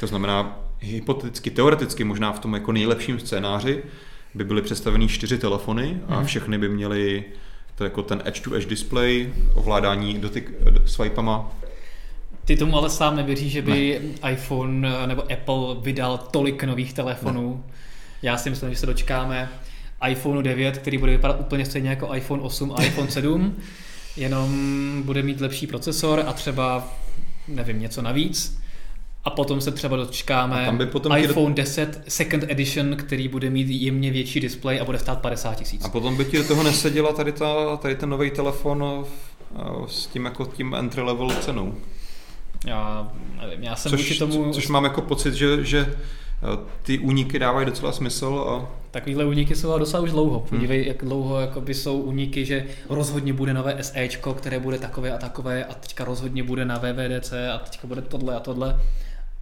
To 0.00 0.06
znamená, 0.06 0.58
hypoteticky, 0.80 1.50
teoreticky, 1.50 2.04
možná 2.04 2.32
v 2.32 2.38
tom 2.38 2.54
jako 2.54 2.72
nejlepším 2.72 3.20
scénáři 3.20 3.82
by 4.34 4.44
byly 4.44 4.62
představeny 4.62 5.08
čtyři 5.08 5.38
telefony 5.38 6.00
a 6.08 6.20
mm. 6.20 6.26
všechny 6.26 6.58
by 6.58 6.68
měly 6.68 7.24
to 7.74 7.84
jako 7.84 8.02
ten 8.02 8.22
edge-to-edge 8.24 8.68
display, 8.68 9.32
ovládání 9.54 10.14
dotyk 10.14 10.52
swipama. 10.84 11.52
Ty 12.44 12.56
tomu 12.56 12.76
ale 12.76 12.90
sám 12.90 13.16
nevěříš, 13.16 13.52
že 13.52 13.62
by 13.62 14.00
ne. 14.22 14.32
iPhone 14.32 15.06
nebo 15.06 15.22
Apple 15.32 15.76
vydal 15.80 16.18
tolik 16.18 16.64
nových 16.64 16.92
telefonů. 16.92 17.64
Ne. 17.66 17.74
Já 18.22 18.36
si 18.36 18.50
myslím, 18.50 18.70
že 18.70 18.76
se 18.76 18.86
dočkáme 18.86 19.48
iPhone 20.08 20.42
9, 20.42 20.78
který 20.78 20.98
bude 20.98 21.12
vypadat 21.12 21.40
úplně 21.40 21.66
stejně 21.66 21.90
jako 21.90 22.14
iPhone 22.14 22.42
8 22.42 22.72
a 22.76 22.82
iPhone 22.82 23.10
7, 23.10 23.56
jenom 24.16 25.02
bude 25.04 25.22
mít 25.22 25.40
lepší 25.40 25.66
procesor 25.66 26.24
a 26.26 26.32
třeba, 26.32 26.88
nevím, 27.48 27.80
něco 27.80 28.02
navíc. 28.02 28.64
A 29.24 29.30
potom 29.30 29.60
se 29.60 29.70
třeba 29.70 29.96
dočkáme 29.96 30.64
tam 30.66 30.78
by 30.78 30.86
potom 30.86 31.16
iPhone 31.16 31.54
10 31.54 32.04
Second 32.08 32.44
Edition, 32.48 32.96
který 32.96 33.28
bude 33.28 33.50
mít 33.50 33.68
jemně 33.68 34.10
větší 34.10 34.40
displej 34.40 34.80
a 34.80 34.84
bude 34.84 34.98
stát 34.98 35.20
50 35.20 35.54
tisíc. 35.54 35.84
A 35.84 35.88
potom 35.88 36.16
by 36.16 36.24
ti 36.24 36.38
do 36.38 36.44
toho 36.44 36.62
neseděla 36.62 37.12
tady, 37.12 37.32
ta, 37.32 37.76
tady 37.76 37.96
ten 37.96 38.08
nový 38.08 38.30
telefon 38.30 39.04
eh, 39.56 39.62
s 39.86 40.06
tím 40.06 40.24
jako 40.24 40.46
tím 40.46 40.74
entry 40.74 41.02
level 41.02 41.30
cenou. 41.30 41.74
Já 42.66 43.12
nevím, 43.40 43.62
já 43.62 43.76
jsem 43.76 43.90
což, 43.90 44.18
tomu... 44.18 44.52
Což 44.52 44.68
mám 44.68 44.84
jako 44.84 45.02
pocit, 45.02 45.34
že, 45.34 45.64
že 45.64 45.96
ty 46.82 46.98
úniky 46.98 47.38
dávají 47.38 47.66
docela 47.66 47.92
smysl. 47.92 48.46
A... 48.48 48.68
Takovýhle 48.90 49.24
úniky 49.24 49.56
jsou 49.56 49.78
docela 49.78 50.02
už 50.02 50.10
dlouho. 50.10 50.38
Hmm. 50.38 50.48
Podívej, 50.48 50.78
hmm. 50.78 50.88
jak 50.88 51.04
dlouho 51.04 51.40
jakoby 51.40 51.74
jsou 51.74 51.98
úniky, 51.98 52.44
že 52.44 52.64
rozhodně 52.88 53.32
bude 53.32 53.54
nové 53.54 53.76
SEčko, 53.80 54.34
které 54.34 54.58
bude 54.58 54.78
takové 54.78 55.12
a 55.12 55.18
takové 55.18 55.64
a 55.64 55.74
teďka 55.74 56.04
rozhodně 56.04 56.42
bude 56.42 56.64
na 56.64 56.78
VVDC 56.78 57.32
a 57.54 57.58
teďka 57.58 57.86
bude 57.86 58.02
tohle 58.02 58.36
a 58.36 58.40
tohle 58.40 58.80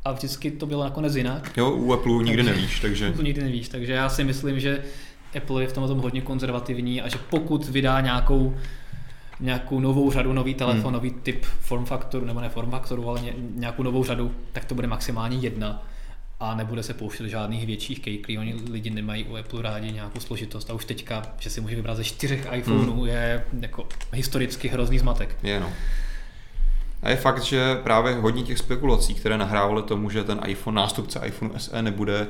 a 0.04 0.12
vždycky 0.12 0.50
to 0.50 0.66
bylo 0.66 0.84
nakonec 0.84 1.16
jinak. 1.16 1.50
Jo, 1.56 1.70
u 1.70 1.92
Apple 1.92 2.12
nikdy 2.12 2.42
nevíš, 2.42 2.80
takže... 2.80 3.12
To 3.12 3.22
nikdy 3.22 3.42
nevíš, 3.42 3.68
takže 3.68 3.92
já 3.92 4.08
si 4.08 4.24
myslím, 4.24 4.60
že 4.60 4.82
Apple 5.36 5.62
je 5.62 5.68
v 5.68 5.72
tom 5.72 6.00
hodně 6.00 6.20
konzervativní 6.20 7.02
a 7.02 7.08
že 7.08 7.18
pokud 7.30 7.68
vydá 7.68 8.00
nějakou 8.00 8.54
nějakou 9.40 9.80
novou 9.80 10.10
řadu, 10.10 10.32
nový 10.32 10.54
telefon, 10.54 10.82
hmm. 10.82 10.92
nový 10.92 11.10
typ 11.10 11.44
form 11.44 11.84
factoru, 11.84 12.26
nebo 12.26 12.40
ne 12.40 12.48
form 12.48 12.70
factoru, 12.70 13.08
ale 13.08 13.20
nějakou 13.54 13.82
novou 13.82 14.04
řadu, 14.04 14.32
tak 14.52 14.64
to 14.64 14.74
bude 14.74 14.86
maximálně 14.86 15.36
jedna 15.36 15.86
a 16.42 16.54
nebude 16.54 16.82
se 16.82 16.94
pouštět 16.94 17.28
žádných 17.28 17.66
větších 17.66 18.00
kejklí. 18.00 18.38
Oni 18.38 18.54
lidi 18.70 18.90
nemají 18.90 19.24
u 19.24 19.36
Apple 19.36 19.62
rádi 19.62 19.92
nějakou 19.92 20.20
složitost 20.20 20.70
a 20.70 20.74
už 20.74 20.84
teďka, 20.84 21.22
že 21.38 21.50
si 21.50 21.60
může 21.60 21.76
vybrat 21.76 21.96
ze 21.96 22.04
čtyřech 22.04 22.48
iPhoneů, 22.52 22.92
hmm. 22.92 23.06
je 23.06 23.44
jako 23.60 23.86
historicky 24.12 24.68
hrozný 24.68 24.98
zmatek. 24.98 25.36
Je 25.42 25.60
no. 25.60 25.70
A 27.02 27.10
je 27.10 27.16
fakt, 27.16 27.42
že 27.42 27.76
právě 27.82 28.14
hodně 28.14 28.42
těch 28.42 28.58
spekulací, 28.58 29.14
které 29.14 29.38
nahrávaly 29.38 29.82
tomu, 29.82 30.10
že 30.10 30.24
ten 30.24 30.40
iPhone, 30.46 30.76
nástupce 30.76 31.20
iPhone 31.26 31.60
SE 31.60 31.82
nebude, 31.82 32.26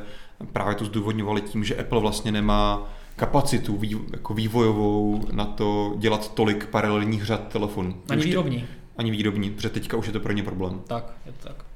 právě 0.52 0.74
to 0.74 0.84
zdůvodňovali 0.84 1.40
tím, 1.40 1.64
že 1.64 1.76
Apple 1.76 2.00
vlastně 2.00 2.32
nemá 2.32 2.92
kapacitu 3.16 3.80
jako 4.12 4.34
vývojovou 4.34 5.26
na 5.32 5.44
to 5.44 5.94
dělat 5.98 6.34
tolik 6.34 6.66
paralelních 6.66 7.24
řad 7.24 7.48
telefonů. 7.48 8.02
Ani 8.08 8.24
výrobní. 8.24 8.64
Ani 8.96 9.10
výrobní, 9.10 9.50
protože 9.50 9.68
teďka 9.68 9.96
už 9.96 10.06
je 10.06 10.12
to 10.12 10.20
pro 10.20 10.32
ně 10.32 10.42
problém. 10.42 10.80
Tak, 10.86 11.12
je 11.26 11.32
to 11.32 11.48
tak. 11.48 11.71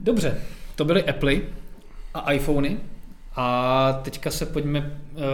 Dobře, 0.00 0.40
to 0.74 0.84
byly 0.84 1.04
Apple 1.04 1.34
a 2.14 2.32
iPhony. 2.32 2.76
A 3.38 4.00
teďka 4.02 4.30
se 4.30 4.46
pojďme 4.46 4.80
uh, 4.80 5.24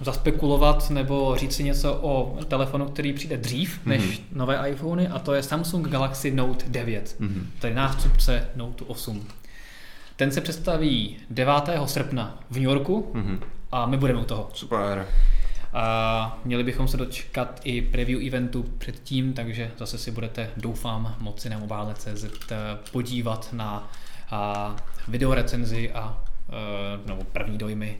zaspekulovat 0.00 0.90
nebo 0.90 1.36
říct 1.36 1.54
si 1.54 1.64
něco 1.64 1.94
o 1.94 2.38
telefonu, 2.48 2.86
který 2.86 3.12
přijde 3.12 3.36
dřív 3.36 3.80
než 3.86 4.02
mm-hmm. 4.02 4.22
nové 4.32 4.70
iPhony 4.70 5.08
a 5.08 5.18
to 5.18 5.34
je 5.34 5.42
Samsung 5.42 5.88
Galaxy 5.88 6.30
Note 6.30 6.64
9, 6.68 7.16
mm-hmm. 7.20 7.42
tedy 7.58 7.74
nástupce 7.74 8.48
Note 8.56 8.84
8. 8.84 9.26
Ten 10.16 10.30
se 10.30 10.40
představí 10.40 11.16
9. 11.30 11.52
srpna 11.84 12.38
v 12.50 12.54
New 12.54 12.64
Yorku 12.64 13.10
mm-hmm. 13.14 13.38
a 13.72 13.86
my 13.86 13.96
budeme 13.96 14.20
u 14.20 14.24
toho. 14.24 14.50
Super. 14.54 15.06
A 15.72 16.38
měli 16.44 16.64
bychom 16.64 16.88
se 16.88 16.96
dočkat 16.96 17.60
i 17.64 17.82
preview 17.82 18.26
eventu 18.26 18.62
předtím, 18.78 19.32
takže 19.32 19.70
zase 19.78 19.98
si 19.98 20.10
budete, 20.10 20.50
doufám, 20.56 21.16
moci 21.18 21.50
na 21.50 21.58
mobile.cz 21.58 22.24
eh, 22.24 22.56
podívat 22.92 23.48
na 23.52 23.90
a 24.30 24.76
videorecenzi 25.08 25.90
a 25.92 26.24
Eh, 26.48 26.98
nebo 27.06 27.24
první 27.24 27.58
dojmy 27.58 27.98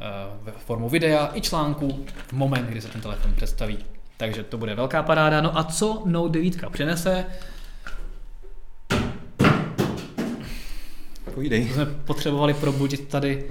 eh, 0.00 0.04
ve 0.42 0.52
formu 0.52 0.88
videa 0.88 1.30
i 1.34 1.40
článku 1.40 2.04
v 2.26 2.32
moment, 2.32 2.66
kdy 2.66 2.80
se 2.80 2.88
ten 2.88 3.00
telefon 3.00 3.32
představí. 3.32 3.78
Takže 4.16 4.42
to 4.42 4.58
bude 4.58 4.74
velká 4.74 5.02
paráda. 5.02 5.40
No 5.40 5.58
a 5.58 5.64
co 5.64 6.02
Note 6.06 6.32
9 6.38 6.70
přinese? 6.70 7.26
Povídej. 11.34 11.68
jsme 11.68 11.86
potřebovali 11.86 12.54
probudit 12.54 13.08
tady 13.08 13.50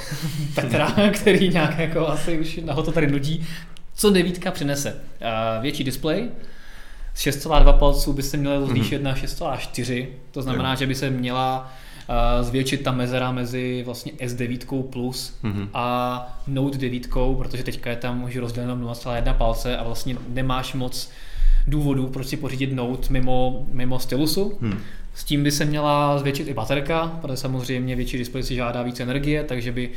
Petra, 0.54 0.92
který 1.12 1.48
nějak 1.48 1.78
jako 1.78 2.08
asi 2.08 2.38
už 2.38 2.60
na 2.64 2.74
to 2.74 2.92
tady 2.92 3.06
nudí. 3.06 3.46
Co 3.94 4.10
devítka 4.10 4.50
přinese? 4.50 5.00
Větší 5.60 5.84
displej, 5.84 6.28
z 7.14 7.26
6,2 7.26 7.78
palců 7.78 8.12
by 8.12 8.22
se 8.22 8.36
měl 8.36 8.66
zvýšit 8.66 8.98
mm-hmm. 8.98 9.04
na 9.04 9.14
6,4, 9.14 10.06
to 10.30 10.42
znamená, 10.42 10.70
jo. 10.70 10.76
že 10.76 10.86
by 10.86 10.94
se 10.94 11.10
měla 11.10 11.72
zvětšit 12.40 12.82
ta 12.82 12.92
mezera 12.92 13.32
mezi 13.32 13.82
vlastně 13.86 14.12
S9 14.12 14.82
Plus 14.82 15.34
mm-hmm. 15.44 15.68
a 15.74 16.38
Note 16.46 16.78
9, 16.78 17.08
protože 17.38 17.62
teďka 17.62 17.90
je 17.90 17.96
tam 17.96 18.24
už 18.24 18.36
rozděleno 18.36 18.92
0,1 18.92 19.34
palce 19.34 19.76
a 19.76 19.82
vlastně 19.84 20.16
nemáš 20.28 20.74
moc 20.74 21.10
důvodů, 21.66 22.06
proč 22.06 22.26
si 22.26 22.36
pořídit 22.36 22.72
Note 22.72 23.06
mimo, 23.10 23.66
mimo 23.72 23.98
stylusu. 23.98 24.58
Hmm. 24.60 24.78
S 25.14 25.24
tím 25.24 25.42
by 25.42 25.50
se 25.50 25.64
měla 25.64 26.18
zvětšit 26.18 26.48
i 26.48 26.54
baterka, 26.54 27.18
protože 27.20 27.36
samozřejmě 27.36 27.96
větší 27.96 28.18
displej 28.18 28.42
si 28.42 28.54
žádá 28.54 28.82
více 28.82 29.02
energie, 29.02 29.44
takže 29.44 29.72
by 29.72 29.90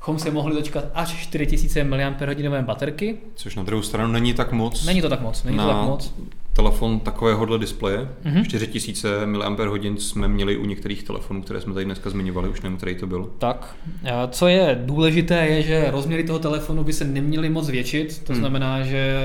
chom 0.00 0.18
se 0.18 0.30
mohli 0.30 0.54
dočkat 0.54 0.84
až 0.94 1.08
4000 1.12 1.84
mAh 1.84 2.64
baterky. 2.64 3.16
Což 3.34 3.56
na 3.56 3.62
druhou 3.62 3.82
stranu 3.82 4.12
není 4.12 4.34
tak 4.34 4.52
moc. 4.52 4.84
Není 4.84 5.02
to 5.02 5.08
tak 5.08 5.20
moc, 5.20 5.44
není 5.44 5.56
na 5.56 5.66
to 5.66 5.72
tak 5.72 5.82
moc. 5.82 6.14
telefon 6.52 7.00
takovéhohle 7.00 7.58
displeje. 7.58 8.08
Mhm. 8.24 8.34
Mm-hmm. 8.42 8.44
4000 8.44 9.26
mAh 9.26 9.98
jsme 9.98 10.28
měli 10.28 10.56
u 10.56 10.64
některých 10.66 11.02
telefonů, 11.02 11.42
které 11.42 11.60
jsme 11.60 11.74
tady 11.74 11.84
dneska 11.84 12.10
zmiňovali, 12.10 12.48
už 12.48 12.60
nevím, 12.60 12.76
který 12.78 12.94
to 12.94 13.06
byl. 13.06 13.30
Tak, 13.38 13.76
a 14.12 14.26
co 14.26 14.48
je 14.48 14.78
důležité, 14.84 15.46
je, 15.46 15.62
že 15.62 15.90
rozměry 15.90 16.24
toho 16.24 16.38
telefonu 16.38 16.84
by 16.84 16.92
se 16.92 17.04
neměly 17.04 17.48
moc 17.48 17.68
většit, 17.70 18.22
to 18.26 18.32
Hmm. 18.32 18.40
znamená, 18.40 18.82
že 18.82 19.16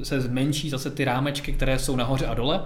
eh, 0.00 0.04
se 0.04 0.20
zmenší 0.20 0.70
zase 0.70 0.90
ty 0.90 1.04
rámečky, 1.04 1.52
které 1.52 1.78
jsou 1.78 1.96
nahoře 1.96 2.26
a 2.26 2.34
dole. 2.34 2.60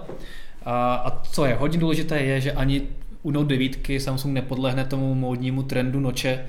A, 0.67 0.95
a 0.95 1.21
co 1.23 1.45
je 1.45 1.55
hodně 1.55 1.79
důležité, 1.79 2.19
je, 2.19 2.41
že 2.41 2.51
ani 2.51 2.81
u 3.23 3.31
Note 3.31 3.47
9 3.47 3.87
Samsung 3.97 4.33
nepodlehne 4.33 4.85
tomu 4.85 5.15
módnímu 5.15 5.63
trendu 5.63 5.99
noče 5.99 6.45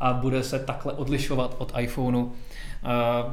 a 0.00 0.12
bude 0.12 0.42
se 0.42 0.58
takhle 0.58 0.92
odlišovat 0.92 1.56
od 1.58 1.72
iPhoneu. 1.78 2.32
A 2.82 3.24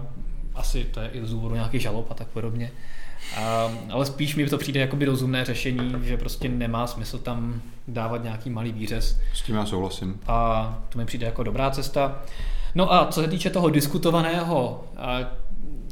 asi 0.56 0.84
to 0.84 1.00
je 1.00 1.10
i 1.10 1.26
z 1.26 1.32
důvodu 1.32 1.56
nějakých 1.56 1.82
žalob 1.82 2.12
a 2.12 2.14
tak 2.14 2.28
podobně. 2.28 2.72
A, 3.38 3.72
ale 3.92 4.06
spíš 4.06 4.36
mi 4.36 4.46
to 4.46 4.58
přijde 4.58 4.80
jakoby 4.80 5.06
rozumné 5.06 5.46
řešení, 5.46 5.96
že 6.04 6.18
prostě 6.18 6.50
nemá 6.50 6.88
smysl 6.88 7.18
tam 7.18 7.62
dávat 7.88 8.24
nějaký 8.24 8.50
malý 8.50 8.72
výřez 8.72 9.20
S 9.34 9.42
tím 9.42 9.56
já 9.56 9.66
souhlasím. 9.66 10.20
a 10.28 10.80
to 10.90 10.98
mi 10.98 11.06
přijde 11.06 11.26
jako 11.26 11.44
dobrá 11.44 11.72
cesta. 11.72 12.22
No 12.76 12.94
a 12.94 13.06
co 13.06 13.22
se 13.22 13.28
týče 13.28 13.50
toho 13.50 13.70
diskutovaného 13.70 14.84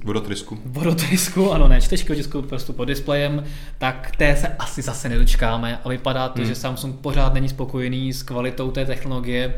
Vodotrysku. 0.07 0.57
vodotrysku, 0.65 1.51
ano 1.51 1.67
ne, 1.67 1.81
čtečky 1.81 2.13
otisku 2.13 2.41
prstu 2.41 2.73
pod 2.73 2.85
displejem, 2.85 3.43
tak 3.77 4.11
té 4.17 4.35
se 4.35 4.47
asi 4.47 4.81
zase 4.81 5.09
nedočkáme 5.09 5.79
a 5.83 5.89
vypadá 5.89 6.29
to, 6.29 6.39
Hmm. 6.39 6.47
že 6.47 6.55
Samsung 6.55 6.95
pořád 6.95 7.33
není 7.33 7.49
spokojený 7.49 8.13
s 8.13 8.23
kvalitou 8.23 8.71
té 8.71 8.85
technologie. 8.85 9.53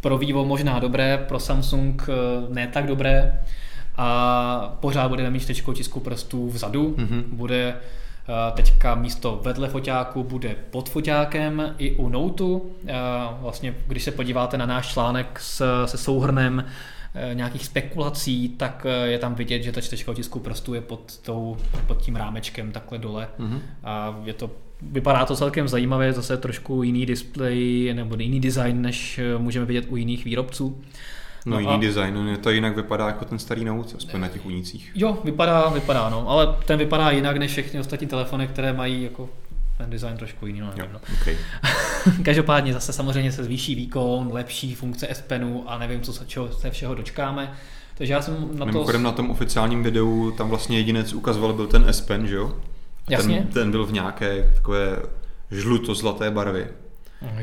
Pro 0.00 0.18
Vivo 0.18 0.44
možná 0.44 0.78
dobré, 0.78 1.18
pro 1.28 1.38
Samsung 1.38 2.02
eh, 2.08 2.12
ne 2.54 2.66
tak 2.66 2.86
dobré 2.86 3.32
a 3.96 4.76
pořád 4.80 5.08
budeme 5.08 5.30
mít 5.30 5.40
čtečku 5.40 5.70
otisku 5.70 6.00
prstů 6.00 6.48
vzadu, 6.50 6.94
Mhm. 6.98 7.24
bude 7.32 7.74
eh, 8.28 8.52
teďka 8.54 8.94
místo 8.94 9.40
vedle 9.44 9.68
foťáku 9.68 10.24
bude 10.24 10.56
pod 10.70 10.88
foťákem 10.88 11.74
i 11.78 11.90
u 11.96 12.08
Noteu. 12.08 12.70
Eh, 12.86 12.92
Vlastně, 13.40 13.74
když 13.86 14.02
se 14.02 14.10
podíváte 14.10 14.58
na 14.58 14.66
náš 14.66 14.92
článek 14.92 15.38
s, 15.42 15.86
se 15.86 15.98
souhrnem 15.98 16.64
nějakých 17.32 17.64
spekulací, 17.66 18.48
tak 18.48 18.86
eh, 18.88 19.06
je 19.08 19.18
tam 19.18 19.34
vidět, 19.34 19.62
že 19.62 19.72
ta 19.72 19.80
čtečka 19.80 20.10
otisku 20.10 20.38
prstů 20.38 20.74
je 20.74 20.80
pod, 20.80 21.18
tou, 21.22 21.56
pod 21.86 21.98
tím 22.02 22.16
rámečkem 22.16 22.72
takhle 22.72 22.98
dole. 22.98 23.28
Mhm. 23.38 23.60
A 23.84 24.20
je 24.24 24.32
to, 24.34 24.50
vypadá 24.82 25.26
to 25.26 25.36
celkem 25.36 25.68
zajímavě, 25.68 26.12
zase 26.12 26.36
trošku 26.36 26.82
jiný 26.82 27.06
displej 27.06 27.90
nebo 27.94 28.16
jiný 28.18 28.40
design, 28.40 28.82
než 28.82 29.18
eh, 29.18 29.38
můžeme 29.38 29.66
vidět 29.66 29.84
u 29.88 29.96
jiných 29.96 30.24
výrobců. 30.24 30.80
No, 31.46 31.52
No 31.54 31.60
jiný 31.60 31.72
a- 31.74 31.78
design, 31.78 32.28
je 32.28 32.36
to 32.38 32.50
jinak 32.50 32.76
vypadá 32.76 33.06
jako 33.06 33.24
ten 33.24 33.38
starý 33.38 33.64
Note, 33.64 33.96
aspoň 33.96 34.20
na 34.20 34.28
těch 34.28 34.46
unicích. 34.46 34.92
Jo, 34.94 35.18
vypadá, 35.24 35.68
vypadá, 35.68 36.10
no, 36.10 36.28
ale 36.28 36.56
ten 36.66 36.78
vypadá 36.78 37.10
jinak 37.10 37.36
než 37.36 37.50
všechny 37.50 37.80
ostatní 37.80 38.06
telefony, 38.06 38.46
které 38.46 38.72
mají 38.72 39.02
jako 39.02 39.28
ten 39.80 39.90
design 39.90 40.16
trošku 40.16 40.46
jiný, 40.46 40.60
no, 40.60 40.66
Jo, 40.66 40.72
nevím, 40.76 40.92
no. 40.92 41.00
okay. 41.20 41.36
Každopádně 42.24 42.72
zase 42.72 42.92
samozřejmě 42.92 43.32
se 43.32 43.44
zvýší 43.44 43.74
výkon, 43.74 44.28
lepší 44.32 44.74
funkce 44.74 45.08
S 45.10 45.20
Penu 45.20 45.64
a 45.70 45.78
nevím, 45.78 46.00
co 46.00 46.12
se, 46.12 46.26
čeho 46.26 46.52
se 46.52 46.70
všeho 46.70 46.94
dočkáme. 46.94 47.52
Takže 47.94 48.12
já 48.12 48.22
jsem 48.22 48.48
na 48.52 48.58
to... 48.58 48.72
Mimochodem 48.72 49.02
na 49.02 49.12
tom 49.12 49.30
oficiálním 49.30 49.82
videu 49.82 50.30
tam 50.30 50.48
vlastně 50.48 50.78
jedinec 50.78 51.12
ukazoval 51.12 51.52
byl 51.52 51.66
ten 51.66 51.84
S 51.88 52.00
Pen, 52.00 52.26
že 52.26 52.34
jo? 52.34 52.56
A 53.06 53.12
Jasně. 53.12 53.36
Ten, 53.36 53.46
ten 53.46 53.70
byl 53.70 53.86
v 53.86 53.92
nějaké 53.92 54.52
takové 54.54 54.96
žluto-zlaté 55.50 56.30
barvě. 56.30 56.70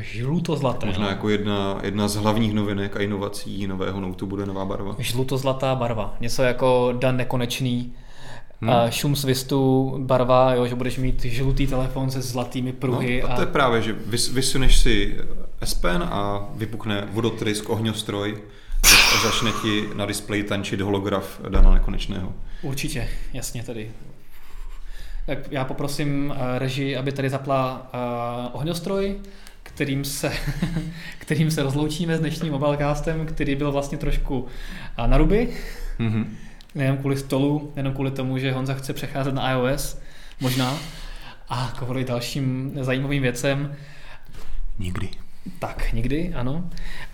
Žluto-zlaté. 0.00 0.86
Možná 0.86 1.04
no. 1.04 1.08
jako 1.08 1.28
jedna, 1.28 1.78
jedna 1.82 2.08
z 2.08 2.14
hlavních 2.16 2.54
novinek 2.54 2.96
a 2.96 3.00
inovací 3.00 3.66
nového 3.66 4.00
Note 4.00 4.26
bude 4.26 4.46
nová 4.46 4.64
barva. 4.64 4.94
Žluto-zlatá 4.98 5.74
barva. 5.74 6.16
Něco 6.20 6.42
jako 6.42 6.94
Dan 6.98 7.16
Nekonečný. 7.16 7.94
Hmm. 8.60 8.90
Šum 8.90 9.16
svistu, 9.16 9.94
barva, 9.98 10.54
jo, 10.54 10.66
že 10.66 10.74
budeš 10.74 10.98
mít 10.98 11.24
žlutý 11.24 11.66
telefon 11.66 12.10
se 12.10 12.22
zlatými 12.22 12.72
pruhy. 12.72 13.20
No, 13.22 13.32
a 13.32 13.34
to 13.34 13.40
je 13.40 13.46
právě, 13.46 13.82
že 13.82 13.92
vys, 13.92 14.32
vysuneš 14.32 14.78
si 14.78 15.16
S 15.62 15.74
Pen 15.74 16.02
a 16.02 16.48
vypukne 16.54 17.08
vodotrysk, 17.12 17.70
ohňostroj 17.70 18.38
a 18.84 19.22
začne 19.22 19.50
ti 19.62 19.84
na 19.94 20.06
displeji 20.06 20.42
tančit 20.42 20.80
holograf 20.80 21.40
Dana 21.48 21.74
Nekonečného. 21.74 22.32
Určitě, 22.62 23.08
jasně 23.32 23.62
tady. 23.62 23.90
Tak 25.26 25.38
já 25.50 25.64
poprosím 25.64 26.34
eh, 26.36 26.58
režii, 26.58 26.96
aby 26.96 27.12
tady 27.12 27.30
zapla 27.30 27.90
uh, 27.94 28.56
ohňostroj, 28.56 29.16
kterým 29.62 30.04
se, 30.04 30.32
kterým 31.18 31.50
se 31.50 31.62
rozloučíme 31.62 32.16
s 32.16 32.20
dnešním 32.20 32.52
mobilecastem, 32.52 33.26
který 33.26 33.54
byl 33.54 33.72
vlastně 33.72 33.98
trošku 33.98 34.40
uh, 34.40 35.06
na 35.06 35.18
nejen 36.74 36.96
kvůli 36.96 37.16
stolu, 37.16 37.72
jenom 37.76 37.92
kvůli 37.92 38.10
tomu, 38.10 38.38
že 38.38 38.52
Honza 38.52 38.74
chce 38.74 38.92
přecházet 38.92 39.34
na 39.34 39.50
iOS, 39.50 40.00
možná, 40.40 40.78
a 41.48 41.72
kvůli 41.78 42.04
dalším 42.04 42.72
zajímavým 42.80 43.22
věcem. 43.22 43.76
Nikdy. 44.78 45.08
Tak, 45.58 45.92
někdy, 45.92 46.34
ano. 46.34 46.64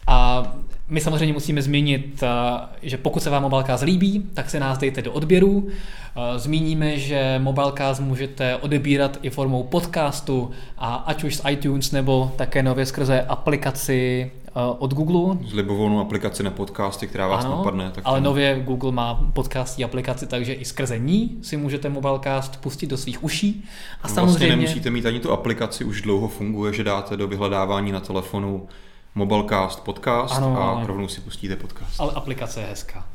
A 0.07 0.43
my 0.89 1.01
samozřejmě 1.01 1.33
musíme 1.33 1.63
zmínit, 1.63 2.23
a, 2.23 2.71
že 2.83 2.97
pokud 2.97 3.23
se 3.23 3.31
vám 3.31 3.43
Mobilecast 3.43 3.85
líbí, 3.85 4.31
tak 4.35 4.51
se 4.51 4.61
nás 4.61 4.79
dejte 4.79 5.03
do 5.03 5.13
odběru. 5.13 5.69
A, 6.15 6.39
Zmíníme, 6.39 6.99
že 6.99 7.39
Mobilecast 7.43 8.01
můžete 8.01 8.57
odebírat 8.57 9.19
i 9.23 9.31
formou 9.31 9.63
podcastu, 9.63 10.51
a 10.79 10.95
ať 10.95 11.25
už 11.25 11.37
z 11.37 11.43
iTunes 11.51 11.93
nebo 11.93 12.33
také 12.37 12.63
nově 12.63 12.87
skrze 12.87 13.23
aplikaci 13.23 14.31
od 14.79 14.95
Google. 14.95 15.37
Z 15.49 15.53
libovolnou 15.53 16.01
aplikaci 16.01 16.43
na 16.43 16.51
podcasty, 16.51 17.07
která 17.07 17.27
vás 17.29 17.45
napadne. 17.45 17.91
Tak 17.91 18.05
ale 18.07 18.17
tam- 18.17 18.25
nově 18.25 18.61
Google 18.65 18.93
má 18.93 19.15
podcastí 19.33 19.85
aplikaci, 19.85 20.27
takže 20.27 20.53
i 20.53 20.65
skrze 20.65 20.99
ní 20.99 21.39
si 21.43 21.57
můžete 21.57 21.89
Mobilecast 21.89 22.57
pustit 22.61 22.87
do 22.87 22.97
svých 22.97 23.25
uší. 23.25 23.65
A 23.65 23.99
Vlastně 24.03 24.15
samozřejmě... 24.15 24.57
nemusíte 24.57 24.91
mít 24.91 25.07
ani 25.07 25.21
tu 25.21 25.31
aplikaci, 25.33 25.85
už 25.85 26.03
dlouho 26.03 26.29
funguje, 26.29 26.73
že 26.73 26.85
dáte 26.85 27.17
do 27.17 27.29
vyhledávání 27.29 27.93
na 27.93 28.01
telefonu 28.01 28.67
Mobilecast 29.15 29.81
podcast 29.85 30.35
Ano, 30.35 30.61
a 30.63 30.65
ale- 30.71 30.87
rovnou 30.87 31.09
si 31.09 31.21
pustíte 31.21 31.57
podcast. 31.57 32.01
ale 32.01 32.13
aplikace 32.13 32.61
je 32.61 32.67
hezká. 32.67 33.07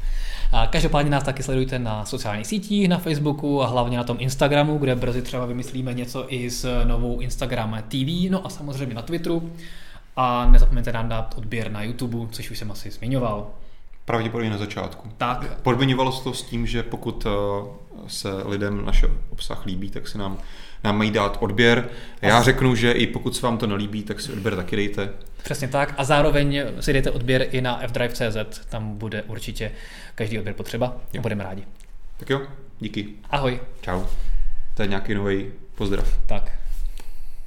A 0.51 0.67
každopádně 0.67 1.11
nás 1.11 1.23
taky 1.23 1.43
sledujte 1.43 1.79
na 1.79 2.05
sociálních 2.05 2.47
sítích, 2.47 2.87
na 2.89 2.97
Facebooku 2.97 3.63
a 3.63 3.67
hlavně 3.67 3.97
na 3.97 4.03
tom 4.03 4.17
Instagramu, 4.19 4.77
kde 4.77 4.95
brzy 4.95 5.21
třeba 5.21 5.45
vymyslíme 5.45 5.93
něco 5.93 6.33
i 6.33 6.49
s 6.49 6.83
novou 6.85 7.19
Instagram 7.19 7.77
TV, 7.87 8.29
no 8.31 8.45
a 8.45 8.49
samozřejmě 8.49 8.95
na 8.95 9.01
Twitteru. 9.01 9.49
A 10.21 10.45
nezapomeňte 10.45 10.91
nám 10.93 11.09
dát 11.09 11.35
odběr 11.37 11.71
na 11.71 11.83
YouTube, 11.83 12.31
což 12.31 12.51
už 12.51 12.59
jsem 12.59 12.71
asi 12.71 12.91
zmiňoval. 12.91 13.47
Pravděpodobně 14.05 14.49
na 14.49 14.57
začátku. 14.57 15.09
Tak, 15.17 15.61
Podmiňovalo 15.61 16.11
se 16.11 16.23
to 16.23 16.33
s 16.33 16.43
tím, 16.43 16.67
že 16.67 16.83
pokud 16.83 17.25
eh, 17.25 17.29
se 18.07 18.29
lidem 18.45 18.85
naše 18.85 19.07
obsah 19.29 19.65
líbí, 19.65 19.89
tak 19.89 20.07
si 20.07 20.17
nám, 20.17 20.37
nám 20.83 20.97
mají 20.97 21.11
dát 21.11 21.37
odběr. 21.39 21.89
Já 22.21 22.43
řeknu, 22.43 22.75
že 22.75 22.91
i 22.91 23.07
pokud 23.07 23.35
se 23.35 23.45
vám 23.45 23.57
to 23.57 23.67
nelíbí, 23.67 24.03
tak 24.03 24.21
si 24.21 24.31
odběr 24.31 24.55
taky 24.55 24.75
dejte. 24.75 25.09
přesně 25.43 25.67
tak. 25.67 25.93
A 25.97 26.03
zároveň 26.03 26.63
si 26.79 26.93
dejte 26.93 27.11
odběr 27.11 27.47
i 27.51 27.61
na 27.61 27.81
fdrive.cz, 27.87 28.59
tam 28.69 28.97
bude 28.97 29.23
určitě 29.23 29.71
každý 30.15 30.37
odběr 30.37 30.55
potřeba. 30.55 30.95
Jo. 31.13 31.21
Budeme 31.21 31.43
rádi. 31.43 31.63
Tak 32.17 32.29
jo, 32.29 32.41
díky. 32.79 33.07
Ahoj. 33.29 33.59
Čau. 33.81 34.03
To 34.73 34.81
je 34.81 34.87
nějaký 34.87 35.13
nový 35.13 35.51
pozdrav. 35.75 36.17
Tak. 36.25 36.51